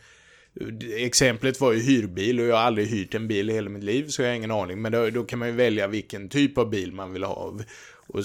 Exemplet 0.97 1.61
var 1.61 1.73
ju 1.73 1.79
hyrbil 1.79 2.39
och 2.39 2.45
jag 2.45 2.55
har 2.55 2.63
aldrig 2.63 2.87
hyrt 2.87 3.15
en 3.15 3.27
bil 3.27 3.49
i 3.49 3.53
hela 3.53 3.69
mitt 3.69 3.83
liv 3.83 4.07
så 4.07 4.21
jag 4.21 4.29
har 4.29 4.35
ingen 4.35 4.51
aning. 4.51 4.81
Men 4.81 4.91
då, 4.91 5.09
då 5.09 5.23
kan 5.23 5.39
man 5.39 5.47
ju 5.47 5.53
välja 5.53 5.87
vilken 5.87 6.29
typ 6.29 6.57
av 6.57 6.69
bil 6.69 6.93
man 6.93 7.13
vill 7.13 7.23
ha. 7.23 7.59
Och, 8.07 8.23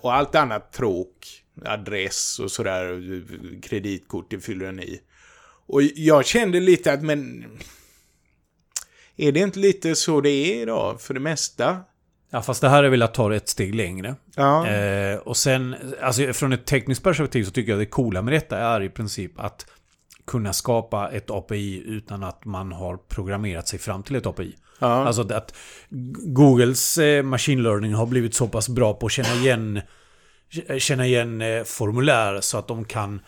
och 0.00 0.14
allt 0.14 0.34
annat 0.34 0.72
tråk, 0.72 1.42
adress 1.64 2.38
och 2.38 2.50
sådär, 2.50 3.02
kreditkort, 3.62 4.30
det 4.30 4.40
fyller 4.40 4.66
den 4.66 4.80
i. 4.80 5.00
Och 5.66 5.82
jag 5.82 6.26
kände 6.26 6.60
lite 6.60 6.92
att, 6.92 7.02
men... 7.02 7.46
Är 9.16 9.32
det 9.32 9.40
inte 9.40 9.58
lite 9.58 9.94
så 9.94 10.20
det 10.20 10.30
är 10.30 10.62
idag, 10.62 11.00
för 11.00 11.14
det 11.14 11.20
mesta? 11.20 11.80
Ja, 12.30 12.42
fast 12.42 12.60
det 12.60 12.68
här 12.68 12.84
är 12.84 12.88
väl 12.88 13.02
att 13.02 13.14
ta 13.14 13.28
det 13.28 13.36
ett 13.36 13.48
steg 13.48 13.74
längre. 13.74 14.14
Ja. 14.34 14.66
Eh, 14.66 15.18
och 15.18 15.36
sen, 15.36 15.76
alltså 16.02 16.32
från 16.32 16.52
ett 16.52 16.66
tekniskt 16.66 17.02
perspektiv 17.02 17.44
så 17.44 17.50
tycker 17.50 17.72
jag 17.72 17.80
det 17.80 17.86
coola 17.86 18.22
med 18.22 18.34
detta 18.34 18.58
är 18.58 18.82
i 18.82 18.88
princip 18.88 19.40
att 19.40 19.66
kunna 20.26 20.52
skapa 20.52 21.10
ett 21.10 21.30
API 21.30 21.82
utan 21.86 22.22
att 22.22 22.44
man 22.44 22.72
har 22.72 22.96
programmerat 22.96 23.68
sig 23.68 23.78
fram 23.78 24.02
till 24.02 24.16
ett 24.16 24.26
API. 24.26 24.56
Ja. 24.80 25.04
Alltså 25.04 25.32
att 25.32 25.54
Googles 26.24 26.98
eh, 26.98 27.22
machine 27.22 27.62
learning 27.62 27.94
har 27.94 28.06
blivit 28.06 28.34
så 28.34 28.48
pass 28.48 28.68
bra 28.68 28.94
på 28.94 29.06
att 29.06 29.12
känna 29.12 29.34
igen, 29.34 29.80
känna 30.78 31.06
igen 31.06 31.40
eh, 31.40 31.64
formulär 31.64 32.40
så 32.40 32.58
att 32.58 32.68
de 32.68 32.84
kan 32.84 33.20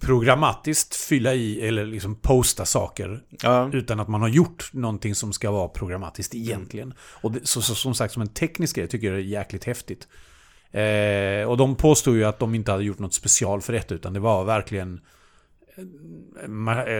programmatiskt 0.00 0.96
fylla 0.96 1.34
i 1.34 1.68
eller 1.68 1.86
liksom 1.86 2.14
posta 2.14 2.64
saker 2.64 3.22
ja. 3.42 3.70
utan 3.72 4.00
att 4.00 4.08
man 4.08 4.20
har 4.20 4.28
gjort 4.28 4.70
någonting 4.72 5.14
som 5.14 5.32
ska 5.32 5.50
vara 5.50 5.68
programmatiskt 5.68 6.34
egentligen. 6.34 6.94
Och 6.98 7.32
det, 7.32 7.46
så, 7.46 7.62
så, 7.62 7.74
som 7.74 7.94
sagt, 7.94 8.12
som 8.12 8.22
en 8.22 8.28
teknisk 8.28 8.76
grej 8.76 8.88
tycker 8.88 9.06
jag 9.06 9.16
det 9.16 9.20
är 9.20 9.24
jäkligt 9.24 9.64
häftigt. 9.64 10.08
Eh, 10.70 11.48
och 11.48 11.56
de 11.56 11.76
påstod 11.76 12.16
ju 12.16 12.24
att 12.24 12.38
de 12.38 12.54
inte 12.54 12.72
hade 12.72 12.84
gjort 12.84 12.98
något 12.98 13.14
special 13.14 13.60
för 13.62 13.72
detta 13.72 13.94
utan 13.94 14.12
det 14.12 14.20
var 14.20 14.44
verkligen 14.44 15.00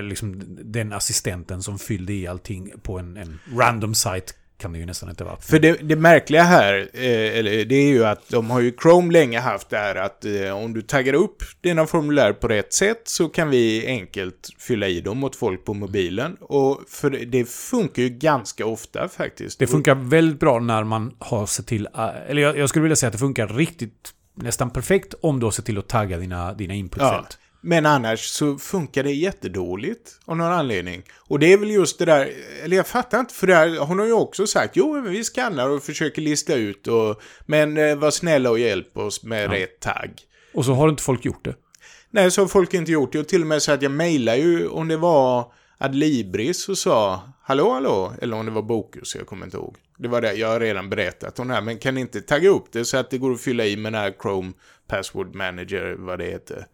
liksom 0.03 0.45
den 0.65 0.93
assistenten 0.93 1.63
som 1.63 1.79
fyllde 1.79 2.13
i 2.13 2.27
allting 2.27 2.73
på 2.83 2.99
en, 2.99 3.17
en 3.17 3.39
random 3.57 3.95
site 3.95 4.33
kan 4.59 4.73
det 4.73 4.79
ju 4.79 4.87
nästan 4.87 5.11
inte 5.11 5.25
vara. 5.25 5.37
För 5.37 5.59
det, 5.59 5.73
det 5.73 5.97
märkliga 5.97 6.43
här, 6.43 6.79
eh, 6.93 7.67
det 7.67 7.75
är 7.75 7.89
ju 7.89 8.05
att 8.05 8.29
de 8.29 8.51
har 8.51 8.61
ju 8.61 8.73
Chrome 8.83 9.13
länge 9.13 9.41
haft 9.41 9.71
det 9.71 9.77
här 9.77 9.95
att 9.95 10.25
eh, 10.25 10.51
om 10.51 10.75
du 10.75 10.83
taggar 10.83 11.15
upp 11.15 11.43
dina 11.61 11.87
formulär 11.87 12.33
på 12.33 12.49
rätt 12.49 12.73
sätt 12.73 13.03
så 13.05 13.29
kan 13.29 13.51
vi 13.51 13.87
enkelt 13.87 14.49
fylla 14.59 14.89
i 14.89 15.01
dem 15.01 15.25
åt 15.25 15.37
folk 15.37 15.65
på 15.65 15.75
mobilen. 15.75 16.37
Och 16.41 16.81
för 16.89 17.11
det 17.11 17.45
funkar 17.45 18.03
ju 18.03 18.09
ganska 18.09 18.67
ofta 18.67 19.09
faktiskt. 19.09 19.59
Det 19.59 19.67
funkar 19.67 19.95
väldigt 19.95 20.41
bra 20.41 20.61
när 20.61 20.85
man 20.85 21.15
har 21.19 21.47
sett 21.47 21.67
till, 21.67 21.89
eh, 21.95 22.31
eller 22.31 22.43
jag, 22.43 22.59
jag 22.59 22.69
skulle 22.69 22.83
vilja 22.83 22.97
säga 22.97 23.09
att 23.09 23.13
det 23.13 23.19
funkar 23.19 23.49
riktigt 23.49 24.13
nästan 24.35 24.71
perfekt 24.71 25.15
om 25.21 25.41
du 25.41 25.47
har 25.47 25.51
sett 25.51 25.65
till 25.65 25.79
att 25.79 25.89
tagga 25.89 26.19
dina, 26.19 26.55
dina 26.55 26.75
inputfält. 26.75 27.39
Ja. 27.41 27.46
Men 27.69 27.87
annars 27.87 28.21
så 28.21 28.59
funkar 28.59 29.03
det 29.03 29.13
jättedåligt 29.13 30.21
av 30.25 30.37
någon 30.37 30.53
anledning. 30.53 31.03
Och 31.17 31.39
det 31.39 31.53
är 31.53 31.59
väl 31.59 31.71
just 31.71 31.99
det 31.99 32.05
där, 32.05 32.33
eller 32.63 32.77
jag 32.77 32.87
fattar 32.87 33.21
inte, 33.21 33.35
för 33.35 33.47
det 33.47 33.55
här, 33.55 33.79
hon 33.79 33.99
har 33.99 34.07
ju 34.07 34.13
också 34.13 34.47
sagt, 34.47 34.77
jo 34.77 35.01
vi 35.01 35.25
skannar 35.25 35.69
och 35.69 35.83
försöker 35.83 36.23
lista 36.23 36.55
ut 36.55 36.87
och, 36.87 37.23
men 37.47 37.77
eh, 37.77 37.97
var 37.97 38.11
snälla 38.11 38.51
och 38.51 38.59
hjälp 38.59 38.97
oss 38.97 39.23
med 39.23 39.45
ja. 39.45 39.53
rätt 39.53 39.81
tagg. 39.81 40.11
Och 40.55 40.65
så 40.65 40.73
har 40.73 40.89
inte 40.89 41.03
folk 41.03 41.25
gjort 41.25 41.45
det? 41.45 41.55
Nej, 42.11 42.31
så 42.31 42.41
har 42.41 42.49
folk 42.49 42.75
inte 42.75 42.93
gjort 42.93 43.13
det. 43.13 43.19
Och 43.19 43.29
till 43.29 43.41
och 43.41 43.47
med 43.47 43.63
så 43.63 43.73
att 43.73 43.83
jag 43.83 43.93
mejlade 43.93 44.39
ju 44.39 44.69
om 44.69 44.89
det 44.89 44.97
var 44.97 45.53
Adlibris 45.79 46.69
och 46.69 46.79
sa, 46.79 47.21
hallå 47.43 47.73
hallå, 47.73 48.13
eller 48.23 48.37
om 48.37 48.47
det 48.47 48.53
var 48.53 48.63
Bokus, 48.63 49.15
jag 49.15 49.27
kommer 49.27 49.45
inte 49.45 49.57
ihåg. 49.57 49.77
Det 49.99 50.09
var 50.09 50.21
det, 50.21 50.33
jag 50.33 50.49
har 50.49 50.61
redan 50.61 50.91
berättat 50.91 51.39
om 51.39 51.49
det 51.49 51.55
här, 51.55 51.63
men 51.63 51.79
kan 51.79 51.95
ni 51.95 52.01
inte 52.01 52.21
tagga 52.21 52.49
upp 52.49 52.73
det 52.73 52.85
så 52.85 52.97
att 52.97 53.11
det 53.11 53.19
går 53.19 53.33
att 53.33 53.41
fylla 53.41 53.65
i 53.67 53.77
med 53.77 53.93
den 53.93 54.01
här 54.01 54.15
Chrome 54.23 54.53
Password 54.89 55.35
Manager, 55.35 55.97
vad 55.99 56.19
det 56.19 56.25
heter. 56.25 56.67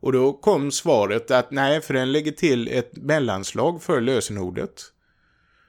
Och 0.00 0.12
då 0.12 0.32
kom 0.32 0.70
svaret 0.70 1.30
att 1.30 1.50
nej, 1.50 1.80
för 1.80 1.94
den 1.94 2.12
lägger 2.12 2.32
till 2.32 2.68
ett 2.68 2.96
mellanslag 2.96 3.82
för 3.82 4.00
lösenordet. 4.00 4.82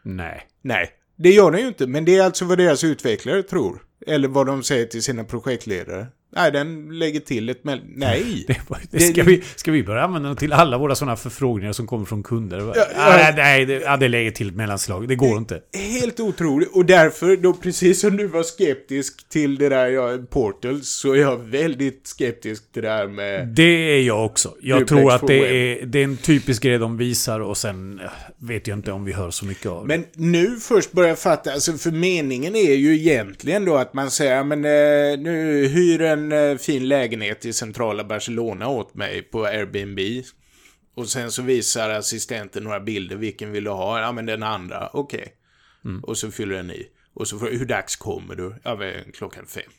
Nej. 0.03 0.47
Nej, 0.61 0.89
det 1.15 1.29
gör 1.29 1.51
den 1.51 1.61
ju 1.61 1.67
inte, 1.67 1.87
men 1.87 2.05
det 2.05 2.17
är 2.17 2.23
alltså 2.23 2.45
vad 2.45 2.57
deras 2.57 2.83
utvecklare 2.83 3.43
tror. 3.43 3.83
Eller 4.07 4.27
vad 4.27 4.47
de 4.47 4.63
säger 4.63 4.85
till 4.85 5.03
sina 5.03 5.23
projektledare. 5.23 6.07
Nej, 6.35 6.51
den 6.51 6.99
lägger 6.99 7.19
till 7.19 7.49
ett. 7.49 7.59
Nej! 7.63 8.45
Det, 8.47 8.59
det, 8.91 8.99
ska, 8.99 9.13
det, 9.13 9.29
vi, 9.29 9.43
ska 9.55 9.71
vi 9.71 9.83
börja 9.83 10.03
använda 10.03 10.27
den 10.29 10.37
till 10.37 10.53
alla 10.53 10.77
våra 10.77 10.95
sådana 10.95 11.15
förfrågningar 11.15 11.73
som 11.73 11.87
kommer 11.87 12.05
från 12.05 12.23
kunder? 12.23 12.73
Ja, 12.75 12.85
ja, 12.95 13.33
nej, 13.35 13.65
det, 13.65 13.73
ja, 13.73 13.97
det 13.97 14.07
lägger 14.07 14.31
till 14.31 14.47
ett 14.47 14.55
mellanslag. 14.55 15.07
Det 15.07 15.15
går 15.15 15.37
inte. 15.37 15.61
Helt 15.73 16.19
otroligt. 16.19 16.69
Och 16.73 16.85
därför, 16.85 17.37
då 17.37 17.53
precis 17.53 18.01
som 18.01 18.17
du 18.17 18.27
var 18.27 18.43
skeptisk 18.43 19.29
till 19.29 19.57
det 19.57 19.69
där 19.69 19.87
ja, 19.87 20.17
Portal, 20.29 20.81
så 20.83 21.13
är 21.13 21.17
jag 21.17 21.37
väldigt 21.37 22.07
skeptisk 22.07 22.71
till 22.71 22.83
det 22.83 22.89
där 22.89 23.07
med... 23.07 23.47
Det 23.47 23.97
är 23.97 24.01
jag 24.01 24.25
också. 24.25 24.55
Jag 24.61 24.87
tror 24.87 25.11
att 25.11 25.27
det 25.27 25.37
är, 25.37 25.85
det 25.85 25.99
är 25.99 26.03
en 26.03 26.17
typisk 26.17 26.63
grej 26.63 26.77
de 26.77 26.97
visar 26.97 27.39
och 27.39 27.57
sen 27.57 28.01
vet 28.37 28.67
jag 28.67 28.77
inte 28.77 28.91
om 28.91 29.05
vi 29.05 29.13
hör 29.13 29.31
så 29.31 29.45
mycket 29.45 29.65
av 29.65 29.87
det. 29.87 29.97
Men 29.97 30.05
nu 30.13 30.57
först 30.59 30.91
börjar 30.91 31.09
jag 31.09 31.19
fatta, 31.19 31.51
alltså 31.51 31.73
för 31.73 31.91
meningen 31.91 32.55
är 32.55 32.73
ju 32.73 32.95
egentligen 32.95 33.65
då 33.65 33.75
att 33.75 33.93
man 33.93 34.11
säger, 34.11 34.43
men 34.43 34.65
eh, 34.65 35.19
nu 35.19 35.67
hyr 35.67 36.01
en 36.01 36.26
en 36.31 36.51
eh, 36.51 36.57
fin 36.57 36.87
lägenhet 36.87 37.45
i 37.45 37.53
centrala 37.53 38.03
Barcelona 38.03 38.67
åt 38.67 38.95
mig 38.95 39.21
på 39.21 39.45
Airbnb. 39.45 39.99
Och 40.95 41.07
sen 41.07 41.31
så 41.31 41.41
visar 41.41 41.89
assistenten 41.89 42.63
några 42.63 42.79
bilder. 42.79 43.15
Vilken 43.15 43.51
vill 43.51 43.63
du 43.63 43.69
ha? 43.69 44.01
Ja, 44.01 44.11
men 44.11 44.25
den 44.25 44.43
andra. 44.43 44.89
Okej. 44.93 45.19
Okay. 45.19 45.33
Mm. 45.85 46.03
Och 46.03 46.17
så 46.17 46.31
fyller 46.31 46.55
den 46.55 46.71
i. 46.71 46.87
Och 47.13 47.27
så 47.27 47.39
frågar 47.39 47.53
hur 47.53 47.65
dags 47.65 47.95
kommer 47.95 48.35
du? 48.35 48.55
Ja, 48.63 48.79
klockan 49.13 49.45
fem. 49.45 49.71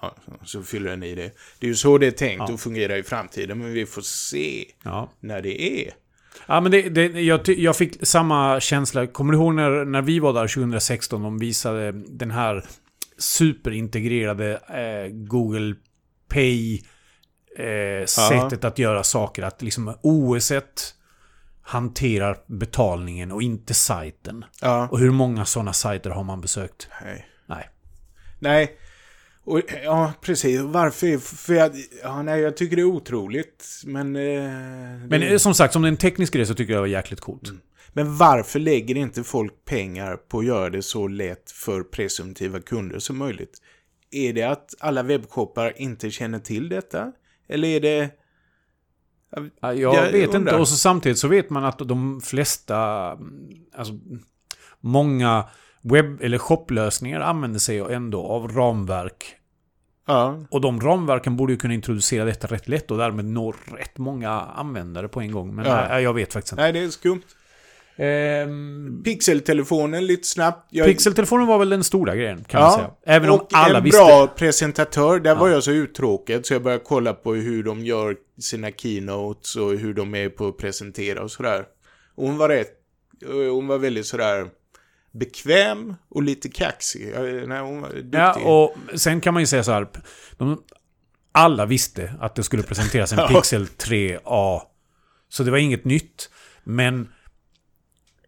Ja, 0.00 0.16
så 0.44 0.62
fyller 0.62 0.90
den 0.90 1.02
i 1.02 1.14
det. 1.14 1.30
Det 1.58 1.66
är 1.66 1.68
ju 1.68 1.74
så 1.74 1.98
det 1.98 2.06
är 2.06 2.10
tänkt 2.10 2.44
ja. 2.48 2.54
att 2.54 2.60
fungera 2.60 2.98
i 2.98 3.02
framtiden. 3.02 3.58
Men 3.58 3.72
vi 3.72 3.86
får 3.86 4.02
se 4.02 4.64
ja. 4.84 5.12
när 5.20 5.42
det 5.42 5.62
är. 5.62 5.94
Ja, 6.46 6.60
men 6.60 6.72
det, 6.72 6.88
det, 6.88 7.20
jag, 7.20 7.48
jag 7.48 7.76
fick 7.76 8.06
samma 8.06 8.60
känsla. 8.60 9.06
Kommer 9.06 9.32
du 9.32 9.38
ihåg 9.38 9.54
när, 9.54 9.84
när 9.84 10.02
vi 10.02 10.18
var 10.18 10.32
där 10.32 10.48
2016? 10.48 11.22
De 11.22 11.38
visade 11.38 11.92
den 11.92 12.30
här 12.30 12.64
superintegrerade 13.18 14.52
eh, 14.52 15.12
Google 15.12 15.74
Pay 16.32 16.82
eh, 17.56 18.06
sättet 18.06 18.64
att 18.64 18.78
göra 18.78 19.04
saker. 19.04 19.42
Att 19.42 19.62
liksom 19.62 19.94
OS 20.02 20.52
hanterar 21.62 22.38
betalningen 22.46 23.32
och 23.32 23.42
inte 23.42 23.74
sajten. 23.74 24.44
Ja. 24.60 24.88
Och 24.90 24.98
hur 24.98 25.10
många 25.10 25.44
sådana 25.44 25.72
sajter 25.72 26.10
har 26.10 26.24
man 26.24 26.40
besökt? 26.40 26.88
Nej. 27.02 27.26
Nej. 27.46 27.68
Nej. 28.38 28.78
Och, 29.44 29.60
ja, 29.84 30.12
precis. 30.20 30.60
Varför? 30.60 31.18
För 31.18 31.54
jag, 31.54 31.72
ja, 32.02 32.22
nej, 32.22 32.40
jag 32.40 32.56
tycker 32.56 32.76
det 32.76 32.82
är 32.82 32.86
otroligt. 32.86 33.82
Men... 33.84 34.16
Eh, 34.16 34.22
det... 34.22 35.06
Men 35.08 35.22
eh, 35.22 35.36
som 35.36 35.54
sagt, 35.54 35.72
som 35.72 35.84
en 35.84 35.96
teknisk 35.96 36.32
grej 36.32 36.46
så 36.46 36.54
tycker 36.54 36.72
jag 36.72 36.78
det 36.78 36.88
var 36.88 36.96
jäkligt 36.96 37.20
coolt. 37.20 37.48
Mm. 37.48 37.60
Men 37.92 38.16
varför 38.16 38.58
lägger 38.58 38.94
inte 38.94 39.24
folk 39.24 39.64
pengar 39.64 40.16
på 40.16 40.38
att 40.38 40.46
göra 40.46 40.70
det 40.70 40.82
så 40.82 41.08
lätt 41.08 41.50
för 41.50 41.82
presumtiva 41.82 42.60
kunder 42.60 42.98
som 42.98 43.18
möjligt? 43.18 43.58
Är 44.12 44.32
det 44.32 44.42
att 44.42 44.74
alla 44.80 45.02
webbshoppar 45.02 45.80
inte 45.80 46.10
känner 46.10 46.38
till 46.38 46.68
detta? 46.68 47.12
Eller 47.48 47.68
är 47.68 47.80
det... 47.80 48.10
Jag, 49.60 49.78
jag 49.78 50.12
vet 50.12 50.34
undrar. 50.34 50.40
inte. 50.40 50.56
Och 50.56 50.68
så 50.68 50.76
samtidigt 50.76 51.18
så 51.18 51.28
vet 51.28 51.50
man 51.50 51.64
att 51.64 51.78
de 51.78 52.20
flesta... 52.20 53.08
Alltså, 53.76 53.98
många 54.80 55.44
webb 55.82 56.20
eller 56.20 56.38
shopplösningar 56.38 57.20
använder 57.20 57.58
sig 57.58 57.78
ändå 57.78 58.22
av 58.22 58.48
ramverk. 58.48 59.36
Ja. 60.06 60.38
Och 60.50 60.60
de 60.60 60.80
ramverken 60.80 61.36
borde 61.36 61.52
ju 61.52 61.58
kunna 61.58 61.74
introducera 61.74 62.24
detta 62.24 62.46
rätt 62.46 62.68
lätt 62.68 62.90
och 62.90 62.98
därmed 62.98 63.24
nå 63.24 63.54
rätt 63.64 63.98
många 63.98 64.30
användare 64.30 65.08
på 65.08 65.20
en 65.20 65.32
gång. 65.32 65.54
Men 65.54 65.64
ja. 65.64 65.88
nej, 65.88 66.02
jag 66.02 66.14
vet 66.14 66.32
faktiskt 66.32 66.52
inte. 66.52 66.62
Nej, 66.62 66.72
det 66.72 66.78
är 66.78 66.88
skumt. 66.88 67.22
Um, 68.02 69.02
Pixeltelefonen 69.04 70.06
lite 70.06 70.28
snabbt. 70.28 70.66
Jag... 70.70 70.86
Pixeltelefonen 70.86 71.46
var 71.46 71.58
väl 71.58 71.68
den 71.68 71.84
stora 71.84 72.16
grejen 72.16 72.44
kan 72.44 72.60
ja, 72.60 72.66
man 72.66 72.76
säga. 72.76 72.90
Även 73.16 73.30
om 73.30 73.46
alla 73.52 73.78
en 73.78 73.84
visste... 73.84 73.98
bra 73.98 74.26
presentatör. 74.26 75.20
Där 75.20 75.30
ja. 75.30 75.40
var 75.40 75.48
jag 75.48 75.62
så 75.62 75.70
uttråkad 75.70 76.46
så 76.46 76.54
jag 76.54 76.62
började 76.62 76.84
kolla 76.84 77.12
på 77.12 77.34
hur 77.34 77.62
de 77.62 77.84
gör 77.84 78.16
sina 78.40 78.70
keynotes 78.70 79.56
och 79.56 79.70
hur 79.72 79.94
de 79.94 80.14
är 80.14 80.28
på 80.28 80.48
att 80.48 80.58
presentera 80.58 81.22
och 81.22 81.30
sådär. 81.30 81.64
Och 82.14 82.26
hon 82.26 82.36
var 82.36 82.48
rätt... 82.48 82.78
Hon 83.26 83.66
var 83.66 83.78
väldigt 83.78 84.06
sådär 84.06 84.46
bekväm 85.12 85.94
och 86.08 86.22
lite 86.22 86.48
kaxig. 86.48 87.12
Nej, 87.46 87.60
hon 87.60 87.80
var 87.80 87.88
duktig. 87.88 88.18
Ja, 88.18 88.34
och 88.34 88.76
sen 89.00 89.20
kan 89.20 89.34
man 89.34 89.42
ju 89.42 89.46
säga 89.46 89.64
så 89.64 89.72
här. 89.72 89.88
De, 90.36 90.62
alla 91.32 91.66
visste 91.66 92.14
att 92.20 92.34
det 92.34 92.42
skulle 92.42 92.62
presenteras 92.62 93.12
en 93.12 93.28
Pixel 93.34 93.66
3A. 93.66 94.60
Så 95.28 95.42
det 95.42 95.50
var 95.50 95.58
inget 95.58 95.84
nytt. 95.84 96.30
Men 96.64 97.08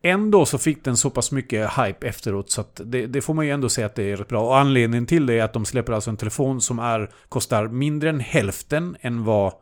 Ändå 0.07 0.47
så 0.47 0.59
fick 0.59 0.85
den 0.85 0.97
så 0.97 1.11
pass 1.11 1.33
mycket 1.33 1.71
hype 1.71 2.09
efteråt 2.09 2.51
så 2.51 2.61
att 2.61 2.81
det, 2.85 3.07
det, 3.07 3.21
får 3.21 3.35
man 3.35 3.47
ju 3.47 3.53
ändå 3.53 3.69
säga 3.69 3.87
att 3.87 3.95
det 3.95 4.03
är 4.03 4.17
rätt 4.17 4.29
bra. 4.29 4.47
Och 4.47 4.59
anledningen 4.59 5.07
till 5.07 5.27
det 5.27 5.39
är 5.39 5.45
att 5.45 5.53
de 5.53 5.65
släpper 5.65 5.93
alltså 5.93 6.11
en 6.11 6.17
telefon 6.17 6.61
som 6.61 6.79
är, 6.79 7.11
kostar 7.29 7.69
mindre 7.69 8.11
än 8.11 8.21
hälften 8.21 8.97
än 9.01 9.25
vad 9.25 9.53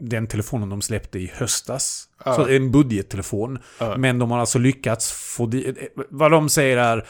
den 0.00 0.26
telefonen 0.26 0.68
de 0.68 0.82
släppte 0.82 1.18
i 1.18 1.30
höstas. 1.34 2.08
Ja. 2.24 2.34
Så 2.34 2.48
en 2.48 2.70
budgettelefon. 2.70 3.58
Ja. 3.78 3.96
Men 3.96 4.18
de 4.18 4.30
har 4.30 4.38
alltså 4.38 4.58
lyckats 4.58 5.12
få... 5.12 5.50
Vad 6.10 6.30
de 6.30 6.48
säger 6.48 6.76
är... 6.76 7.06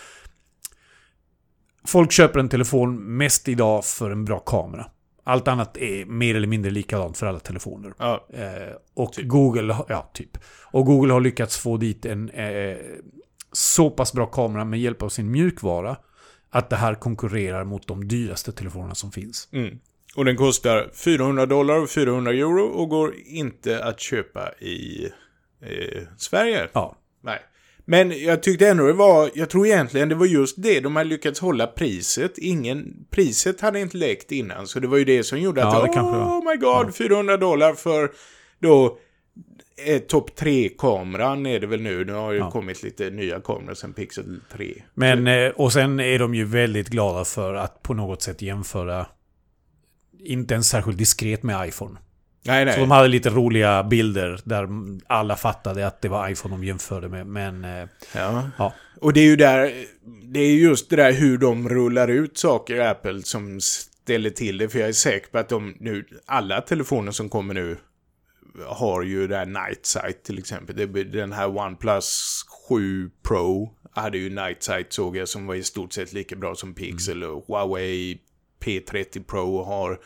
Folk 1.86 2.12
köper 2.12 2.40
en 2.40 2.48
telefon 2.48 3.16
mest 3.16 3.48
idag 3.48 3.84
för 3.84 4.10
en 4.10 4.24
bra 4.24 4.38
kamera. 4.38 4.86
Allt 5.30 5.48
annat 5.48 5.76
är 5.76 6.04
mer 6.04 6.34
eller 6.34 6.46
mindre 6.46 6.70
likadant 6.70 7.18
för 7.18 7.26
alla 7.26 7.40
telefoner. 7.40 7.92
Ja. 7.98 8.26
Eh, 8.32 8.74
och 8.94 9.14
Google, 9.22 9.72
har- 9.72 9.86
ja 9.88 10.10
typ. 10.14 10.38
Och 10.72 10.86
Google 10.86 11.12
har 11.12 11.20
lyckats 11.20 11.58
få 11.58 11.76
dit 11.76 12.06
en 12.06 12.30
eh, 12.30 12.76
så 13.52 13.90
pass 13.90 14.12
bra 14.12 14.26
kamera 14.26 14.64
med 14.64 14.80
hjälp 14.80 15.02
av 15.02 15.08
sin 15.08 15.30
mjukvara 15.30 15.96
att 16.50 16.70
det 16.70 16.76
här 16.76 16.94
konkurrerar 16.94 17.64
mot 17.64 17.86
de 17.88 18.08
dyraste 18.08 18.52
telefonerna 18.52 18.94
som 18.94 19.12
finns. 19.12 19.48
Mm. 19.52 19.78
Och 20.16 20.24
den 20.24 20.36
kostar 20.36 20.90
400 20.94 21.46
dollar 21.46 21.82
och 21.82 21.90
400 21.90 22.32
euro 22.32 22.64
och 22.64 22.88
går 22.88 23.14
inte 23.26 23.84
att 23.84 24.00
köpa 24.00 24.52
i 24.52 25.04
eh, 25.62 26.02
Sverige. 26.16 26.68
Ja. 26.72 26.96
Men 27.84 28.20
jag 28.24 28.42
tyckte 28.42 28.68
ändå 28.68 28.86
det 28.86 28.92
var, 28.92 29.30
jag 29.34 29.50
tror 29.50 29.66
egentligen 29.66 30.08
det 30.08 30.14
var 30.14 30.26
just 30.26 30.62
det, 30.62 30.80
de 30.80 30.96
hade 30.96 31.08
lyckats 31.10 31.40
hålla 31.40 31.66
priset. 31.66 32.38
Ingen, 32.38 33.06
priset 33.10 33.60
hade 33.60 33.80
inte 33.80 33.96
läckt 33.96 34.32
innan, 34.32 34.66
så 34.66 34.80
det 34.80 34.86
var 34.88 34.96
ju 34.98 35.04
det 35.04 35.22
som 35.24 35.38
gjorde 35.40 35.64
att, 35.66 35.74
Ja, 35.74 35.86
det 35.86 36.00
oh 36.00 36.50
my 36.50 36.56
god, 36.56 36.94
400 36.94 37.36
dollar 37.36 37.74
för 37.74 38.10
då 38.58 38.98
eh, 39.86 39.98
topp 39.98 40.30
3-kameran 40.40 41.46
är 41.46 41.60
det 41.60 41.66
väl 41.66 41.80
nu. 41.80 42.04
Nu 42.04 42.12
har 42.12 42.32
ju 42.32 42.38
Ja. 42.38 42.50
kommit 42.50 42.82
lite 42.82 43.10
nya 43.10 43.40
kameror 43.40 43.74
sen 43.74 43.92
Pixel 43.92 44.40
3. 44.52 44.82
Men, 44.94 45.26
eh, 45.26 45.48
och 45.48 45.72
sen 45.72 46.00
är 46.00 46.18
de 46.18 46.34
ju 46.34 46.44
väldigt 46.44 46.88
glada 46.88 47.24
för 47.24 47.54
att 47.54 47.82
på 47.82 47.94
något 47.94 48.22
sätt 48.22 48.42
jämföra 48.42 49.06
inte 50.24 50.54
ens 50.54 50.68
särskilt 50.68 50.98
diskret 50.98 51.42
med 51.42 51.68
iPhone. 51.68 51.98
Nej, 52.42 52.64
nej. 52.64 52.74
Så 52.74 52.80
de 52.80 52.90
hade 52.90 53.08
lite 53.08 53.30
roliga 53.30 53.82
bilder 53.82 54.40
där 54.44 54.68
alla 55.06 55.36
fattade 55.36 55.86
att 55.86 56.02
det 56.02 56.08
var 56.08 56.28
iPhone 56.28 56.54
de 56.54 56.64
jämförde 56.64 57.08
med. 57.08 57.26
Men 57.26 57.64
eh, 57.64 57.88
Ja. 58.14 58.50
ja, 58.58 58.74
Och 59.00 59.12
det 59.12 59.20
är 59.20 59.24
ju 59.24 59.36
där, 59.36 59.72
det 60.32 60.40
är 60.40 60.54
just 60.54 60.90
det 60.90 60.96
där 60.96 61.12
hur 61.12 61.38
de 61.38 61.68
rullar 61.68 62.08
ut 62.08 62.38
saker, 62.38 62.80
Apple, 62.80 63.22
som 63.22 63.60
ställer 63.60 64.30
till 64.30 64.58
det. 64.58 64.68
För 64.68 64.78
jag 64.78 64.88
är 64.88 64.92
säker 64.92 65.30
på 65.30 65.38
att 65.38 65.48
de 65.48 65.76
nu, 65.80 66.04
alla 66.26 66.60
telefoner 66.60 67.12
som 67.12 67.28
kommer 67.28 67.54
nu 67.54 67.76
har 68.66 69.02
ju 69.02 69.26
det 69.26 69.36
här 69.36 69.46
Night 69.46 69.86
Sight 69.86 70.22
till 70.24 70.38
exempel. 70.38 70.92
Den 71.12 71.32
här 71.32 71.58
OnePlus 71.58 72.40
7 72.68 73.10
Pro 73.28 73.74
hade 73.92 74.18
ju 74.18 74.30
Night 74.30 74.62
Sight 74.62 74.92
såg 74.92 75.16
jag 75.16 75.28
som 75.28 75.46
var 75.46 75.54
i 75.54 75.62
stort 75.62 75.92
sett 75.92 76.12
lika 76.12 76.36
bra 76.36 76.54
som 76.54 76.74
Pixel 76.74 77.24
och 77.24 77.44
Huawei 77.46 78.18
P30 78.64 79.24
Pro 79.24 79.64
har 79.64 80.00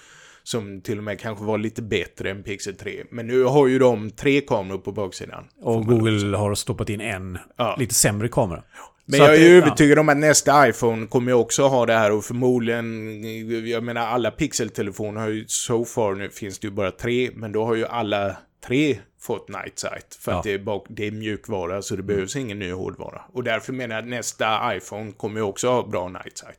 som 0.45 0.81
till 0.81 0.99
och 0.99 1.05
med 1.05 1.21
kanske 1.21 1.45
var 1.45 1.59
lite 1.59 1.83
bättre 1.83 2.31
än 2.31 2.43
Pixel 2.43 2.75
3. 2.77 3.05
Men 3.11 3.27
nu 3.27 3.43
har 3.43 3.67
ju 3.67 3.79
de 3.79 4.11
tre 4.11 4.41
kameror 4.41 4.79
på 4.79 4.93
baksidan. 4.93 5.45
och 5.63 5.87
Google 5.87 6.37
har 6.37 6.55
stoppat 6.55 6.89
in 6.91 7.01
en 7.01 7.39
Ja. 7.57 7.77
lite 7.79 7.95
sämre 7.95 8.29
kamera. 8.29 8.63
Men 9.07 9.19
Så 9.19 9.25
jag 9.25 9.35
är 9.35 9.39
det- 9.39 9.45
ju 9.47 9.51
ja. 9.57 9.63
övertygad 9.63 9.99
om 9.99 10.09
att 10.09 10.17
nästa 10.17 10.69
iPhone 10.69 11.07
kommer 11.07 11.31
ju 11.33 11.35
också 11.39 11.63
ha 11.67 11.87
det 11.87 11.93
här 11.93 12.13
och 12.13 12.25
förmodligen, 12.25 13.67
jag 13.69 13.83
menar 13.85 14.01
alla 14.07 14.31
pixeltelefoner 14.31 15.21
har 15.21 15.29
ju 15.29 15.45
so 15.49 15.85
far, 15.85 16.15
nu 16.15 16.31
finns 16.31 16.59
det 16.59 16.67
ju 16.67 16.71
bara 16.75 16.91
tre, 16.91 17.31
men 17.35 17.53
då 17.53 17.65
har 17.65 17.75
ju 17.75 17.87
alla 17.87 18.37
tre 18.67 18.99
fått 19.21 19.49
Night 19.49 19.79
Sight. 19.79 20.19
För 20.21 20.33
Ja. 20.33 20.39
att 20.39 20.45
det 20.45 20.53
är, 20.53 20.59
bak, 20.59 20.87
det 20.91 21.07
är 21.07 21.11
mjukvara 21.11 21.83
så 21.83 21.97
det 21.97 22.03
behövs 22.03 22.37
ingen 22.37 22.59
ny 22.59 22.73
hårdvara. 22.73 23.23
Och 23.33 23.45
därför 23.45 23.73
menar 23.73 23.95
jag 23.95 24.03
att 24.03 24.09
nästa 24.11 24.77
iPhone 24.77 25.13
kommer 25.13 25.37
ju 25.41 25.43
också 25.47 25.69
ha 25.69 25.87
bra 25.87 26.09
Night 26.09 26.39
Sight. 26.39 26.59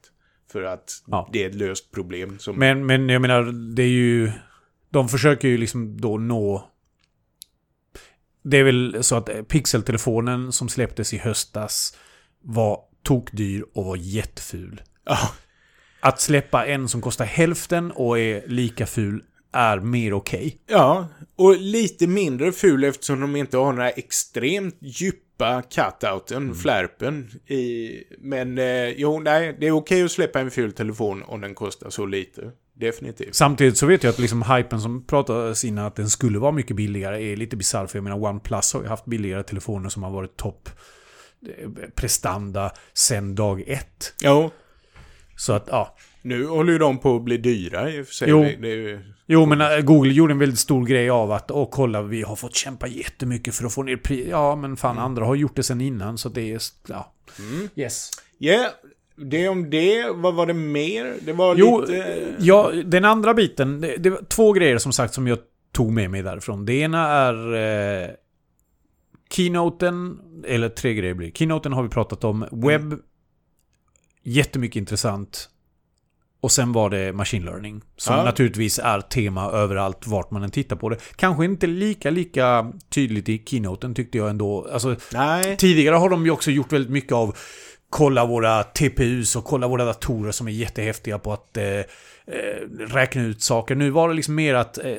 För 0.55 0.63
att 0.63 1.03
Ja. 1.07 1.29
det 1.33 1.43
är 1.43 1.49
ett 1.49 1.55
löst 1.55 1.91
problem 1.91 2.39
som... 2.39 2.59
Men, 2.59 2.85
men 2.85 3.09
jag 3.09 3.21
menar, 3.21 3.43
det 3.75 3.83
är 3.83 3.87
ju... 3.87 4.31
De 4.89 5.09
försöker 5.09 5.47
ju 5.47 5.57
liksom 5.57 6.01
då 6.01 6.17
nå... 6.17 6.69
Det 8.43 8.57
är 8.57 8.63
väl 8.63 8.97
så 9.03 9.15
att 9.15 9.29
Pixel-telefonen 9.47 10.51
som 10.51 10.69
släpptes 10.69 11.13
i 11.13 11.17
höstas 11.17 11.97
var 12.41 12.79
tokdyr 13.03 13.65
och 13.73 13.85
var 13.85 13.95
jätteful. 13.95 14.81
Ja, 15.05 15.17
Att 15.99 16.21
släppa 16.21 16.65
en 16.65 16.87
som 16.87 17.01
kostar 17.01 17.25
hälften 17.25 17.91
och 17.91 18.19
är 18.19 18.47
lika 18.47 18.85
ful 18.85 19.23
är 19.55 19.79
mer 19.79 20.13
okej. 20.13 20.57
Ja, 20.67 21.07
och 21.35 21.57
lite 21.57 22.07
mindre 22.07 22.51
ful 22.51 22.83
eftersom 22.83 23.19
de 23.21 23.35
inte 23.35 23.57
har 23.57 23.73
här 23.73 23.91
extremt 23.95 24.77
djupa 24.81 25.61
cutouten, 25.61 26.43
Mm. 26.43 26.55
flärpen. 26.55 27.29
I, 27.47 27.91
men 28.19 28.57
eh, 28.57 28.89
jo, 28.89 29.19
nej, 29.19 29.57
det 29.59 29.67
är 29.67 29.71
okej 29.71 30.03
att 30.03 30.11
släppa 30.11 30.39
en 30.39 30.51
ful 30.51 30.71
telefon 30.71 31.23
om 31.23 31.41
den 31.41 31.55
kostar 31.55 31.89
så 31.89 32.05
lite. 32.05 32.51
Definitivt. 32.79 33.35
Samtidigt 33.35 33.77
så 33.77 33.85
vet 33.85 34.03
jag 34.03 34.09
att 34.11 34.19
liksom 34.19 34.41
hypen 34.41 34.81
som 34.81 35.05
pratades 35.05 35.65
innan 35.65 35.85
att 35.85 35.95
den 35.95 36.09
skulle 36.09 36.39
vara 36.39 36.51
mycket 36.51 36.75
billigare 36.75 37.31
är 37.31 37.35
lite 37.35 37.55
bisarr. 37.57 37.87
För 37.87 37.97
jag 37.97 38.03
menar 38.03 38.23
OnePlus 38.23 38.73
har 38.73 38.81
ju 38.81 38.87
haft 38.87 39.05
billigare 39.05 39.43
telefoner 39.43 39.89
som 39.89 40.03
har 40.03 40.11
varit 40.11 40.37
topp 40.37 40.69
eh, 41.47 41.69
prestanda 41.95 42.71
sen 42.93 43.35
dag 43.35 43.63
ett. 43.67 44.13
Jo, 44.23 44.51
Så 45.37 45.53
att 45.53 45.67
ja. 45.71 45.97
Nu 46.25 46.45
håller 46.47 46.73
ju 46.73 46.79
de 46.79 46.97
på 46.97 47.15
att 47.15 47.23
bli 47.23 47.37
dyra 47.37 47.91
i 47.91 48.01
och 48.01 48.07
för 48.07 48.13
sig. 48.13 48.29
Jo. 48.29 48.41
Det, 48.41 48.55
det 48.61 48.67
ju, 48.67 48.99
Jo 49.25 49.45
men 49.45 49.61
äh, 49.61 49.79
Google 49.79 50.13
gjorde 50.13 50.33
en 50.33 50.39
väldigt 50.39 50.59
stor 50.59 50.85
grej 50.85 51.09
av 51.09 51.31
att 51.31 51.51
åh 51.51 51.69
kolla 51.71 52.01
vi 52.01 52.21
har 52.21 52.35
fått 52.35 52.55
kämpa 52.55 52.87
jättemycket 52.87 53.55
för 53.55 53.65
att 53.65 53.73
få 53.73 53.83
ner 53.83 53.97
pris. 53.97 54.27
Ja 54.29 54.55
men 54.55 54.77
fan 54.77 54.97
andra 54.97 55.25
har 55.25 55.35
gjort 55.35 55.55
det 55.55 55.63
sen 55.63 55.81
innan 55.81 56.17
så 56.17 56.29
det 56.29 56.53
är... 56.53 56.61
Ja. 56.87 57.13
Yes. 57.75 58.09
Ja, 58.37 58.69
det 59.15 59.47
om 59.47 59.69
det. 59.69 60.11
Vad 60.15 60.35
var 60.35 60.45
det 60.45 60.53
mer? 60.53 61.15
Det 61.21 61.33
var 61.33 61.55
Jo, 61.55 61.81
lite... 61.81 62.35
ja, 62.39 62.71
den 62.85 63.05
andra 63.05 63.33
biten. 63.33 63.81
Det, 63.81 63.95
det 63.97 64.09
var 64.09 64.21
två 64.29 64.53
grejer 64.53 64.77
som 64.77 64.91
sagt 64.91 65.13
som 65.13 65.27
jag 65.27 65.37
tog 65.71 65.91
med 65.91 66.09
mig 66.09 66.21
därifrån. 66.21 66.65
Det 66.65 66.73
ena 66.73 67.07
är 67.07 67.53
eh, 68.03 68.09
Keynoten, 69.29 70.19
eller 70.45 70.69
tre 70.69 70.93
grejer 70.93 71.13
blir. 71.13 71.31
Keynoten 71.31 71.73
har 71.73 71.83
vi 71.83 71.89
pratat 71.89 72.23
om. 72.23 72.45
Webb, 72.51 72.99
jättemycket 74.23 74.75
intressant. 74.75 75.49
Och 76.45 76.51
sen 76.51 76.71
var 76.73 76.89
det 76.89 77.13
machine 77.13 77.45
learning. 77.45 77.81
Som 77.97 78.15
Ja. 78.15 78.23
naturligtvis 78.23 78.79
är 78.79 79.01
tema 79.01 79.51
överallt 79.51 80.07
vart 80.07 80.31
man 80.31 80.43
än 80.43 80.51
tittar 80.51 80.75
på 80.75 80.89
det. 80.89 80.97
Kanske 81.15 81.45
inte 81.45 81.67
lika, 81.67 82.09
lika 82.09 82.71
tydligt 82.89 83.29
i 83.29 83.43
Keynoten 83.45 83.93
tyckte 83.95 84.17
jag 84.17 84.29
ändå. 84.29 84.67
Alltså, 84.73 84.95
Nej. 85.13 85.57
Tidigare 85.57 85.95
har 85.95 86.09
de 86.09 86.25
ju 86.25 86.31
också 86.31 86.51
gjort 86.51 86.71
väldigt 86.73 86.91
mycket 86.91 87.11
av 87.11 87.35
kolla 87.89 88.25
våra 88.25 88.63
TPUs 88.63 89.35
och 89.35 89.45
kolla 89.45 89.67
våra 89.67 89.85
datorer 89.85 90.31
som 90.31 90.47
är 90.47 90.51
jättehäftiga 90.51 91.19
på 91.19 91.33
att 91.33 91.57
eh, 91.57 91.63
eh, 91.65 91.83
räkna 92.79 93.21
ut 93.23 93.41
saker. 93.41 93.75
Nu 93.75 93.89
var 93.89 94.09
det 94.09 94.15
liksom 94.15 94.35
mer 94.35 94.53
att 94.53 94.77
eh, 94.77 94.93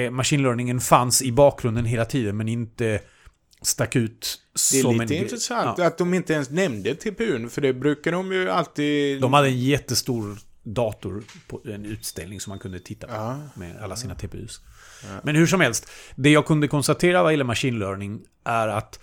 eh, 0.00 0.10
machine 0.10 0.42
learningen 0.42 0.80
fanns 0.80 1.22
i 1.22 1.32
bakgrunden 1.32 1.84
hela 1.84 2.04
tiden 2.04 2.36
men 2.36 2.48
inte 2.48 3.00
stack 3.62 3.96
ut 3.96 4.36
Det 4.72 4.78
är 4.80 4.92
lite 4.92 5.14
en... 5.16 5.22
intressant 5.22 5.78
Ja. 5.78 5.86
att 5.86 5.98
de 5.98 6.14
inte 6.14 6.32
ens 6.32 6.50
nämnde 6.50 6.94
TPUn, 6.94 7.50
för 7.50 7.60
det 7.60 7.72
brukar 7.72 8.12
de 8.12 8.32
ju 8.32 8.50
alltid... 8.50 9.20
De 9.20 9.32
hade 9.32 9.48
en 9.48 9.60
jättestor 9.60 10.36
dator 10.66 11.24
på 11.48 11.60
en 11.64 11.84
utställning 11.84 12.40
som 12.40 12.50
man 12.50 12.58
kunde 12.58 12.78
titta 12.78 13.06
på 13.06 13.12
Ja. 13.12 13.40
med 13.54 13.76
alla 13.82 13.96
sina 13.96 14.14
TPUs. 14.14 14.60
Men 15.22 15.36
hur 15.36 15.46
som 15.46 15.60
helst, 15.60 15.90
det 16.16 16.30
jag 16.30 16.46
kunde 16.46 16.68
konstatera 16.68 17.22
vad 17.22 17.32
gäller 17.32 17.44
machine 17.44 17.78
learning 17.78 18.24
är 18.44 18.68
att 18.68 19.00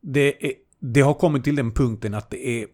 det, 0.00 0.46
är, 0.46 0.52
det 0.80 1.00
har 1.00 1.14
kommit 1.14 1.44
till 1.44 1.56
den 1.56 1.72
punkten 1.72 2.14
att 2.14 2.30
det 2.30 2.46
är 2.48 2.66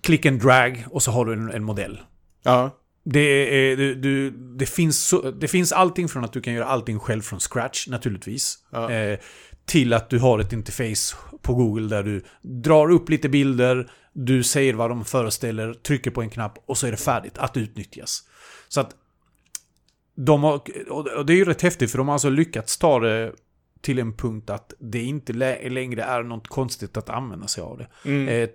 click 0.00 0.26
and 0.26 0.42
drag 0.42 0.84
och 0.90 1.02
så 1.02 1.10
har 1.10 1.24
du 1.24 1.32
en, 1.32 1.50
en 1.50 1.64
modell. 1.64 2.00
Ja. 2.42 2.78
Det, 3.04 3.20
är, 3.20 3.76
du, 3.76 3.94
du, 3.94 4.30
det, 4.30 4.66
finns 4.66 4.98
så, 5.06 5.30
det 5.30 5.48
finns 5.48 5.72
allting 5.72 6.08
från 6.08 6.24
att 6.24 6.32
du 6.32 6.40
kan 6.40 6.54
göra 6.54 6.66
allting 6.66 6.98
själv 6.98 7.22
från 7.22 7.40
scratch, 7.40 7.88
naturligtvis. 7.88 8.58
Ja. 8.70 8.90
Eh, 8.90 9.18
till 9.64 9.92
att 9.92 10.10
du 10.10 10.18
har 10.18 10.38
ett 10.38 10.52
interface 10.52 11.16
på 11.42 11.54
Google 11.54 11.88
där 11.88 12.02
du 12.02 12.24
drar 12.42 12.90
upp 12.90 13.08
lite 13.08 13.28
bilder, 13.28 13.90
du 14.12 14.42
säger 14.42 14.74
vad 14.74 14.90
de 14.90 15.04
föreställer, 15.04 15.74
trycker 15.74 16.10
på 16.10 16.22
en 16.22 16.30
knapp 16.30 16.58
och 16.66 16.78
så 16.78 16.86
är 16.86 16.90
det 16.90 16.96
färdigt 16.96 17.38
att 17.38 17.56
utnyttjas. 17.56 18.22
Så 18.68 18.80
att 18.80 18.96
de 20.14 20.42
har, 20.42 20.60
och 20.90 21.26
det 21.26 21.32
är 21.32 21.36
ju 21.36 21.44
rätt 21.44 21.62
häftigt 21.62 21.90
för 21.90 21.98
de 21.98 22.08
har 22.08 22.12
alltså 22.12 22.30
lyckats 22.30 22.78
ta 22.78 23.00
det 23.00 23.32
till 23.80 23.98
en 23.98 24.16
punkt 24.16 24.50
att 24.50 24.74
det 24.78 25.02
inte 25.02 25.32
lä- 25.32 25.68
längre 25.68 26.02
är 26.02 26.22
något 26.22 26.48
konstigt 26.48 26.96
att 26.96 27.08
använda 27.08 27.46
sig 27.48 27.62
av 27.62 27.78
det. 27.78 27.88
Mm. 28.04 28.28
Eh, 28.28 28.48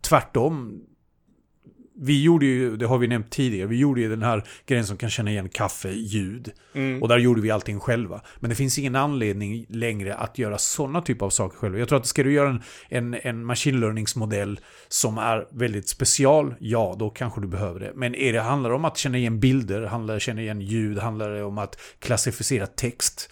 tvärtom. 0.00 0.82
Vi 2.02 2.22
gjorde 2.22 2.46
ju, 2.46 2.76
det 2.76 2.86
har 2.86 2.98
vi 2.98 3.06
nämnt 3.06 3.30
tidigare, 3.30 3.68
vi 3.68 3.76
gjorde 3.76 4.00
ju 4.00 4.08
den 4.08 4.22
här 4.22 4.44
grejen 4.66 4.86
som 4.86 4.96
kan 4.96 5.10
känna 5.10 5.30
igen 5.30 5.48
kaffeljud. 5.48 6.52
Mm. 6.74 7.02
Och 7.02 7.08
där 7.08 7.18
gjorde 7.18 7.40
vi 7.40 7.50
allting 7.50 7.80
själva. 7.80 8.20
Men 8.38 8.50
det 8.50 8.56
finns 8.56 8.78
ingen 8.78 8.96
anledning 8.96 9.66
längre 9.68 10.14
att 10.14 10.38
göra 10.38 10.58
sådana 10.58 11.02
typer 11.02 11.26
av 11.26 11.30
saker 11.30 11.58
själva. 11.58 11.78
Jag 11.78 11.88
tror 11.88 11.98
att 11.98 12.06
ska 12.06 12.22
du 12.22 12.32
göra 12.32 12.48
en, 12.48 12.62
en, 12.88 13.20
en 13.22 13.44
machine 13.44 13.80
learningsmodell 13.80 14.60
som 14.88 15.18
är 15.18 15.46
väldigt 15.50 15.88
special, 15.88 16.54
ja, 16.58 16.96
då 16.98 17.10
kanske 17.10 17.40
du 17.40 17.46
behöver 17.46 17.80
det. 17.80 17.92
Men 17.94 18.14
är 18.14 18.32
det, 18.32 18.40
handlar 18.40 18.70
om 18.70 18.84
att 18.84 18.96
känna 18.96 19.18
igen 19.18 19.40
bilder, 19.40 19.82
handlar 19.82 20.18
känna 20.18 20.40
igen 20.40 20.60
ljud, 20.60 20.98
handlar 20.98 21.30
det 21.30 21.42
om 21.42 21.58
att 21.58 21.80
klassificera 21.98 22.66
text, 22.66 23.30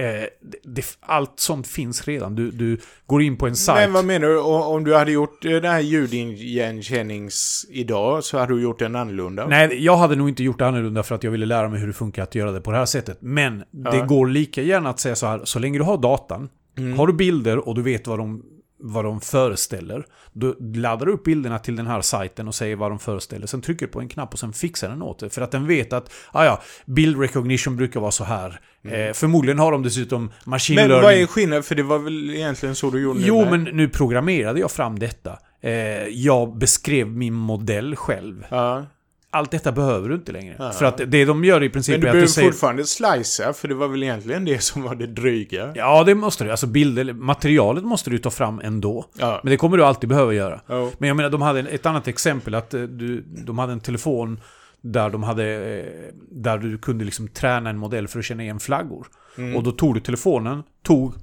eh, 0.00 0.26
det, 0.42 0.58
det, 0.64 0.84
allt 1.00 1.40
sånt 1.40 1.66
finns 1.66 2.08
redan. 2.08 2.34
Du, 2.34 2.50
du 2.50 2.78
går 3.06 3.22
in 3.22 3.36
på 3.36 3.46
en 3.46 3.56
sajt. 3.56 3.80
Men 3.88 3.92
vad 3.92 4.04
menar 4.04 4.28
du? 4.28 4.40
Om 4.40 4.84
du 4.84 4.94
hade 4.94 5.12
gjort 5.12 5.44
eh, 5.44 5.52
det 5.52 5.68
här 5.68 5.80
ljudigenkännings 5.80 7.66
idag 7.70 8.24
så 8.24 8.38
hade 8.38 8.54
du 8.54 8.62
gjort 8.62 8.78
den 8.78 8.96
annorlunda? 8.96 9.46
Nej, 9.46 9.84
jag 9.84 9.96
hade 9.96 10.16
nog 10.16 10.28
inte 10.28 10.42
gjort 10.42 10.58
det 10.58 10.66
annorlunda 10.66 11.02
för 11.02 11.14
att 11.14 11.24
jag 11.24 11.30
ville 11.30 11.46
lära 11.46 11.68
mig 11.68 11.80
hur 11.80 11.86
det 11.86 11.92
funkar 11.92 12.22
att 12.22 12.34
göra 12.34 12.52
det 12.52 12.60
på 12.60 12.70
det 12.70 12.76
här 12.76 12.84
sättet. 12.86 13.18
Men 13.20 13.58
det 13.58 13.96
Ja. 13.96 14.04
går 14.04 14.26
lika 14.26 14.62
gärna 14.62 14.90
att 14.90 15.00
säga 15.00 15.14
så 15.14 15.26
här, 15.26 15.40
så 15.44 15.58
länge 15.58 15.78
du 15.78 15.84
har 15.84 15.98
datan, 15.98 16.48
Mm. 16.78 16.98
har 16.98 17.06
du 17.06 17.12
bilder 17.12 17.68
och 17.68 17.74
du 17.74 17.82
vet 17.82 18.06
vad 18.06 18.18
de 18.18 18.42
vad 18.82 19.04
de 19.04 19.20
föreställer. 19.20 20.04
Du 20.32 20.56
laddar 20.74 21.08
upp 21.08 21.24
bilderna 21.24 21.58
till 21.58 21.76
den 21.76 21.86
här 21.86 22.00
sajten 22.00 22.48
och 22.48 22.54
säger 22.54 22.76
vad 22.76 22.90
de 22.90 22.98
föreställer. 22.98 23.46
Sen 23.46 23.60
trycker 23.60 23.86
du 23.86 23.92
på 23.92 24.00
en 24.00 24.08
knapp 24.08 24.32
och 24.32 24.38
sen 24.38 24.52
fixar 24.52 24.88
den 24.88 25.02
åt 25.02 25.18
det. 25.18 25.30
För 25.30 25.42
att 25.42 25.50
den 25.50 25.66
vet 25.66 25.92
att, 25.92 26.12
ah 26.32 26.44
ja, 26.44 26.62
bild 26.86 27.20
recognition 27.20 27.76
brukar 27.76 28.00
vara 28.00 28.10
så 28.10 28.24
här. 28.24 28.60
Mm. 28.84 29.08
Eh, 29.08 29.12
förmodligen 29.12 29.58
har 29.58 29.72
de 29.72 29.82
dessutom 29.82 30.30
machine 30.44 30.76
men 30.76 30.88
learning. 30.88 31.08
Men 31.08 31.14
vad 31.14 31.22
är 31.22 31.26
skillnaden? 31.26 31.62
För 31.62 31.74
det 31.74 31.82
var 31.82 31.98
väl 31.98 32.30
egentligen 32.30 32.74
så 32.74 32.90
du 32.90 33.02
gjorde 33.02 33.20
Jo, 33.22 33.50
men 33.50 33.64
nu 33.64 33.88
programmerade 33.88 34.60
jag 34.60 34.70
fram 34.70 34.98
detta. 34.98 35.38
Eh, 35.62 35.72
jag 36.08 36.58
beskrev 36.58 37.08
min 37.08 37.34
modell 37.34 37.96
själv. 37.96 38.46
Ja 38.50 38.86
allt 39.30 39.50
detta 39.50 39.72
behöver 39.72 40.08
du 40.08 40.14
inte 40.14 40.32
längre. 40.32 40.56
Ja. 40.58 40.72
För 40.72 40.84
att 40.84 41.00
det 41.06 41.24
de 41.24 41.44
gör 41.44 41.62
i 41.62 41.70
princip 41.70 41.92
Men 41.92 42.00
du 42.00 42.06
behöver 42.06 42.26
säger... 42.26 42.50
fortfarande 42.50 42.84
slicea, 42.84 43.52
för 43.52 43.68
det 43.68 43.74
var 43.74 43.88
väl 43.88 44.02
egentligen 44.02 44.44
det 44.44 44.62
som 44.62 44.82
var 44.82 44.94
det 44.94 45.06
dryga? 45.06 45.72
Ja, 45.74 46.04
det 46.04 46.14
måste 46.14 46.44
du. 46.44 46.50
Alltså 46.50 46.66
bilder, 46.66 47.12
materialet 47.12 47.84
måste 47.84 48.10
du 48.10 48.18
ta 48.18 48.30
fram 48.30 48.60
ändå. 48.64 49.04
Ja. 49.18 49.40
Men 49.42 49.50
det 49.50 49.56
kommer 49.56 49.76
du 49.76 49.84
alltid 49.84 50.08
behöva 50.08 50.32
göra. 50.32 50.60
Ja. 50.66 50.90
Men 50.98 51.08
jag 51.08 51.16
menar, 51.16 51.30
de 51.30 51.42
hade 51.42 51.60
ett 51.60 51.86
annat 51.86 52.08
exempel, 52.08 52.54
att 52.54 52.74
eh, 52.74 52.82
du, 52.82 53.20
de 53.20 53.58
hade 53.58 53.72
en 53.72 53.80
telefon 53.80 54.40
där 54.80 55.10
de 55.10 55.22
hade... 55.22 55.44
Eh, 55.44 56.14
där 56.30 56.58
du 56.58 56.78
kunde 56.78 57.04
liksom 57.04 57.28
träna 57.28 57.70
en 57.70 57.78
modell 57.78 58.08
för 58.08 58.18
att 58.18 58.24
känna 58.24 58.42
igen 58.42 58.60
flaggor. 58.60 59.06
Mm. 59.38 59.56
Och 59.56 59.62
då 59.62 59.72
tog 59.72 59.94
du 59.94 60.00
telefonen, 60.00 60.62
tog 60.82 61.14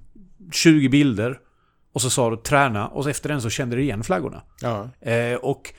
20 0.52 0.90
bilder 0.90 1.40
och 1.94 2.02
så 2.02 2.10
sa 2.10 2.30
du 2.30 2.38
träna 2.38 2.88
och 2.88 3.10
efter 3.10 3.30
den 3.30 3.42
så 3.42 3.50
kände 3.50 3.76
du 3.76 3.82
igen 3.82 4.04
flaggorna. 4.04 4.42
Ja. 4.62 4.90
Eh, 5.12 5.36
och 5.36 5.74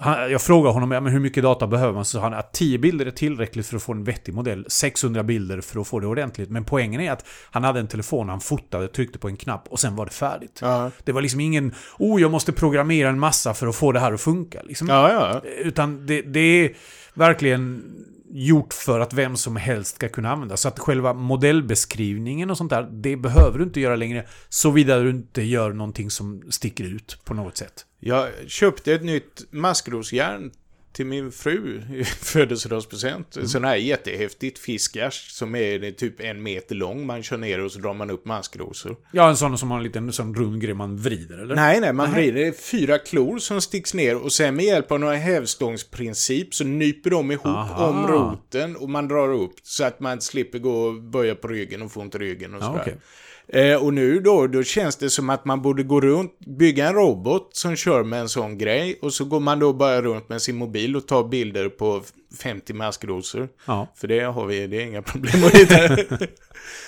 han, 0.00 0.30
jag 0.30 0.42
frågade 0.42 0.74
honom 0.74 0.90
ja, 0.90 1.00
men 1.00 1.12
hur 1.12 1.20
mycket 1.20 1.42
data 1.42 1.66
behöver 1.66 1.92
man. 1.92 2.04
Så 2.04 2.18
sa 2.18 2.22
han 2.22 2.34
att 2.34 2.52
10 2.52 2.78
bilder 2.78 3.06
är 3.06 3.10
tillräckligt 3.10 3.66
för 3.66 3.76
att 3.76 3.82
få 3.82 3.92
en 3.92 4.04
vettig 4.04 4.34
modell. 4.34 4.66
600 4.68 5.22
bilder 5.22 5.60
för 5.60 5.80
att 5.80 5.88
få 5.88 6.00
det 6.00 6.06
ordentligt. 6.06 6.50
Men 6.50 6.64
poängen 6.64 7.00
är 7.00 7.12
att 7.12 7.26
han 7.50 7.64
hade 7.64 7.80
en 7.80 7.88
telefon, 7.88 8.28
han 8.28 8.40
fotade, 8.40 8.88
tryckte 8.88 9.18
på 9.18 9.28
en 9.28 9.36
knapp 9.36 9.68
och 9.68 9.80
sen 9.80 9.96
var 9.96 10.04
det 10.04 10.12
färdigt. 10.12 10.58
Ja. 10.62 10.90
Det 11.04 11.12
var 11.12 11.20
liksom 11.20 11.40
ingen, 11.40 11.74
oh 11.98 12.20
jag 12.20 12.30
måste 12.30 12.52
programmera 12.52 13.08
en 13.08 13.18
massa 13.18 13.54
för 13.54 13.66
att 13.66 13.76
få 13.76 13.92
det 13.92 14.00
här 14.00 14.12
att 14.12 14.20
funka. 14.20 14.62
Liksom. 14.62 14.88
Ja. 14.88 15.40
Utan 15.58 16.06
det, 16.06 16.22
det 16.22 16.40
är 16.40 16.72
verkligen 17.14 17.84
gjort 18.34 18.74
för 18.74 19.00
att 19.00 19.12
vem 19.12 19.36
som 19.36 19.56
helst 19.56 19.96
ska 19.96 20.08
kunna 20.08 20.32
använda. 20.32 20.56
Så 20.56 20.68
att 20.68 20.78
själva 20.78 21.14
modellbeskrivningen 21.14 22.50
och 22.50 22.56
sånt 22.58 22.70
där, 22.70 22.88
det 22.90 23.16
behöver 23.16 23.58
du 23.58 23.64
inte 23.64 23.80
göra 23.80 23.96
längre. 23.96 24.26
Såvida 24.48 24.98
du 24.98 25.10
inte 25.10 25.42
gör 25.42 25.72
någonting 25.72 26.10
som 26.10 26.42
sticker 26.50 26.84
ut 26.84 27.18
på 27.24 27.34
något 27.34 27.56
sätt. 27.56 27.86
Jag 28.04 28.28
köpte 28.46 28.92
ett 28.92 29.04
nytt 29.04 29.46
maskrosjärn 29.50 30.52
till 30.92 31.06
min 31.06 31.32
fru 31.32 31.82
i 31.94 32.04
födelsedagspresent. 32.20 33.36
Mm. 33.36 33.48
Sån 33.48 33.64
här 33.64 33.76
jättehäftigt 33.76 34.58
fiskars 34.58 35.30
som 35.30 35.54
är 35.54 35.90
typ 35.90 36.20
en 36.20 36.42
meter 36.42 36.74
lång. 36.74 37.06
Man 37.06 37.22
kör 37.22 37.36
ner 37.36 37.60
och 37.60 37.72
så 37.72 37.78
drar 37.78 37.94
man 37.94 38.10
upp 38.10 38.24
maskrosor. 38.24 38.96
Ja, 39.12 39.28
en 39.28 39.36
sån 39.36 39.58
som 39.58 39.70
har 39.70 39.78
en 39.78 39.84
liten 39.84 40.12
sån 40.12 40.34
rund 40.34 40.62
grej 40.62 40.74
man 40.74 40.96
vrider, 40.96 41.38
eller? 41.38 41.54
Nej, 41.54 41.80
nej, 41.80 41.92
man 41.92 42.10
nej. 42.10 42.20
vrider. 42.20 42.40
Det 42.40 42.46
är 42.46 42.52
fyra 42.52 42.98
klor 42.98 43.38
som 43.38 43.60
sticks 43.60 43.94
ner 43.94 44.16
och 44.16 44.32
sen 44.32 44.56
med 44.56 44.64
hjälp 44.64 44.92
av 44.92 45.00
några 45.00 45.16
hävstångsprincip 45.16 46.54
så 46.54 46.64
nyper 46.64 47.10
de 47.10 47.30
ihop 47.30 47.46
Aha. 47.46 47.88
om 47.88 48.06
roten 48.06 48.76
och 48.76 48.90
man 48.90 49.08
drar 49.08 49.32
upp 49.32 49.54
så 49.62 49.84
att 49.84 50.00
man 50.00 50.20
slipper 50.20 50.58
gå 50.58 50.72
och 50.72 51.02
böja 51.02 51.34
på 51.34 51.48
ryggen 51.48 51.82
och 51.82 51.92
få 51.92 52.00
ont 52.00 52.14
i 52.14 52.18
ryggen 52.18 52.54
och 52.54 52.62
sådär. 52.62 52.76
Ja, 52.76 52.82
okay. 52.82 52.94
Eh, 53.52 53.84
och 53.84 53.94
nu 53.94 54.20
då, 54.20 54.46
då 54.46 54.62
känns 54.62 54.96
det 54.96 55.10
som 55.10 55.30
att 55.30 55.44
man 55.44 55.62
borde 55.62 55.82
gå 55.82 56.00
runt, 56.00 56.38
bygga 56.38 56.88
en 56.88 56.94
robot 56.94 57.56
som 57.56 57.76
kör 57.76 58.04
med 58.04 58.20
en 58.20 58.28
sån 58.28 58.58
grej 58.58 58.98
och 59.02 59.12
så 59.12 59.24
går 59.24 59.40
man 59.40 59.58
då 59.58 59.72
bara 59.72 60.02
runt 60.02 60.28
med 60.28 60.42
sin 60.42 60.56
mobil 60.56 60.96
och 60.96 61.06
tar 61.06 61.24
bilder 61.24 61.68
på 61.68 62.02
50 62.38 62.72
maskrosor. 62.72 63.48
Ja. 63.66 63.88
För 63.94 64.08
det 64.08 64.20
har 64.20 64.46
vi, 64.46 64.66
det 64.66 64.82
är 64.82 64.86
inga 64.86 65.02
problem 65.02 65.44
att 65.44 65.54
hitta. 65.54 65.76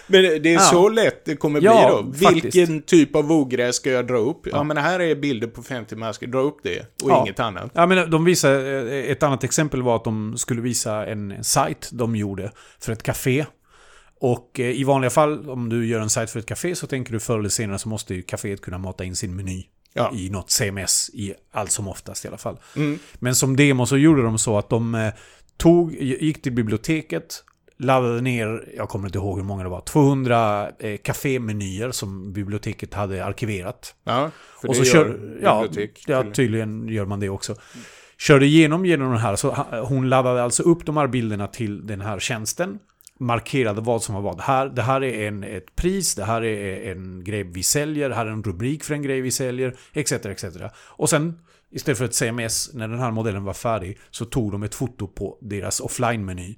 Men 0.07 0.23
det 0.23 0.47
är 0.49 0.55
ja. 0.55 0.61
så 0.61 0.89
lätt 0.89 1.25
det 1.25 1.37
kommer 1.37 1.63
ja, 1.63 2.03
bli 2.03 2.13
då. 2.21 2.29
Faktiskt. 2.29 2.57
Vilken 2.57 2.83
typ 2.83 3.17
av 3.17 3.33
ogräs 3.33 3.77
ska 3.77 3.91
jag 3.91 4.07
dra 4.07 4.17
upp? 4.17 4.47
Ja. 4.53 4.63
men 4.63 4.77
här 4.77 5.01
är 5.01 5.15
bilder 5.15 5.47
på 5.47 5.63
50 5.63 5.97
masker, 5.97 6.27
dra 6.27 6.39
upp 6.39 6.57
det 6.63 6.87
och 7.03 7.11
inget 7.11 7.41
annat. 7.41 7.71
Ja, 7.75 7.87
men 7.87 8.11
de 8.11 8.25
visar, 8.25 8.51
eh, 8.53 9.11
ett 9.11 9.23
annat 9.23 9.45
exempel 9.45 9.83
var 9.83 9.97
att 9.97 10.05
de 10.05 10.37
skulle 10.37 10.61
visa 10.61 11.07
en 11.07 11.45
sajt 11.45 11.89
de 11.93 12.17
gjorde 12.17 12.53
för 12.81 12.93
ett 12.93 13.03
café. 13.03 13.45
Och 14.21 14.61
eh, 14.61 14.71
i 14.71 14.85
vanliga 14.85 15.11
fall, 15.11 15.51
om 15.51 15.69
du 15.69 15.87
gör 15.87 16.01
en 16.01 16.11
sajt 16.11 16.31
för 16.31 16.39
ett 16.39 16.47
café 16.47 16.75
så 16.75 16.87
tänker 16.87 17.13
du 17.13 17.21
förr 17.21 17.39
eller 17.39 17.49
senare 17.49 17.79
så 17.79 17.89
måste 17.89 18.15
ju 18.15 18.23
kaféet 18.23 18.61
kunna 18.61 18.79
mata 18.79 19.05
in 19.05 19.17
sin 19.17 19.37
meny. 19.37 19.67
Ja. 19.93 20.13
I 20.15 20.31
något 20.31 20.51
CMS, 20.51 21.11
i 21.15 21.35
allt 21.53 21.71
som 21.71 21.89
oftast 21.89 22.25
i 22.25 22.29
alla 22.29 22.39
fall. 22.39 22.59
Mm. 22.77 22.99
Men 23.15 23.35
som 23.35 23.57
demo 23.57 23.87
så 23.87 23.97
gjorde 23.97 24.23
de 24.23 24.39
så 24.39 24.59
att 24.59 24.69
de 24.69 24.95
eh, 24.95 25.13
tog, 25.57 25.95
gick 25.95 26.43
till 26.43 26.53
biblioteket, 26.53 27.45
laddade 27.79 28.21
ner, 28.21 28.73
jag 28.77 28.89
kommer 28.89 29.09
inte 29.09 29.19
ihåg 29.19 29.39
hur 29.39 29.45
många 29.45 29.63
det 29.63 29.69
var, 29.69 29.81
200 29.81 30.71
eh, 30.79 30.97
kafémenyer 30.97 31.91
som 31.91 32.33
biblioteket 32.33 32.95
hade 32.95 33.25
arkiverat. 33.25 33.95
Ja, 34.05 34.31
för 34.61 34.69
och 34.69 34.75
det 34.75 34.85
så 34.85 34.97
gör 34.97 35.05
kör, 35.05 35.39
ja, 35.43 35.67
ja, 36.07 36.25
tydligen 36.33 36.89
gör 36.89 37.05
man 37.05 37.21
det 37.21 37.29
också. 37.29 37.57
Körde 38.19 38.47
igenom 38.47 38.87
genom 38.87 39.11
den 39.11 39.21
här, 39.21 39.37
så 39.37 39.51
hon 39.89 40.09
laddade 40.09 40.43
alltså 40.43 40.63
upp 40.63 40.87
de 40.87 40.97
här 40.97 41.07
bilderna 41.07 41.47
till 41.47 41.87
den 41.87 42.01
här 42.01 42.19
tjänsten 42.19 42.79
markerade 43.21 43.81
vad 43.81 44.03
som 44.03 44.15
var 44.15 44.23
vad. 44.23 44.37
Det 44.37 44.43
här, 44.43 44.69
det 44.69 44.83
här 44.83 45.05
är 45.05 45.29
en, 45.29 45.45
ett 45.45 45.77
pris, 45.77 46.15
det 46.15 46.25
här 46.25 46.45
är 46.45 46.93
en 46.93 47.25
grej 47.25 47.43
vi 47.43 47.63
säljer, 47.63 48.09
det 48.09 48.15
här 48.15 48.27
är 48.27 48.31
en 48.31 48.43
rubrik 48.43 48.85
för 48.85 48.95
en 48.95 49.03
grej 49.03 49.21
vi 49.21 49.31
säljer, 49.31 49.77
etc. 49.93 50.13
etc. 50.13 50.45
Och 50.77 51.11
sen, 51.11 51.39
istället 51.71 51.99
för 51.99 52.05
ett 52.05 52.15
CMS, 52.15 52.75
när 52.75 52.89
den 52.89 52.99
här 52.99 53.11
modellen 53.11 53.45
var 53.45 53.53
färdig, 53.53 53.99
så 54.11 54.25
tog 54.25 54.53
de 54.53 54.63
ett 54.63 54.75
foto 54.75 55.07
på 55.07 55.39
deras 55.41 55.81
offline-meny. 55.81 56.57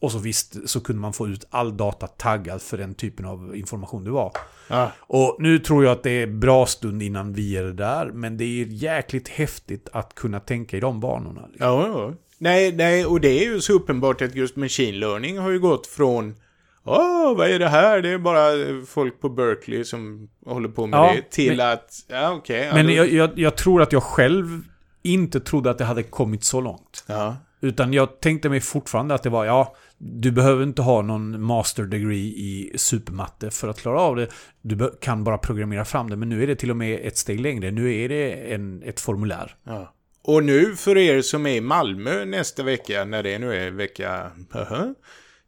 Och 0.00 0.12
så 0.12 0.18
visst 0.18 0.68
så 0.68 0.80
kunde 0.80 1.02
man 1.02 1.12
få 1.12 1.28
ut 1.28 1.46
all 1.50 1.76
data 1.76 2.06
taggad 2.06 2.62
för 2.62 2.78
den 2.78 2.94
typen 2.94 3.26
av 3.26 3.56
information 3.56 4.04
det 4.04 4.10
var. 4.10 4.32
Ah. 4.68 4.88
Och 4.98 5.36
nu 5.38 5.58
tror 5.58 5.84
jag 5.84 5.92
att 5.92 6.02
det 6.02 6.22
är 6.22 6.26
bra 6.26 6.66
stund 6.66 7.02
innan 7.02 7.32
vi 7.32 7.56
är 7.56 7.64
där, 7.64 8.06
men 8.06 8.36
det 8.36 8.44
är 8.44 8.66
jäkligt 8.66 9.28
häftigt 9.28 9.88
att 9.92 10.14
kunna 10.14 10.40
tänka 10.40 10.76
i 10.76 10.80
de 10.80 11.00
banorna. 11.00 11.46
Liksom. 11.46 11.66
Ja, 11.68 11.88
ja. 11.88 12.14
Nej, 12.38 12.72
nej, 12.72 13.06
och 13.06 13.20
det 13.20 13.28
är 13.28 13.44
ju 13.44 13.60
så 13.60 13.72
uppenbart 13.72 14.22
att 14.22 14.34
just 14.34 14.56
machine 14.56 15.00
learning 15.00 15.38
har 15.38 15.50
ju 15.50 15.58
gått 15.58 15.86
från 15.86 16.34
Åh, 16.88 17.36
vad 17.36 17.50
är 17.50 17.58
det 17.58 17.68
här? 17.68 18.02
Det 18.02 18.08
är 18.08 18.18
bara 18.18 18.42
folk 18.86 19.20
på 19.20 19.28
Berkeley 19.28 19.84
som 19.84 20.28
håller 20.46 20.68
på 20.68 20.86
med 20.86 20.98
ja, 20.98 21.12
det. 21.16 21.30
Till 21.30 21.56
men, 21.56 21.72
att, 21.72 21.90
ja 22.08 22.32
okej. 22.32 22.68
Okay, 22.68 22.84
men 22.84 22.94
jag, 22.94 23.12
jag, 23.12 23.38
jag, 23.38 23.56
tror 23.56 23.82
att 23.82 23.92
jag 23.92 24.02
själv 24.02 24.62
inte 25.02 25.40
trodde 25.40 25.70
att 25.70 25.78
det 25.78 25.84
hade 25.84 26.02
kommit 26.02 26.44
så 26.44 26.60
långt. 26.60 27.04
Ja. 27.06 27.36
Utan 27.60 27.92
jag 27.92 28.20
tänkte 28.20 28.48
mig 28.48 28.60
fortfarande 28.60 29.14
att 29.14 29.22
det 29.22 29.30
var, 29.30 29.44
ja, 29.44 29.76
du 29.98 30.30
behöver 30.30 30.62
inte 30.62 30.82
ha 30.82 31.02
någon 31.02 31.42
master 31.42 31.82
degree 31.82 32.26
i 32.26 32.72
supermatte 32.76 33.50
för 33.50 33.68
att 33.68 33.80
klara 33.80 34.00
av 34.00 34.16
det. 34.16 34.28
Du 34.62 34.90
kan 35.00 35.24
bara 35.24 35.38
programmera 35.38 35.84
fram 35.84 36.10
det. 36.10 36.16
Men 36.16 36.28
nu 36.28 36.42
är 36.42 36.46
det 36.46 36.56
till 36.56 36.70
och 36.70 36.76
med 36.76 37.00
ett 37.02 37.16
steg 37.16 37.40
längre. 37.40 37.70
Nu 37.70 37.94
är 37.94 38.08
det 38.08 38.32
en, 38.32 38.82
ett 38.82 39.00
formulär. 39.00 39.56
Ja. 39.64 39.92
Och 40.26 40.44
nu 40.44 40.76
för 40.76 40.98
er 40.98 41.22
som 41.22 41.46
är 41.46 41.54
i 41.54 41.60
Malmö 41.60 42.24
nästa 42.24 42.62
vecka, 42.62 43.04
när 43.04 43.22
det 43.22 43.38
nu 43.38 43.54
är 43.54 43.70
vecka... 43.70 44.32
Uh 44.54 44.72
-huh, 44.72 44.94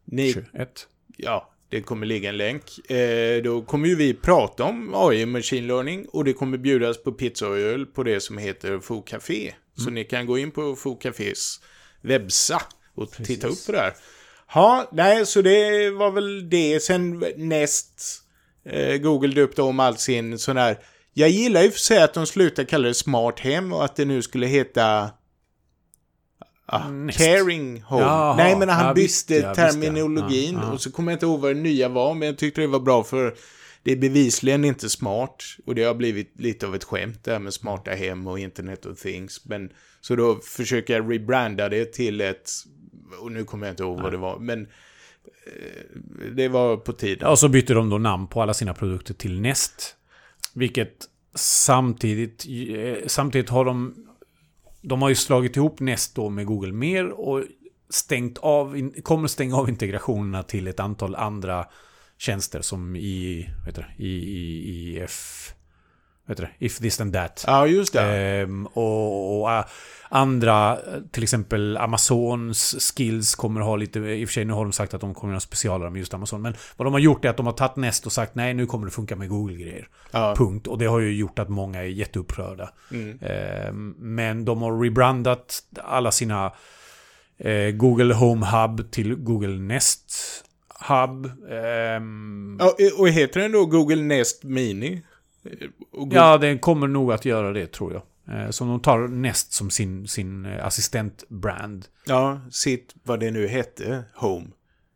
ni, 0.05 0.33
21. 0.33 0.87
Ja, 1.17 1.53
det 1.69 1.81
kommer 1.81 2.05
ligga 2.05 2.29
en 2.29 2.37
länk. 2.37 2.91
Eh, 2.91 3.43
då 3.43 3.61
kommer 3.61 3.87
ju 3.87 3.95
vi 3.95 4.13
prata 4.13 4.63
om 4.63 4.91
AI 4.95 5.25
Machine 5.25 5.67
Learning 5.67 6.05
och 6.05 6.25
det 6.25 6.33
kommer 6.33 6.57
bjudas 6.57 7.03
på 7.03 7.11
pizza 7.11 7.47
och 7.47 7.57
öl 7.57 7.85
på 7.85 8.03
det 8.03 8.19
som 8.19 8.37
heter 8.37 8.79
Foo 8.79 9.01
Café. 9.01 9.41
Mm. 9.41 9.85
Så 9.85 9.89
ni 9.89 10.03
kan 10.03 10.25
gå 10.25 10.37
in 10.37 10.51
på 10.51 10.75
Foo 10.75 10.95
Cafés 10.95 11.61
webbsa 12.01 12.61
och 12.95 13.11
Precis. 13.11 13.27
titta 13.27 13.47
upp 13.47 13.65
på 13.65 13.71
det 13.71 13.79
här. 13.79 13.93
Ja, 14.53 14.89
nej, 14.91 15.25
så 15.25 15.41
det 15.41 15.89
var 15.89 16.11
väl 16.11 16.49
det. 16.49 16.79
Sen 16.79 17.25
näst 17.35 18.21
eh, 18.65 18.97
Google 18.97 19.33
döpte 19.33 19.61
om 19.61 19.79
all 19.79 19.97
sin 19.97 20.39
sån 20.39 20.57
här 20.57 20.77
jag 21.13 21.29
gillar 21.29 21.61
ju 21.61 21.71
för 21.71 21.79
sig 21.79 22.03
att 22.03 22.13
de 22.13 22.25
slutar 22.25 22.63
kalla 22.63 22.87
det 22.87 22.93
smart 22.93 23.39
hem 23.39 23.73
och 23.73 23.85
att 23.85 23.95
det 23.95 24.05
nu 24.05 24.21
skulle 24.21 24.47
heta 24.47 25.11
Ah, 26.71 27.09
caring 27.11 27.81
home. 27.81 28.01
Jaha, 28.01 28.35
Nej, 28.35 28.55
men 28.55 28.69
han 28.69 28.85
ja, 28.85 28.93
bytte 28.93 29.35
ja, 29.35 29.55
terminologin 29.55 30.59
ja, 30.61 30.71
och 30.71 30.81
så 30.81 30.91
kommer 30.91 31.11
jag 31.11 31.15
inte 31.15 31.25
ihåg 31.25 31.39
vad 31.39 31.55
det 31.55 31.61
nya 31.61 31.89
var, 31.89 32.13
men 32.13 32.27
jag 32.27 32.37
tyckte 32.37 32.61
det 32.61 32.67
var 32.67 32.79
bra 32.79 33.03
för 33.03 33.35
det 33.83 33.91
är 33.91 33.95
bevisligen 33.95 34.65
inte 34.65 34.89
smart 34.89 35.43
och 35.65 35.75
det 35.75 35.83
har 35.83 35.93
blivit 35.93 36.39
lite 36.39 36.67
av 36.67 36.75
ett 36.75 36.83
skämt 36.83 37.23
det 37.23 37.31
här 37.31 37.39
med 37.39 37.53
smarta 37.53 37.91
hem 37.91 38.27
och 38.27 38.39
internet 38.39 38.85
och 38.85 38.97
things. 38.97 39.45
Men, 39.45 39.69
så 40.01 40.15
då 40.15 40.35
försöker 40.35 40.93
jag 40.93 41.13
rebranda 41.13 41.69
det 41.69 41.93
till 41.93 42.21
ett, 42.21 42.51
och 43.21 43.31
nu 43.31 43.43
kommer 43.43 43.67
jag 43.67 43.73
inte 43.73 43.83
ihåg 43.83 44.01
vad 44.01 44.11
det 44.11 44.17
var, 44.17 44.39
men 44.39 44.61
eh, 44.61 46.31
det 46.35 46.47
var 46.47 46.77
på 46.77 46.93
tiden. 46.93 47.27
och 47.27 47.39
så 47.39 47.49
bytte 47.49 47.73
de 47.73 47.89
då 47.89 47.97
namn 47.97 48.27
på 48.27 48.41
alla 48.41 48.53
sina 48.53 48.73
produkter 48.73 49.13
till 49.13 49.41
Nest. 49.41 49.95
Vilket 50.59 51.05
samtidigt, 51.35 52.45
eh, 52.75 53.07
samtidigt 53.07 53.49
har 53.49 53.65
de... 53.65 54.05
De 54.81 55.01
har 55.01 55.09
ju 55.09 55.15
slagit 55.15 55.55
ihop 55.55 55.79
Nest 55.79 56.15
då 56.15 56.29
med 56.29 56.45
Google 56.45 56.73
Mer 56.73 57.09
och 57.09 57.43
stängt 57.89 58.37
av, 58.37 58.91
kommer 59.03 59.27
stänga 59.27 59.55
av 59.55 59.69
integrationerna 59.69 60.43
till 60.43 60.67
ett 60.67 60.79
antal 60.79 61.15
andra 61.15 61.65
tjänster 62.17 62.61
som 62.61 62.95
i, 62.95 63.49
vad 63.57 63.65
heter 63.65 63.95
det, 63.97 64.03
i, 64.03 64.09
i, 64.09 64.69
i 64.69 64.99
F 64.99 65.53
heter 66.29 66.43
det? 66.43 66.65
If 66.65 66.77
this 66.79 66.97
then 66.97 67.11
that. 67.11 67.43
Ja, 67.47 67.67
just 67.67 67.93
det. 67.93 68.01
Ehm, 68.01 68.65
och, 68.65 69.41
och 69.41 69.51
äh, 69.51 69.65
andra, 70.09 70.77
till 71.11 71.23
exempel 71.23 71.77
Amazons 71.77 72.75
skills 72.95 73.35
kommer 73.35 73.61
ha 73.61 73.75
lite, 73.75 73.99
i 73.99 74.25
och 74.25 74.29
för 74.29 74.33
sig 74.33 74.45
nu 74.45 74.53
har 74.53 74.63
de 74.63 74.71
sagt 74.71 74.93
att 74.93 75.01
de 75.01 75.13
kommer 75.13 75.33
att 75.33 75.35
ha 75.35 75.47
specialare 75.47 75.89
med 75.89 75.99
just 75.99 76.13
Amazon. 76.13 76.41
Men 76.41 76.53
vad 76.77 76.85
de 76.85 76.93
har 76.93 76.99
gjort 76.99 77.25
är 77.25 77.29
att 77.29 77.37
de 77.37 77.45
har 77.45 77.53
tagit 77.53 77.75
Nest 77.75 78.05
och 78.05 78.11
sagt 78.11 78.35
nej 78.35 78.53
nu 78.53 78.65
kommer 78.65 78.85
det 78.85 78.91
funka 78.91 79.15
med 79.15 79.29
Google-grejer. 79.29 79.87
ja. 80.11 80.35
Punkt. 80.37 80.67
Och 80.67 80.77
det 80.77 80.85
har 80.85 80.99
ju 80.99 81.15
gjort 81.15 81.39
att 81.39 81.49
många 81.49 81.79
är 81.79 81.83
jätteupprörda. 81.87 82.69
Mm. 82.91 83.19
Ehm, 83.21 83.95
men 83.97 84.45
de 84.45 84.61
har 84.61 84.79
rebrandat 84.83 85.59
alla 85.83 86.11
sina 86.11 86.51
eh, 87.37 87.71
Google 87.71 88.13
Home 88.13 88.45
Hub 88.45 88.91
till 88.91 89.15
Google 89.15 89.59
Nest 89.59 90.13
Hub. 90.87 91.25
Ehm, 91.51 92.57
Ja, 92.59 92.73
och 92.97 93.09
heter 93.09 93.39
den 93.39 93.51
då 93.51 93.65
Google 93.65 94.01
Nest 94.01 94.43
Mini? 94.43 95.01
Ja, 96.11 96.37
den 96.37 96.59
kommer 96.59 96.87
nog 96.87 97.11
att 97.13 97.25
göra 97.25 97.53
det 97.53 97.71
tror 97.71 97.93
jag. 97.93 98.01
Eh, 98.39 98.49
Så 98.49 98.63
de 98.65 98.79
tar 98.79 99.07
Nest 99.07 99.53
som 99.53 99.69
sin, 99.69 100.07
sin 100.07 100.45
eh, 100.45 100.65
assistentbrand. 100.65 101.85
ja, 102.05 102.41
sitt 102.51 102.95
vad 103.03 103.19
det 103.19 103.31
nu 103.31 103.47
hette, 103.47 104.03
Home. 104.15 104.47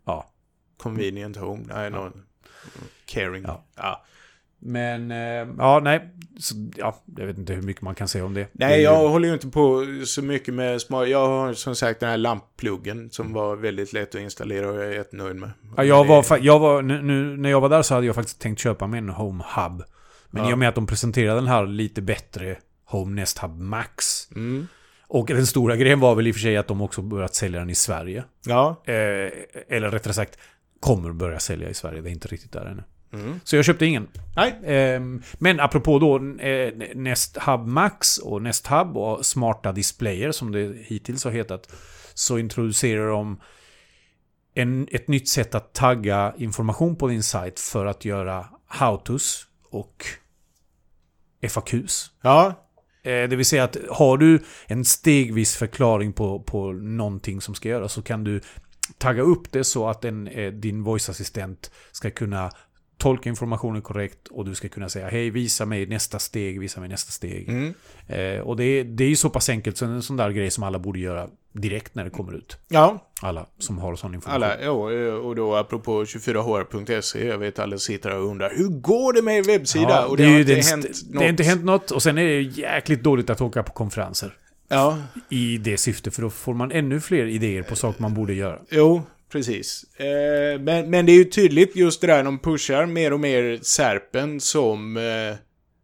Ja. 0.05 0.29
Convenient 0.77 1.37
Home. 1.37 1.63
Nej, 1.67 1.89
någon... 1.89 2.23
Caring. 3.05 3.43
Ja. 3.47 3.63
Ja. 3.75 4.03
Men, 4.65 5.11
eh, 5.11 5.47
ja, 5.57 5.79
nej. 5.83 6.09
Så, 6.39 6.55
ja, 6.75 7.01
jag 7.17 7.25
vet 7.25 7.37
inte 7.37 7.53
hur 7.53 7.61
mycket 7.61 7.81
man 7.81 7.95
kan 7.95 8.07
säga 8.07 8.25
om 8.25 8.33
det. 8.33 8.41
det 8.41 8.49
Nej, 8.53 8.81
jag 8.81 9.09
håller 9.09 9.27
ju 9.27 9.33
inte 9.33 9.47
på 9.47 9.85
så 10.05 10.21
mycket 10.21 10.53
med 10.53 10.81
smart... 10.81 11.09
Jag 11.09 11.27
har 11.27 11.53
som 11.53 11.75
sagt 11.75 11.99
den 11.99 12.09
här 12.09 12.17
lamppluggen 12.17 13.09
som 13.11 13.33
var 13.33 13.55
väldigt 13.55 13.93
lätt 13.93 14.15
att 14.15 14.21
installera 14.21 14.69
och 14.69 14.75
jag 14.75 14.85
är 14.85 14.91
jättenöjd 14.91 15.35
med. 15.35 15.49
Ja, 15.77 15.83
jag 15.83 16.05
var, 16.05 16.37
Det- 16.37 16.43
jag 16.45 16.59
var 16.59 16.81
nu, 16.81 17.01
nu, 17.01 17.37
när 17.37 17.49
jag 17.49 17.61
var 17.61 17.69
där 17.69 17.81
så 17.81 17.93
hade 17.93 18.05
jag 18.05 18.15
faktiskt 18.15 18.39
tänkt 18.41 18.59
köpa 18.59 18.87
mig 18.87 18.97
en 18.97 19.09
Home 19.09 19.43
Hub. 19.55 19.83
Men 20.33 20.43
Ja. 20.43 20.49
i 20.49 20.53
och 20.53 20.57
med 20.57 20.69
att 20.69 20.75
de 20.75 20.87
presenterade 20.87 21.39
den 21.39 21.47
här 21.47 21.65
lite 21.65 22.01
bättre 22.01 22.57
Home 22.85 23.15
Nest 23.15 23.37
Hub 23.37 23.59
Max. 23.59 24.27
Mm. 24.35 24.67
Och 25.07 25.27
den 25.27 25.47
stora 25.47 25.75
grejen 25.75 25.99
var 25.99 26.15
väl 26.15 26.27
i 26.27 26.31
och 26.31 26.35
för 26.35 26.41
sig 26.41 26.57
att 26.57 26.67
de 26.67 26.81
också 26.81 27.01
börjat 27.01 27.35
sälja 27.35 27.59
den 27.59 27.69
i 27.69 27.75
Sverige. 27.75 28.23
Ja. 28.45 28.81
Eh, 28.85 28.93
eller 29.69 29.91
rättare 29.91 30.13
sagt, 30.13 30.37
kommer 30.79 31.11
börja 31.11 31.39
sälja 31.39 31.69
i 31.69 31.73
Sverige. 31.73 32.01
Det 32.01 32.09
är 32.09 32.11
inte 32.11 32.27
riktigt 32.27 32.51
där 32.51 32.65
ännu. 32.65 32.83
Mm. 33.13 33.39
Så 33.43 33.55
jag 33.55 33.65
köpte 33.65 33.85
ingen. 33.85 34.07
Nej. 34.35 34.59
Ehm, 34.65 35.21
men 35.33 35.59
apropå 35.59 35.99
då 35.99 36.15
eh, 36.43 36.73
Nest 36.95 37.37
Hub 37.37 37.67
Max 37.67 38.17
och 38.17 38.41
Nest 38.41 38.67
Hub 38.67 38.97
och 38.97 39.25
smarta 39.25 39.71
displayer 39.71 40.31
som 40.31 40.51
det 40.51 40.75
hittills 40.85 41.23
har 41.23 41.31
hetat. 41.31 41.73
Så 42.13 42.37
introducerar 42.37 43.07
de 43.07 43.39
en, 44.53 44.87
ett 44.91 45.07
nytt 45.07 45.29
sätt 45.29 45.55
att 45.55 45.73
tagga 45.73 46.33
information 46.37 46.95
på 46.95 47.07
din 47.07 47.23
sajt 47.23 47.59
för 47.59 47.85
att 47.85 48.05
göra 48.05 48.45
how-tos 48.67 49.47
och 49.69 50.05
FAQs. 51.49 52.11
Ja. 52.21 52.47
Eh, 53.03 53.29
Det 53.29 53.35
vill 53.35 53.45
säga 53.45 53.63
att 53.63 53.77
har 53.89 54.17
du 54.17 54.43
en 54.67 54.85
stegvis 54.85 55.55
förklaring 55.55 56.13
på, 56.13 56.39
på 56.39 56.71
någonting 56.71 57.41
som 57.41 57.55
ska 57.55 57.69
göras 57.69 57.93
så 57.93 58.01
kan 58.01 58.23
du 58.23 58.41
tagga 58.97 59.21
upp 59.21 59.51
det 59.51 59.63
så 59.63 59.89
att 59.89 60.05
en, 60.05 60.27
eh, 60.27 60.51
din 60.53 60.83
voice-assistent 60.85 61.71
ska 61.91 62.11
kunna 62.11 62.51
tolka 63.03 63.29
informationen 63.29 63.81
korrekt 63.81 64.27
och 64.27 64.45
du 64.45 64.55
ska 64.55 64.69
kunna 64.69 64.89
säga 64.89 65.07
hej, 65.09 65.29
visa 65.29 65.65
mig 65.65 65.85
nästa 65.85 66.19
steg, 66.19 66.59
visa 66.59 66.79
mig 66.79 66.89
nästa 66.89 67.11
steg. 67.11 67.49
Mm. 67.49 67.73
Eh, 68.07 68.39
och 68.41 68.57
det, 68.57 68.63
är- 68.63 68.83
det 68.83 69.03
är 69.03 69.09
ju 69.09 69.15
så 69.15 69.29
pass 69.29 69.49
enkelt, 69.49 69.77
så 69.77 69.85
en 69.85 70.01
sån 70.03 70.17
där 70.17 70.29
grej 70.29 70.51
som 70.51 70.63
alla 70.63 70.79
borde 70.79 70.99
göra 70.99 71.27
direkt 71.51 71.95
när 71.95 72.03
det 72.03 72.09
kommer 72.09 72.33
ut. 72.35 72.57
Ja. 72.67 73.09
Alla 73.21 73.45
som 73.59 73.77
har 73.77 73.95
sån 73.95 74.13
information. 74.13 74.43
Alla, 74.43 74.61
ja, 74.61 74.71
och 75.17 75.35
då 75.35 75.55
apropå 75.55 76.03
24hr.se, 76.03 77.27
jag 77.27 77.37
vet 77.37 77.59
alla 77.59 77.77
sitter 77.77 78.15
och 78.15 78.25
undrar 78.31 78.53
hur 78.55 78.67
går 78.67 79.13
det 79.13 79.21
med 79.21 79.37
er 79.37 79.43
webbsida? 79.43 79.89
Ja, 79.89 80.05
och 80.05 80.17
det, 80.17 80.23
det, 80.23 80.29
är 80.29 80.33
har 80.33 80.39
inte 80.39 80.53
den 80.55 80.63
hänt 80.63 80.83
något. 80.85 81.11
det 81.13 81.17
har 81.19 81.29
inte 81.29 81.43
hänt 81.43 81.63
något 81.63 81.91
och 81.91 82.03
sen 82.03 82.17
är 82.17 82.25
det 82.25 82.41
jäkligt 82.41 83.03
dåligt 83.03 83.29
att 83.29 83.41
åka 83.41 83.63
på 83.63 83.71
konferenser. 83.73 84.33
Ja, 84.67 84.97
I 85.29 85.57
det 85.57 85.77
syftet, 85.77 86.15
för 86.15 86.21
då 86.21 86.29
får 86.29 86.53
man 86.53 86.71
ännu 86.71 86.99
fler 87.01 87.25
idéer 87.25 87.63
på 87.63 87.75
saker 87.75 88.01
man 88.01 88.13
borde 88.13 88.33
göra. 88.33 88.59
jo, 88.71 89.01
precis. 89.33 89.83
Eh, 89.99 90.59
men, 90.59 90.89
men 90.89 91.05
det 91.05 91.11
är 91.11 91.15
ju 91.15 91.23
tydligt 91.23 91.75
just 91.75 92.01
det 92.01 92.07
där 92.07 92.23
de 92.23 92.39
pushar 92.39 92.85
mer 92.85 93.13
och 93.13 93.19
mer 93.19 93.59
Serpen 93.61 94.39
som 94.39 94.97
eh, 94.97 95.35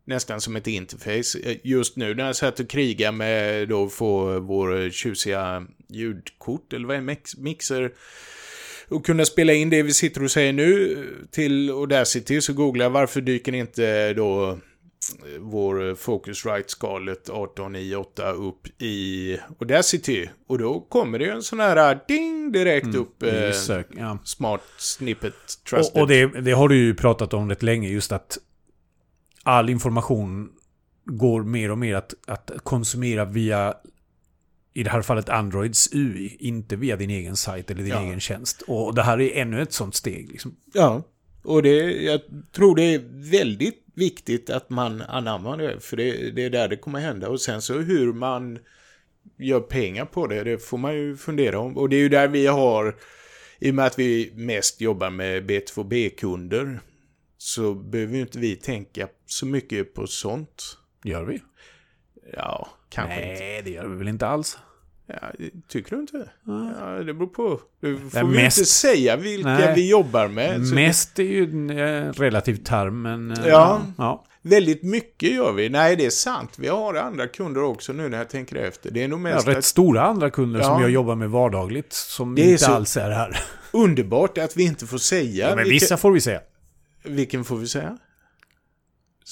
nästan 0.06 0.42
som 0.42 0.56
ett 0.56 0.68
interface. 0.68 1.40
Eh, 1.44 1.58
just 1.64 1.96
nu 1.96 2.16
när 2.16 2.26
jag 2.26 2.36
satt 2.36 2.60
och 2.60 2.70
krigade 2.70 3.18
med 3.18 3.70
då 3.70 3.86
att 3.86 3.94
få 3.94 4.40
vår 4.40 4.90
tjusiga 4.90 5.68
ljudkort, 5.90 6.74
eller 6.74 6.88
vad 6.88 6.98
är 6.98 7.02
mix, 7.02 7.38
mixer, 7.38 7.92
och 8.88 9.06
kunna 9.06 9.26
spela 9.26 9.54
in 9.54 9.70
det 9.70 9.84
vi 9.84 9.94
sitter 9.94 10.24
och 10.24 10.32
säger 10.32 10.54
nu 10.54 10.98
till 11.32 11.70
Audacity 11.70 12.42
så 12.42 12.54
googlar 12.54 12.86
jag 12.86 12.90
varför 12.90 13.22
dyker 13.22 13.56
inte 13.56 14.14
då 14.14 14.60
eh, 15.26 15.40
vår 15.40 15.96
Focusrite-skalet 15.96 17.30
18i8 17.30 18.34
upp 18.34 18.82
i 18.82 19.38
Audacity. 19.60 20.30
Och 20.48 20.58
då 20.58 20.80
kommer 20.80 21.20
det 21.20 21.26
ju 21.26 21.32
en 21.32 21.44
sån 21.44 21.60
här 21.60 22.00
ding 22.08 22.52
direkt 22.52 22.96
upp. 22.96 23.24
Mm, 23.24 23.36
i 23.36 23.48
Eh, 23.48 23.52
sök, 23.54 23.88
ja. 23.98 24.18
smart 24.24 24.62
snippet 24.78 25.34
trusted. 25.70 25.96
Och, 25.96 26.02
och 26.02 26.08
det, 26.08 26.26
det 26.42 26.52
har 26.52 26.70
du 26.70 26.78
ju 26.78 26.96
pratat 26.96 27.34
om 27.34 27.50
rätt 27.50 27.64
länge, 27.64 27.90
just 27.90 28.12
att 28.12 28.38
all 29.44 29.70
information 29.70 30.50
går 31.06 31.44
mer 31.44 31.72
och 31.72 31.78
mer 31.78 31.96
att, 31.96 32.14
att 32.28 32.52
konsumera 32.64 33.26
via 33.26 33.74
i 34.74 34.84
det 34.84 34.90
här 34.90 35.02
fallet 35.02 35.30
Androids 35.30 35.90
UI, 35.94 36.38
inte 36.40 36.76
via 36.76 36.96
din 36.96 37.10
egen 37.10 37.36
sajt 37.36 37.72
eller 37.72 37.84
din 37.84 37.92
Ja. 37.94 38.04
egen 38.04 38.20
tjänst. 38.20 38.62
Och 38.68 38.96
det 38.96 39.04
här 39.04 39.22
är 39.22 39.42
ännu 39.42 39.62
ett 39.62 39.74
sånt 39.74 39.96
steg. 39.96 40.32
Liksom. 40.32 40.56
Ja. 40.74 41.04
Och 41.44 41.64
det, 41.64 41.76
jag 42.04 42.22
tror 42.52 42.76
det 42.76 42.84
är 42.94 43.02
väldigt 43.32 43.86
viktigt 44.00 44.50
att 44.50 44.70
man 44.70 45.02
anammar 45.02 45.58
det. 45.58 45.80
För 45.80 45.98
det, 45.98 46.32
det 46.32 46.44
är 46.46 46.50
där 46.50 46.68
det 46.68 46.78
kommer 46.78 47.00
hända. 47.00 47.30
Och 47.30 47.42
sen 47.42 47.62
så 47.62 47.74
hur 47.74 48.14
man 48.14 48.60
gör 49.38 49.60
pengar 49.60 50.06
på 50.06 50.28
det, 50.28 50.44
det 50.44 50.58
får 50.58 50.78
man 50.78 50.96
ju 50.96 51.18
fundera 51.18 51.60
om. 51.60 51.78
Och 51.78 51.90
det 51.90 51.96
är 51.96 52.00
ju 52.00 52.10
där 52.10 52.28
vi 52.28 52.48
har, 52.48 52.96
i 53.60 53.72
och 53.72 53.76
med 53.76 53.86
att 53.86 54.00
vi 54.00 54.32
mest 54.36 54.82
jobbar 54.82 55.10
med 55.10 55.52
B2B-kunder, 55.52 56.80
så 57.38 57.74
behöver 57.74 58.16
ju 58.16 58.22
inte 58.22 58.40
vi 58.40 58.56
tänka 58.56 59.08
så 59.26 59.46
mycket 59.46 59.94
på 59.94 60.08
sånt. 60.08 60.78
Gör 61.04 61.24
vi? 61.24 61.42
Ja, 62.34 62.68
kanske 62.90 63.32
inte. 63.32 63.44
Nej, 63.44 63.62
det 63.64 63.72
gör 63.72 63.88
vi 63.88 63.96
väl 63.96 64.08
inte 64.08 64.28
alls. 64.28 64.58
Ja, 65.22 65.32
tycker 65.68 65.96
du 65.96 66.02
inte? 66.02 66.30
Ja, 66.46 66.90
det 67.04 67.14
beror 67.14 67.28
på. 67.28 67.60
Du 67.82 67.98
får 68.10 68.28
vi 68.28 68.36
mest- 68.36 68.58
inte 68.58 68.70
säga 68.70 69.16
vilka 69.16 69.50
Nej. 69.50 69.74
vi 69.76 69.90
jobbar 69.90 70.28
med. 70.28 70.60
Mest 70.62 71.20
är 71.20 71.24
ju 71.24 71.44
en 71.44 71.70
eh, 71.70 72.12
relativ 72.14 72.56
term, 72.56 73.02
men... 73.02 73.32
eh, 73.32 73.48
Ja. 73.48 73.82
ja. 73.98 74.26
Väldigt 74.42 74.84
mycket 74.84 75.32
gör 75.32 75.52
vi. 75.52 75.70
Nej, 75.70 75.96
det 75.96 76.06
är 76.06 76.10
sant. 76.10 76.56
Vi 76.58 76.68
har 76.68 76.94
andra 76.96 77.28
kunder 77.28 77.64
också 77.64 77.94
nu 77.94 78.10
när 78.10 78.18
jag 78.18 78.30
tänker 78.30 78.56
efter. 78.56 78.92
Det 78.92 79.04
är 79.04 79.08
nog 79.08 79.20
Ja, 79.20 79.24
mest 79.24 79.48
rätt 79.48 79.58
att 79.58 79.66
stora 79.66 80.02
andra 80.02 80.30
kunder 80.30 80.62
som 80.62 80.74
Ja. 80.74 80.82
jag 80.82 80.90
jobbar 80.90 81.16
med 81.16 81.30
vardagligt, 81.30 81.94
som 81.94 82.36
Det 82.36 82.42
inte 82.52 82.68
alls 82.68 82.98
är 82.98 83.10
här. 83.12 83.40
underbart 83.74 84.38
att 84.38 84.58
vi 84.58 84.64
inte 84.64 84.86
får 84.88 84.98
säga 84.98 85.50
Ja, 85.50 85.56
men 85.56 85.64
vilken, 85.64 85.74
vissa 85.74 85.98
får 85.98 86.12
vi 86.12 86.22
säga. 86.22 86.40
vilken 87.04 87.44
får 87.44 87.58
vi 87.58 87.68
säga? 87.68 87.98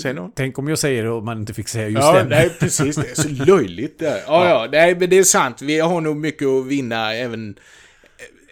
Någon. 0.05 0.31
Tänk 0.35 0.59
om 0.59 0.67
jag 0.67 0.79
säger 0.79 1.03
det 1.03 1.09
och 1.09 1.23
man 1.23 1.39
inte 1.39 1.53
fick 1.53 1.67
säga 1.67 1.87
just 1.89 2.01
Ja, 2.01 2.13
den. 2.13 2.29
nej, 2.29 2.49
precis. 2.59 2.95
Det 2.95 3.09
är 3.11 3.15
så 3.15 3.29
löjligt 3.29 3.99
där. 3.99 4.21
Ja, 4.27 4.49
ja, 4.49 4.67
nej, 4.71 4.95
men 4.99 5.09
det 5.09 5.17
är 5.17 5.23
sant. 5.23 5.61
Vi 5.61 5.79
har 5.79 6.01
nog 6.01 6.15
mycket 6.17 6.47
att 6.47 6.65
vinna 6.65 7.13
även, 7.13 7.55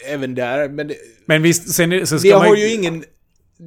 även 0.08 0.34
där. 0.34 0.68
Men 0.68 0.88
det, 0.88 0.94
Men 1.26 1.42
visst, 1.42 1.70
sen, 1.74 1.92
är- 1.92 2.04
sen 2.04 2.18
ska 2.20 2.28
vi 2.28 2.32
man 2.34 2.46
har 2.48 2.56
ju 2.56 2.72
ingen... 2.72 3.04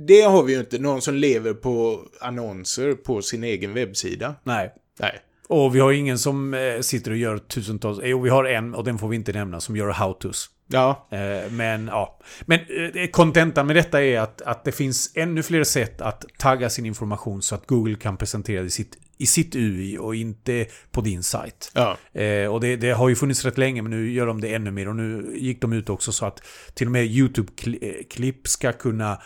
Det 0.08 0.22
har 0.22 0.44
vi 0.44 0.54
ju 0.54 0.60
inte. 0.60 0.80
Någon 0.80 1.02
som 1.02 1.16
lever 1.16 1.54
på 1.54 2.00
annonser 2.22 2.94
på 2.94 3.22
sin 3.22 3.44
egen 3.44 3.74
webbsida. 3.74 4.36
Nej. 4.44 4.72
Nej. 5.00 5.20
Och 5.48 5.76
vi 5.76 5.80
har 5.80 5.92
ingen 5.92 6.20
som 6.20 6.54
eh, 6.54 6.80
sitter 6.82 7.12
och 7.12 7.18
gör 7.18 7.38
tusentals... 7.38 8.00
Jo, 8.04 8.22
vi 8.22 8.30
har 8.30 8.44
en 8.46 8.76
och 8.76 8.84
den 8.84 8.98
får 8.98 9.08
vi 9.08 9.16
inte 9.16 9.32
nämna 9.34 9.60
som 9.60 9.76
gör 9.78 9.92
how-tos. 9.92 10.46
Ja, 10.72 11.08
Eh, 11.12 11.52
men 11.52 11.88
ja. 11.88 12.20
Men 12.42 12.60
eh, 12.94 13.08
kontentan 13.08 13.68
med 13.68 13.76
detta 13.76 14.04
är 14.04 14.20
att, 14.20 14.42
att 14.42 14.64
det 14.64 14.72
finns 14.72 15.12
ännu 15.16 15.44
fler 15.44 15.64
sätt 15.64 16.02
att 16.02 16.26
tagga 16.38 16.70
sin 16.70 16.86
information 16.86 17.42
så 17.42 17.56
att 17.56 17.68
Google 17.68 17.96
kan 17.96 18.18
presentera 18.18 18.62
det 18.62 18.68
i 18.68 18.72
sitt, 18.72 18.98
i 19.18 19.26
sitt 19.26 19.56
UI 19.56 19.98
och 19.98 20.16
inte 20.16 20.66
på 20.92 21.02
din 21.02 21.24
sajt. 21.24 21.72
ja. 21.74 21.98
Eh, 22.22 22.54
och 22.54 22.62
det, 22.62 22.76
det 22.76 22.92
har 22.92 23.10
ju 23.10 23.16
funnits 23.16 23.46
rätt 23.46 23.58
länge 23.58 23.82
men 23.82 23.92
nu 23.92 24.12
gör 24.12 24.28
de 24.28 24.42
det 24.42 24.54
ännu 24.54 24.72
mer 24.72 24.88
och 24.88 24.96
nu 24.96 25.34
gick 25.36 25.62
de 25.62 25.74
ut 25.74 25.90
också 25.90 26.12
så 26.12 26.26
att 26.26 26.44
till 26.74 26.88
och 26.88 26.92
med 26.92 27.06
YouTube-klipp 27.06 28.48
ska 28.48 28.72
kunna 28.72 29.22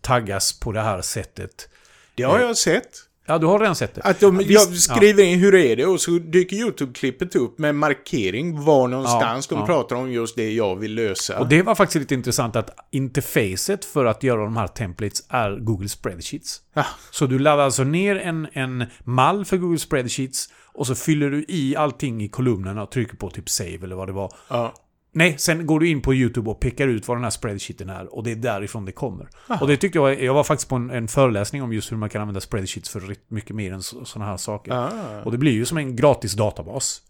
taggas 0.00 0.60
på 0.60 0.72
det 0.72 0.80
här 0.80 1.02
sättet. 1.02 1.68
Det 2.14 2.22
har 2.22 2.40
jag 2.40 2.56
sett. 2.56 3.09
Ja, 3.30 3.38
du 3.38 3.46
har 3.46 3.58
redan 3.58 3.76
sett 3.76 3.94
det. 3.94 4.02
Att 4.02 4.20
de 4.20 4.42
jag 4.46 4.76
skriver 4.76 5.22
in 5.22 5.38
hur 5.38 5.54
är 5.54 5.76
det 5.76 5.86
och 5.86 6.00
så 6.00 6.10
dyker 6.10 6.56
YouTube-klippet 6.56 7.36
upp 7.36 7.58
med 7.58 7.74
markering 7.74 8.64
var 8.64 8.88
någonstans 8.88 9.48
Ja, 9.50 9.56
de 9.56 9.60
ja. 9.60 9.66
pratar 9.66 9.96
om 9.96 10.12
just 10.12 10.36
det 10.36 10.52
jag 10.52 10.76
vill 10.76 10.94
lösa. 10.94 11.38
Och 11.38 11.48
det 11.48 11.62
var 11.62 11.74
faktiskt 11.74 12.00
lite 12.00 12.14
intressant 12.14 12.56
att 12.56 12.70
interfacet 12.90 13.84
för 13.84 14.04
att 14.04 14.22
göra 14.22 14.44
de 14.44 14.56
här 14.56 14.66
templates 14.66 15.22
är 15.28 15.56
Google 15.60 15.88
Spreadsheets. 15.88 16.60
Ja. 16.74 16.84
Så 17.10 17.26
du 17.26 17.38
laddar 17.38 17.64
alltså 17.64 17.84
ner 17.84 18.16
en, 18.16 18.48
en 18.52 18.84
mall 19.04 19.44
för 19.44 19.56
Google 19.56 19.78
Spreadsheets 19.78 20.48
och 20.64 20.86
så 20.86 20.94
fyller 20.94 21.30
du 21.30 21.44
i 21.48 21.76
allting 21.76 22.22
i 22.22 22.28
kolumnerna 22.28 22.82
och 22.82 22.90
trycker 22.90 23.16
på 23.16 23.30
typ 23.30 23.48
save 23.48 23.78
eller 23.82 23.96
vad 23.96 24.08
det 24.08 24.12
var. 24.12 24.32
Ja. 24.48 24.74
Nej, 25.12 25.38
sen 25.38 25.66
går 25.66 25.80
du 25.80 25.88
in 25.88 26.02
på 26.02 26.14
YouTube 26.14 26.50
och 26.50 26.60
pekar 26.60 26.88
ut 26.88 27.08
vad 27.08 27.16
den 27.16 27.24
här 27.24 27.30
spreadsheeten 27.30 27.90
är 27.90 28.14
och 28.14 28.24
det 28.24 28.30
är 28.30 28.36
därifrån 28.36 28.84
det 28.84 28.92
kommer. 28.92 29.28
Och 29.60 29.68
det 29.68 29.76
tyckte 29.76 29.98
jag, 29.98 30.22
jag 30.22 30.34
var 30.34 30.44
faktiskt 30.44 30.68
på 30.68 30.76
en, 30.76 30.90
en 30.90 31.08
föreläsning 31.08 31.62
om 31.62 31.72
just 31.72 31.92
hur 31.92 31.96
man 31.96 32.08
kan 32.08 32.20
använda 32.20 32.40
spreadsheets 32.40 32.88
för 32.88 33.16
mycket 33.28 33.56
mer 33.56 33.72
än 33.72 33.82
sådana 33.82 34.30
här 34.30 34.36
saker. 34.36 34.72
Ah. 34.72 35.22
Och 35.24 35.32
det 35.32 35.38
blir 35.38 35.52
ju 35.52 35.64
som 35.64 35.78
en 35.78 35.96
gratis 35.96 36.32
databas. 36.32 37.02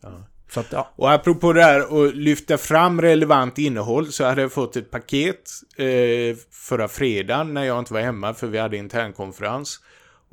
Så 0.50 0.60
att, 0.60 0.66
ja. 0.72 0.92
Och 0.96 1.12
apropå 1.12 1.52
det 1.52 1.62
här 1.62 2.06
att 2.06 2.14
lyfta 2.14 2.58
fram 2.58 3.00
relevant 3.00 3.58
innehåll 3.58 4.12
så 4.12 4.24
hade 4.24 4.42
jag 4.42 4.52
fått 4.52 4.76
ett 4.76 4.90
paket 4.90 5.50
eh, 5.76 6.36
förra 6.50 6.88
fredagen 6.88 7.54
när 7.54 7.64
jag 7.64 7.78
inte 7.78 7.94
var 7.94 8.00
hemma 8.00 8.34
för 8.34 8.46
vi 8.46 8.58
hade 8.58 8.76
internkonferens. 8.76 9.80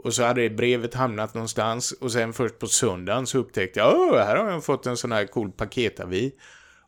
Och 0.04 0.14
så 0.14 0.24
hade 0.24 0.50
brevet 0.50 0.94
hamnat 0.94 1.34
någonstans 1.34 1.92
och 1.92 2.12
sen 2.12 2.34
först 2.34 2.60
på 2.60 2.68
söndagen 2.68 3.28
så 3.28 3.38
upptäckte 3.38 3.80
jag 3.80 3.94
Åh, 3.96 4.18
här 4.18 4.36
har 4.36 4.52
jag 4.52 4.64
fått 4.64 4.86
en 4.86 4.98
sån 4.98 5.12
här 5.12 5.26
cool 5.26 5.52
paketavi. 5.52 6.32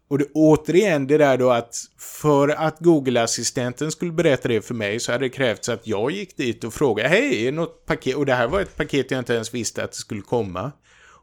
Och 0.09 0.17
det, 0.17 0.25
återigen 0.33 1.07
det 1.07 1.17
där 1.17 1.37
då 1.37 1.49
att 1.49 1.75
för 1.97 2.49
att 2.49 2.79
Google-assistenten 2.79 3.91
skulle 3.91 4.11
berätta 4.11 4.47
det 4.47 4.61
för 4.61 4.73
mig 4.73 4.99
så 4.99 5.11
hade 5.11 5.25
det 5.25 5.29
krävts 5.29 5.69
att 5.69 5.87
jag 5.87 6.11
gick 6.11 6.37
dit 6.37 6.63
och 6.63 6.73
frågade 6.73 7.09
Hej, 7.09 7.41
är 7.41 7.45
det 7.45 7.51
något 7.51 7.85
paket? 7.85 8.15
Och 8.15 8.25
det 8.25 8.33
här 8.33 8.47
var 8.47 8.61
ett 8.61 8.77
paket 8.77 9.11
jag 9.11 9.19
inte 9.19 9.33
ens 9.33 9.53
visste 9.53 9.83
att 9.83 9.91
det 9.91 9.97
skulle 9.97 10.21
komma. 10.21 10.71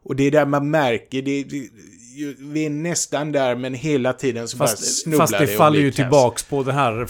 Och 0.03 0.15
det 0.15 0.23
är 0.23 0.31
där 0.31 0.45
man 0.45 0.69
märker, 0.69 1.21
det, 1.21 1.43
det, 1.43 1.69
vi 2.39 2.65
är 2.65 2.69
nästan 2.69 3.31
där 3.31 3.55
men 3.55 3.73
hela 3.73 4.13
tiden 4.13 4.47
så 4.47 4.57
bara 4.57 4.67
Fast, 4.67 5.01
snubblar 5.01 5.19
fast 5.27 5.37
det 5.39 5.47
faller 5.47 5.79
ju 5.79 5.91
tillbaks 5.91 6.43
på 6.43 6.63
den 6.63 6.75
här 6.75 7.07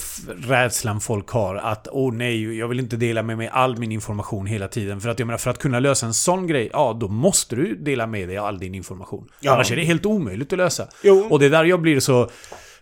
rädslan 0.48 1.00
folk 1.00 1.28
har. 1.28 1.54
Att 1.54 1.88
åh 1.90 2.14
nej, 2.14 2.58
jag 2.58 2.68
vill 2.68 2.80
inte 2.80 2.96
dela 2.96 3.22
med 3.22 3.36
mig 3.36 3.48
all 3.48 3.78
min 3.78 3.92
information 3.92 4.46
hela 4.46 4.68
tiden. 4.68 5.00
För 5.00 5.08
att 5.08 5.18
jag 5.18 5.26
menar, 5.26 5.38
för 5.38 5.50
att 5.50 5.58
kunna 5.58 5.80
lösa 5.80 6.06
en 6.06 6.14
sån 6.14 6.46
grej, 6.46 6.70
ja 6.72 6.96
då 7.00 7.08
måste 7.08 7.56
du 7.56 7.76
dela 7.76 8.06
med 8.06 8.28
dig 8.28 8.36
all 8.36 8.58
din 8.58 8.74
information. 8.74 9.28
Ja. 9.40 9.52
Annars 9.52 9.72
är 9.72 9.76
det 9.76 9.84
helt 9.84 10.06
omöjligt 10.06 10.52
att 10.52 10.58
lösa. 10.58 10.88
Jo. 11.02 11.26
Och 11.30 11.38
det 11.38 11.46
är 11.46 11.50
där 11.50 11.64
jag 11.64 11.80
blir 11.80 12.00
så... 12.00 12.30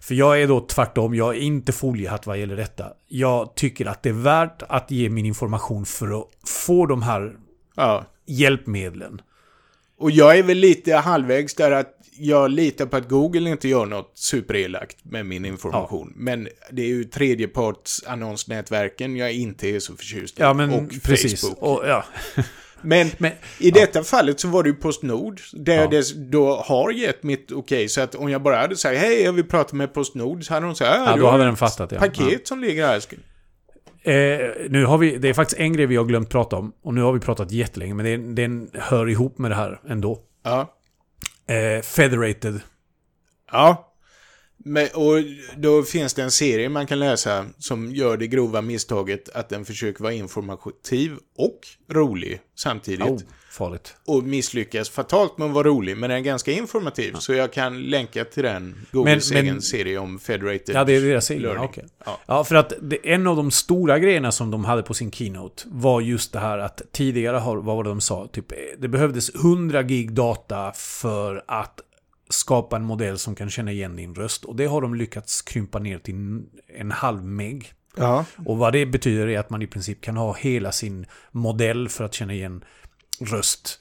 För 0.01 0.15
jag 0.15 0.43
är 0.43 0.49
då 0.49 0.61
tvärtom, 0.61 1.15
jag 1.15 1.37
är 1.37 1.41
inte 1.41 1.73
foliehatt 1.73 2.27
vad 2.27 2.39
gäller 2.39 2.57
detta. 2.57 2.87
Jag 3.09 3.55
tycker 3.55 3.87
att 3.87 4.03
det 4.03 4.09
är 4.09 4.13
värt 4.13 4.63
att 4.69 4.91
ge 4.91 5.09
min 5.09 5.27
information 5.27 5.87
för 5.87 6.21
att 6.21 6.25
få 6.49 6.87
de 6.87 7.03
här 7.03 7.33
Ja. 7.77 8.05
hjälpmedlen. 8.27 9.21
Och 9.99 10.11
jag 10.11 10.39
är 10.39 10.43
väl 10.43 10.57
lite 10.59 10.95
halvvägs 10.95 11.55
där 11.55 11.71
att 11.71 11.93
jag 12.19 12.51
litar 12.51 12.87
på 12.87 12.97
att 12.97 13.09
Google 13.09 13.51
inte 13.51 13.69
gör 13.69 13.87
något 13.87 14.11
superelakt 14.15 14.97
med 15.05 15.27
min 15.27 15.45
information. 15.45 16.13
Men 16.17 16.49
det 16.71 16.83
är 16.83 16.87
ju 16.87 17.05
tredjeparts 17.05 18.05
annonsnätverken 18.07 19.17
jag 19.17 19.33
inte 19.33 19.69
är 19.69 19.81
så 19.81 19.97
förtjust 19.97 20.39
i. 20.39 20.43
Ja 20.43 20.55
men 20.55 20.71
och 20.73 20.91
precis. 21.03 21.41
Facebook. 21.41 21.63
Och, 21.63 21.83
ja. 21.89 22.05
Men, 22.83 23.11
Men- 23.19 23.33
i 23.61 23.71
detta 23.71 24.05
fallet 24.05 24.41
så 24.41 24.49
var 24.49 24.63
det 24.63 24.69
ju 24.69 24.75
Postnord 24.75 25.41
där 25.53 25.75
Ja. 25.77 25.89
jag 25.93 26.05
då 26.31 26.57
har 26.57 26.91
gett 26.91 27.23
mitt 27.23 27.53
okej. 27.53 27.89
så 27.89 28.01
att 28.01 28.15
om 28.15 28.31
jag 28.31 28.43
bara 28.43 28.57
hade 28.57 28.77
sagt 28.77 28.99
hej 28.99 29.23
jag 29.23 29.33
vill 29.33 29.45
prata 29.49 29.77
med 29.77 29.95
Postnord 29.95 30.45
så 30.47 30.55
hade 30.55 30.67
de 30.67 30.75
sagt 30.75 31.01
Ja, 31.07 31.15
du 31.15 31.21
då 31.21 31.31
hade 31.31 31.45
den 31.45 31.57
fattat, 31.57 31.93
ja. 31.93 31.99
paket 31.99 32.47
som 32.49 32.61
ligger 32.61 32.87
här. 32.87 33.01
Eh, 34.07 34.51
nu 34.69 34.85
har 34.85 34.99
vi, 34.99 35.19
det 35.19 35.29
är 35.29 35.35
faktiskt 35.35 35.61
en 35.61 35.73
grej 35.73 35.87
vi 35.87 35.97
har 35.97 36.05
glömt 36.05 36.31
prata 36.31 36.57
om. 36.57 36.73
Och 36.83 36.95
nu 36.95 37.03
har 37.03 37.13
vi 37.13 37.21
pratat 37.21 37.51
jättelänge, 37.51 37.95
men 37.95 38.07
det, 38.07 38.43
den 38.43 38.71
hör 38.75 39.09
ihop 39.09 39.39
med 39.39 39.51
det 39.51 39.55
här 39.55 39.81
ändå. 39.89 40.19
Ja. 40.43 40.77
Eh, 41.47 41.83
Federated. 41.83 42.61
Ja. 43.53 43.93
Men, 44.57 44.89
och 44.95 45.15
då 45.57 45.83
finns 45.83 46.15
det 46.15 46.23
en 46.23 46.31
serie 46.31 46.69
man 46.69 46.87
kan 46.87 46.99
läsa 46.99 47.47
som 47.59 47.91
gör 47.95 48.17
det 48.17 48.27
grova 48.27 48.63
misstaget 48.63 49.29
att 49.29 49.49
den 49.49 49.65
försöker 49.65 50.03
vara 50.03 50.13
informativ 50.13 51.17
och 51.39 51.61
rolig 51.93 52.41
samtidigt. 52.55 53.07
Oh, 53.07 53.21
farligt. 53.57 53.97
Och 54.07 54.23
misslyckas 54.25 54.91
fatalt 54.91 55.39
med 55.39 55.49
att 55.49 55.55
vara 55.55 55.69
rolig, 55.69 55.97
men 55.97 56.11
den 56.11 56.19
är 56.19 56.23
ganska 56.23 56.53
informativ. 56.53 57.13
Så 57.19 57.33
jag 57.35 57.53
kan 57.53 57.83
länka 57.83 58.25
till 58.25 58.43
den, 58.43 58.87
Googles 58.93 59.31
Men- 59.31 59.37
men- 59.39 59.45
egen 59.47 59.63
serie 59.63 59.99
om 59.99 60.19
Federated 60.19 60.75
Ja, 60.77 60.85
det 60.85 60.97
är 60.97 61.01
deras. 61.01 61.31
Learning. 61.31 61.65
okej. 61.65 61.85
Ja. 62.05 62.19
Ja, 62.27 62.45
för 62.45 62.55
att 62.55 62.73
det, 62.83 63.13
en 63.13 63.27
av 63.27 63.37
de 63.37 63.51
stora 63.51 63.99
grejerna 63.99 64.33
som 64.33 64.51
de 64.51 64.65
hade 64.65 64.83
på 64.83 64.95
sin 64.95 65.11
keynote 65.11 65.63
var 65.67 66.01
just 66.01 66.33
det 66.33 66.39
här 66.39 66.59
att 66.59 66.83
tidigare 66.93 67.37
har, 67.37 67.57
vad 67.57 67.77
var 67.77 67.85
det 67.85 67.91
de 67.91 68.01
sa? 68.01 68.27
Typ, 68.33 68.53
eh, 68.53 68.59
det 68.79 68.89
behövdes 68.89 69.35
100 69.35 69.83
gig 69.83 70.13
data 70.13 70.73
för 70.75 71.45
att 71.49 71.81
skapa 72.31 72.77
en 72.77 72.85
modell 72.85 73.19
som 73.19 73.35
kan 73.35 73.51
känna 73.51 73.73
igen 73.73 73.97
din 73.97 74.15
röst. 74.15 74.45
Och 74.45 74.57
det 74.57 74.67
har 74.67 74.81
de 74.81 74.95
lyckats 74.95 75.43
krympa 75.43 75.79
ner 75.79 75.99
till 75.99 76.15
en- 76.15 76.47
en 76.79 76.91
halv 76.91 77.25
meg. 77.25 77.73
Ja. 77.97 78.25
Och 78.47 78.59
vad 78.59 78.73
det 78.73 78.87
betyder 78.87 79.29
är 79.29 79.39
att 79.39 79.51
man 79.51 79.63
i 79.63 79.67
princip 79.67 80.01
kan 80.01 80.17
ha 80.17 80.33
hela 80.35 80.73
sin 80.73 81.07
modell 81.31 81.89
för 81.89 82.05
att 82.05 82.15
känna 82.15 82.33
igen 82.35 82.65
röst 83.21 83.81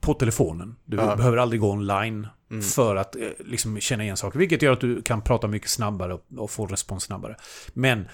på 0.00 0.14
telefonen. 0.14 0.76
Du 0.84 0.96
Ja. 0.96 1.16
behöver 1.16 1.36
aldrig 1.36 1.60
gå 1.60 1.70
online 1.70 2.26
för 2.74 2.96
att 2.96 3.16
eh, 3.16 3.22
liksom 3.38 3.80
känna 3.80 4.02
igen 4.04 4.16
saker. 4.16 4.38
Vilket 4.38 4.62
gör 4.62 4.72
att 4.72 4.80
du 4.80 5.02
kan 5.02 5.22
prata 5.22 5.48
mycket 5.48 5.70
snabbare 5.70 6.14
och, 6.14 6.24
och 6.36 6.50
få 6.50 6.66
respons 6.66 7.02
snabbare. 7.04 7.36
Men 7.74 8.08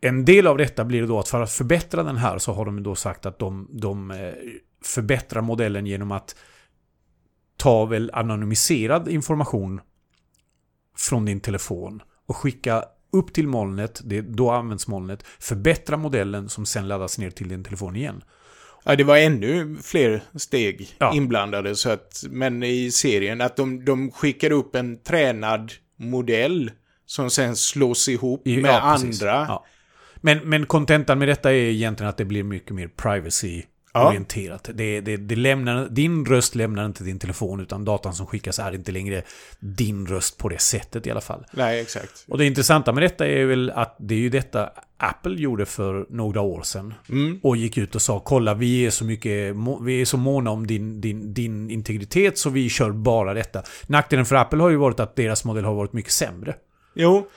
en 0.00 0.24
del 0.24 0.46
av 0.46 0.58
detta 0.58 0.84
blir 0.84 1.06
då 1.06 1.18
att 1.18 1.28
för 1.28 1.40
att 1.40 1.52
förbättra 1.52 2.02
den 2.02 2.16
här 2.16 2.38
så 2.38 2.52
har 2.52 2.64
de 2.64 2.82
då 2.82 2.94
sagt 2.94 3.26
att 3.26 3.38
de, 3.38 3.68
de 3.72 4.10
eh, 4.10 4.32
förbättrar 4.84 5.42
modellen 5.42 5.86
genom 5.86 6.12
att 6.12 6.36
ta 7.56 7.84
väl 7.84 8.10
anonymiserad 8.14 9.08
information 9.08 9.80
från 10.96 11.24
din 11.24 11.40
telefon 11.40 12.02
och 12.26 12.36
skicka 12.36 12.84
upp 13.12 13.32
till 13.32 13.48
molnet, 13.48 14.00
det, 14.04 14.20
då 14.20 14.50
används 14.50 14.88
molnet, 14.88 15.22
förbättra 15.38 15.96
modellen 15.96 16.48
som 16.48 16.66
sen 16.66 16.88
laddas 16.88 17.18
ner 17.18 17.30
till 17.30 17.48
din 17.48 17.64
telefon 17.64 17.96
igen. 17.96 18.24
Ja, 18.84 18.96
det 18.96 19.04
var 19.04 19.16
ännu 19.16 19.76
fler 19.82 20.20
steg 20.36 20.88
Ja. 20.98 21.14
inblandade. 21.14 21.76
Så 21.76 21.90
att, 21.90 22.24
men 22.30 22.62
i 22.62 22.90
serien, 22.90 23.40
att 23.40 23.56
de, 23.56 23.84
de 23.84 24.10
skickar 24.10 24.50
upp 24.52 24.74
en 24.74 25.02
tränad 25.02 25.72
modell 25.96 26.70
som 27.06 27.30
sen 27.30 27.56
slås 27.56 28.08
ihop 28.08 28.46
I- 28.46 28.56
med 28.62 28.70
ja, 28.70 28.80
andra. 28.80 29.26
Ja. 29.48 29.64
Men, 30.16 30.38
men 30.38 30.66
kontentan 30.66 31.18
med 31.18 31.28
detta 31.28 31.50
är 31.50 31.54
egentligen 31.54 32.08
att 32.10 32.16
det 32.16 32.24
blir 32.24 32.42
mycket 32.42 32.74
mer 32.74 32.88
privacy-orienterat. 33.92 34.70
Det, 34.74 35.00
det, 35.00 35.16
det 35.16 35.36
lämnar, 35.36 35.88
din 35.88 36.26
röst 36.26 36.54
lämnar 36.54 36.86
inte 36.86 37.04
din 37.04 37.18
telefon, 37.18 37.60
utan 37.60 37.84
datan 37.84 38.14
som 38.14 38.26
skickas 38.26 38.58
är 38.58 38.74
inte 38.74 38.92
längre 38.92 39.22
din 39.60 40.06
röst 40.06 40.38
på 40.38 40.48
det 40.48 40.60
sättet 40.60 41.06
i 41.06 41.10
alla 41.10 41.20
fall. 41.20 41.44
Nej, 41.52 41.80
exakt. 41.80 42.24
Och 42.28 42.38
det 42.38 42.46
intressanta 42.46 42.92
med 42.92 43.02
detta 43.02 43.26
är 43.26 43.44
väl 43.44 43.70
att 43.70 43.96
det 43.98 44.14
är 44.14 44.18
ju 44.18 44.28
detta 44.28 44.70
Apple 44.96 45.40
gjorde 45.40 45.66
för 45.66 46.06
några 46.10 46.40
år 46.40 46.62
sedan. 46.62 46.94
Mm. 47.08 47.40
Och 47.42 47.56
gick 47.56 47.78
ut 47.78 47.94
och 47.94 48.02
sa 48.02 48.20
kolla 48.20 48.54
vi 48.54 48.86
är 48.86 48.90
så 48.90 49.04
mycket, 49.04 49.56
vi 49.82 50.00
är 50.00 50.04
så 50.04 50.16
måna 50.16 50.50
om 50.50 50.66
din, 50.66 51.00
din, 51.00 51.34
din 51.34 51.70
integritet 51.70 52.38
så 52.38 52.50
vi 52.50 52.68
kör 52.68 52.90
bara 52.90 53.34
detta. 53.34 53.62
Nackdelen 53.86 54.26
för 54.26 54.36
Apple 54.36 54.62
har 54.62 54.70
ju 54.70 54.76
varit 54.76 55.00
att 55.00 55.16
deras 55.16 55.44
modell 55.44 55.64
har 55.64 55.74
varit 55.74 55.92
mycket 55.92 56.12
sämre. 56.12 56.54
Jo, 56.94 57.28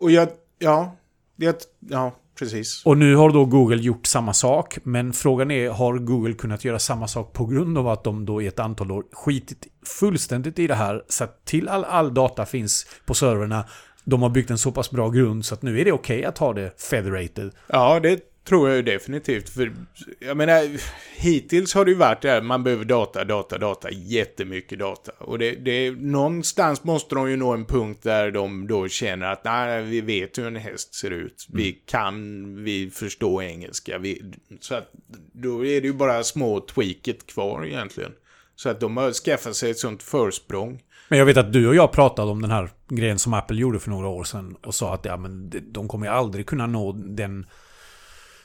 och 0.00 0.10
jag, 0.10 0.28
ja, 0.58 0.96
det, 1.36 1.68
ja, 1.80 2.12
precis. 2.38 2.82
Och 2.84 2.98
nu 2.98 3.16
har 3.16 3.30
då 3.30 3.44
Google 3.44 3.82
gjort 3.82 4.06
samma 4.06 4.32
sak, 4.32 4.78
men 4.82 5.12
frågan 5.12 5.50
är, 5.50 5.70
har 5.70 5.98
Google 5.98 6.34
kunnat 6.34 6.64
göra 6.64 6.78
samma 6.78 7.08
sak 7.08 7.32
på 7.32 7.46
grund 7.46 7.78
av 7.78 7.88
att 7.88 8.04
de 8.04 8.26
då 8.26 8.42
i 8.42 8.46
ett 8.46 8.58
antal 8.58 8.90
år 8.90 9.04
skitit 9.12 9.66
fullständigt 9.86 10.58
i 10.58 10.66
det 10.66 10.74
här, 10.74 11.04
så 11.08 11.24
att 11.24 11.44
till 11.44 11.68
all, 11.68 11.84
all 11.84 12.14
data 12.14 12.46
finns 12.46 12.86
på 13.06 13.14
servrarna, 13.14 13.64
de 14.04 14.22
har 14.22 14.30
byggt 14.30 14.50
en 14.50 14.58
så 14.58 14.72
pass 14.72 14.90
bra 14.90 15.08
grund 15.08 15.44
så 15.44 15.54
att 15.54 15.62
nu 15.62 15.80
är 15.80 15.84
det 15.84 15.92
okej 15.92 16.24
att 16.24 16.38
ha 16.38 16.52
det 16.52 16.80
federated. 16.80 17.50
Ja, 17.66 18.00
det 18.00 18.31
tror 18.44 18.68
jag 18.68 18.76
ju 18.76 18.82
definitivt. 18.82 19.48
För 19.48 19.72
jag 20.18 20.36
menar, 20.36 20.68
hittills 21.16 21.74
har 21.74 21.84
det 21.84 21.90
ju 21.90 21.96
varit 21.96 22.22
det 22.22 22.30
här, 22.30 22.42
man 22.42 22.64
behöver 22.64 22.84
data, 22.84 23.24
data, 23.24 23.58
data, 23.58 23.90
jättemycket 23.90 24.78
data. 24.78 25.12
Och 25.18 25.38
det, 25.38 25.54
det, 25.54 25.90
någonstans 25.90 26.84
måste 26.84 27.14
de 27.14 27.30
ju 27.30 27.36
nå 27.36 27.52
en 27.52 27.64
punkt 27.64 28.02
där 28.02 28.30
de 28.30 28.66
då 28.66 28.88
känner 28.88 29.26
att 29.26 29.44
nej, 29.44 29.82
vi 29.82 30.00
vet 30.00 30.38
hur 30.38 30.46
en 30.46 30.56
häst 30.56 30.94
ser 30.94 31.10
ut. 31.10 31.46
Vi 31.52 31.72
kan, 31.72 32.64
vi 32.64 32.90
förstår 32.90 33.42
engelska. 33.42 33.98
Vi, 33.98 34.32
så 34.60 34.74
att 34.74 34.90
då 35.32 35.66
är 35.66 35.80
det 35.80 35.86
ju 35.86 35.94
bara 35.94 36.24
små 36.24 36.60
tweaket 36.60 37.26
kvar 37.26 37.66
egentligen. 37.66 38.12
Så 38.56 38.68
att 38.68 38.80
de 38.80 38.96
har 38.96 39.12
skaffat 39.12 39.56
sig 39.56 39.70
ett 39.70 39.78
sånt 39.78 40.02
försprång. 40.02 40.80
Men 41.08 41.18
jag 41.18 41.26
vet 41.26 41.36
att 41.36 41.52
du 41.52 41.68
och 41.68 41.74
jag 41.74 41.92
pratade 41.92 42.30
om 42.30 42.42
den 42.42 42.50
här 42.50 42.70
grejen 42.88 43.18
som 43.18 43.34
Apple 43.34 43.56
gjorde 43.56 43.78
för 43.78 43.90
några 43.90 44.08
år 44.08 44.24
sedan 44.24 44.56
och 44.62 44.74
sa 44.74 44.94
att 44.94 45.04
ja, 45.04 45.16
men 45.16 45.50
de- 45.50 45.60
de 45.60 45.88
kommer 45.88 46.06
ju 46.06 46.12
aldrig 46.12 46.46
kunna 46.46 46.66
nå 46.66 46.92
den 46.92 47.46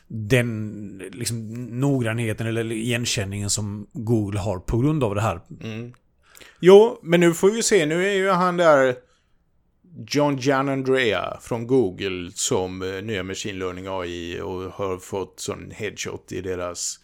den 0.08 0.98
liksom, 1.12 1.54
noggrannheten 1.80 2.48
eller 2.48 2.72
igenkänningen 2.72 3.50
som 3.50 3.88
Google 3.94 4.40
har 4.40 4.60
på 4.60 4.78
grund 4.78 5.04
av 5.04 5.16
det 5.16 5.22
här. 5.22 5.42
Jo, 6.60 7.00
men 7.04 7.20
nu 7.20 7.34
får 7.34 7.50
vi 7.52 7.64
se. 7.64 7.86
Nu 7.86 8.08
är 8.08 8.14
ju 8.14 8.30
han 8.30 8.58
där 8.58 8.96
John 10.08 10.38
Gianandrea 10.38 11.38
från 11.42 11.68
Google 11.68 12.32
som 12.34 12.82
eh, 12.82 13.02
nya 13.04 13.24
Machine 13.24 13.60
Learning 13.60 13.86
AI 13.88 14.42
och 14.42 14.62
har 14.62 14.98
fått 14.98 15.40
sån 15.40 15.72
headshot 15.72 16.32
i 16.32 16.42
deras 16.42 17.00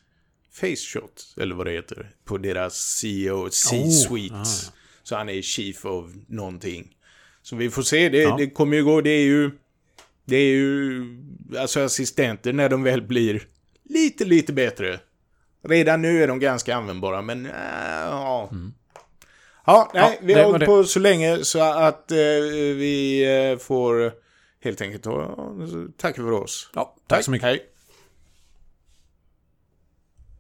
face 0.52 0.76
shot, 0.94 1.36
eller 1.38 1.56
vad 1.56 1.66
det 1.68 1.72
heter, 1.72 2.10
på 2.26 2.38
deras 2.38 2.74
CEO, 2.76 3.50
C-suite. 3.50 4.36
ah. 4.36 4.46
Så 5.04 5.16
han 5.16 5.30
är 5.30 5.42
chief 5.42 5.86
of 5.86 6.06
någonting. 6.28 6.96
Så 7.42 7.56
vi 7.56 7.70
får 7.70 7.82
se, 7.82 8.10
det, 8.10 8.22
Ja. 8.22 8.36
det 8.38 8.50
kommer 8.50 8.78
ju 8.78 8.84
gå, 8.84 9.02
det 9.02 9.10
är 9.10 9.24
ju, 9.24 9.52
det 10.26 10.36
är 10.36 10.48
ju, 10.56 11.04
alltså 11.58 11.80
assistenter 11.80 12.54
när 12.54 12.70
de 12.70 12.84
väl 12.84 13.02
blir 13.02 13.44
lite, 13.90 14.26
lite 14.26 14.54
bättre. 14.54 15.00
Redan 15.68 16.02
nu 16.02 16.24
är 16.24 16.28
de 16.28 16.40
ganska 16.40 16.76
användbara, 16.76 17.22
men 17.22 17.46
äh, 17.46 17.52
ja. 18.10 18.50
Ja, 19.66 19.92
nej, 19.94 20.04
Ja, 20.04 20.18
vi 20.22 20.34
har 20.34 20.44
hållit 20.44 20.66
på 20.66 20.84
så 20.84 21.00
länge 21.00 21.44
så 21.44 21.60
att 21.62 22.12
eh, 22.12 22.18
vi 22.76 23.26
eh, 23.52 23.58
får 23.58 24.14
helt 24.64 24.82
enkelt 24.82 25.04
ta, 25.04 25.36
tacka 25.98 26.22
för 26.22 26.32
oss. 26.32 26.70
Ja, 26.74 26.96
tack 27.08 27.24
så 27.24 27.32
mycket. 27.32 27.48
Hej. 27.48 27.66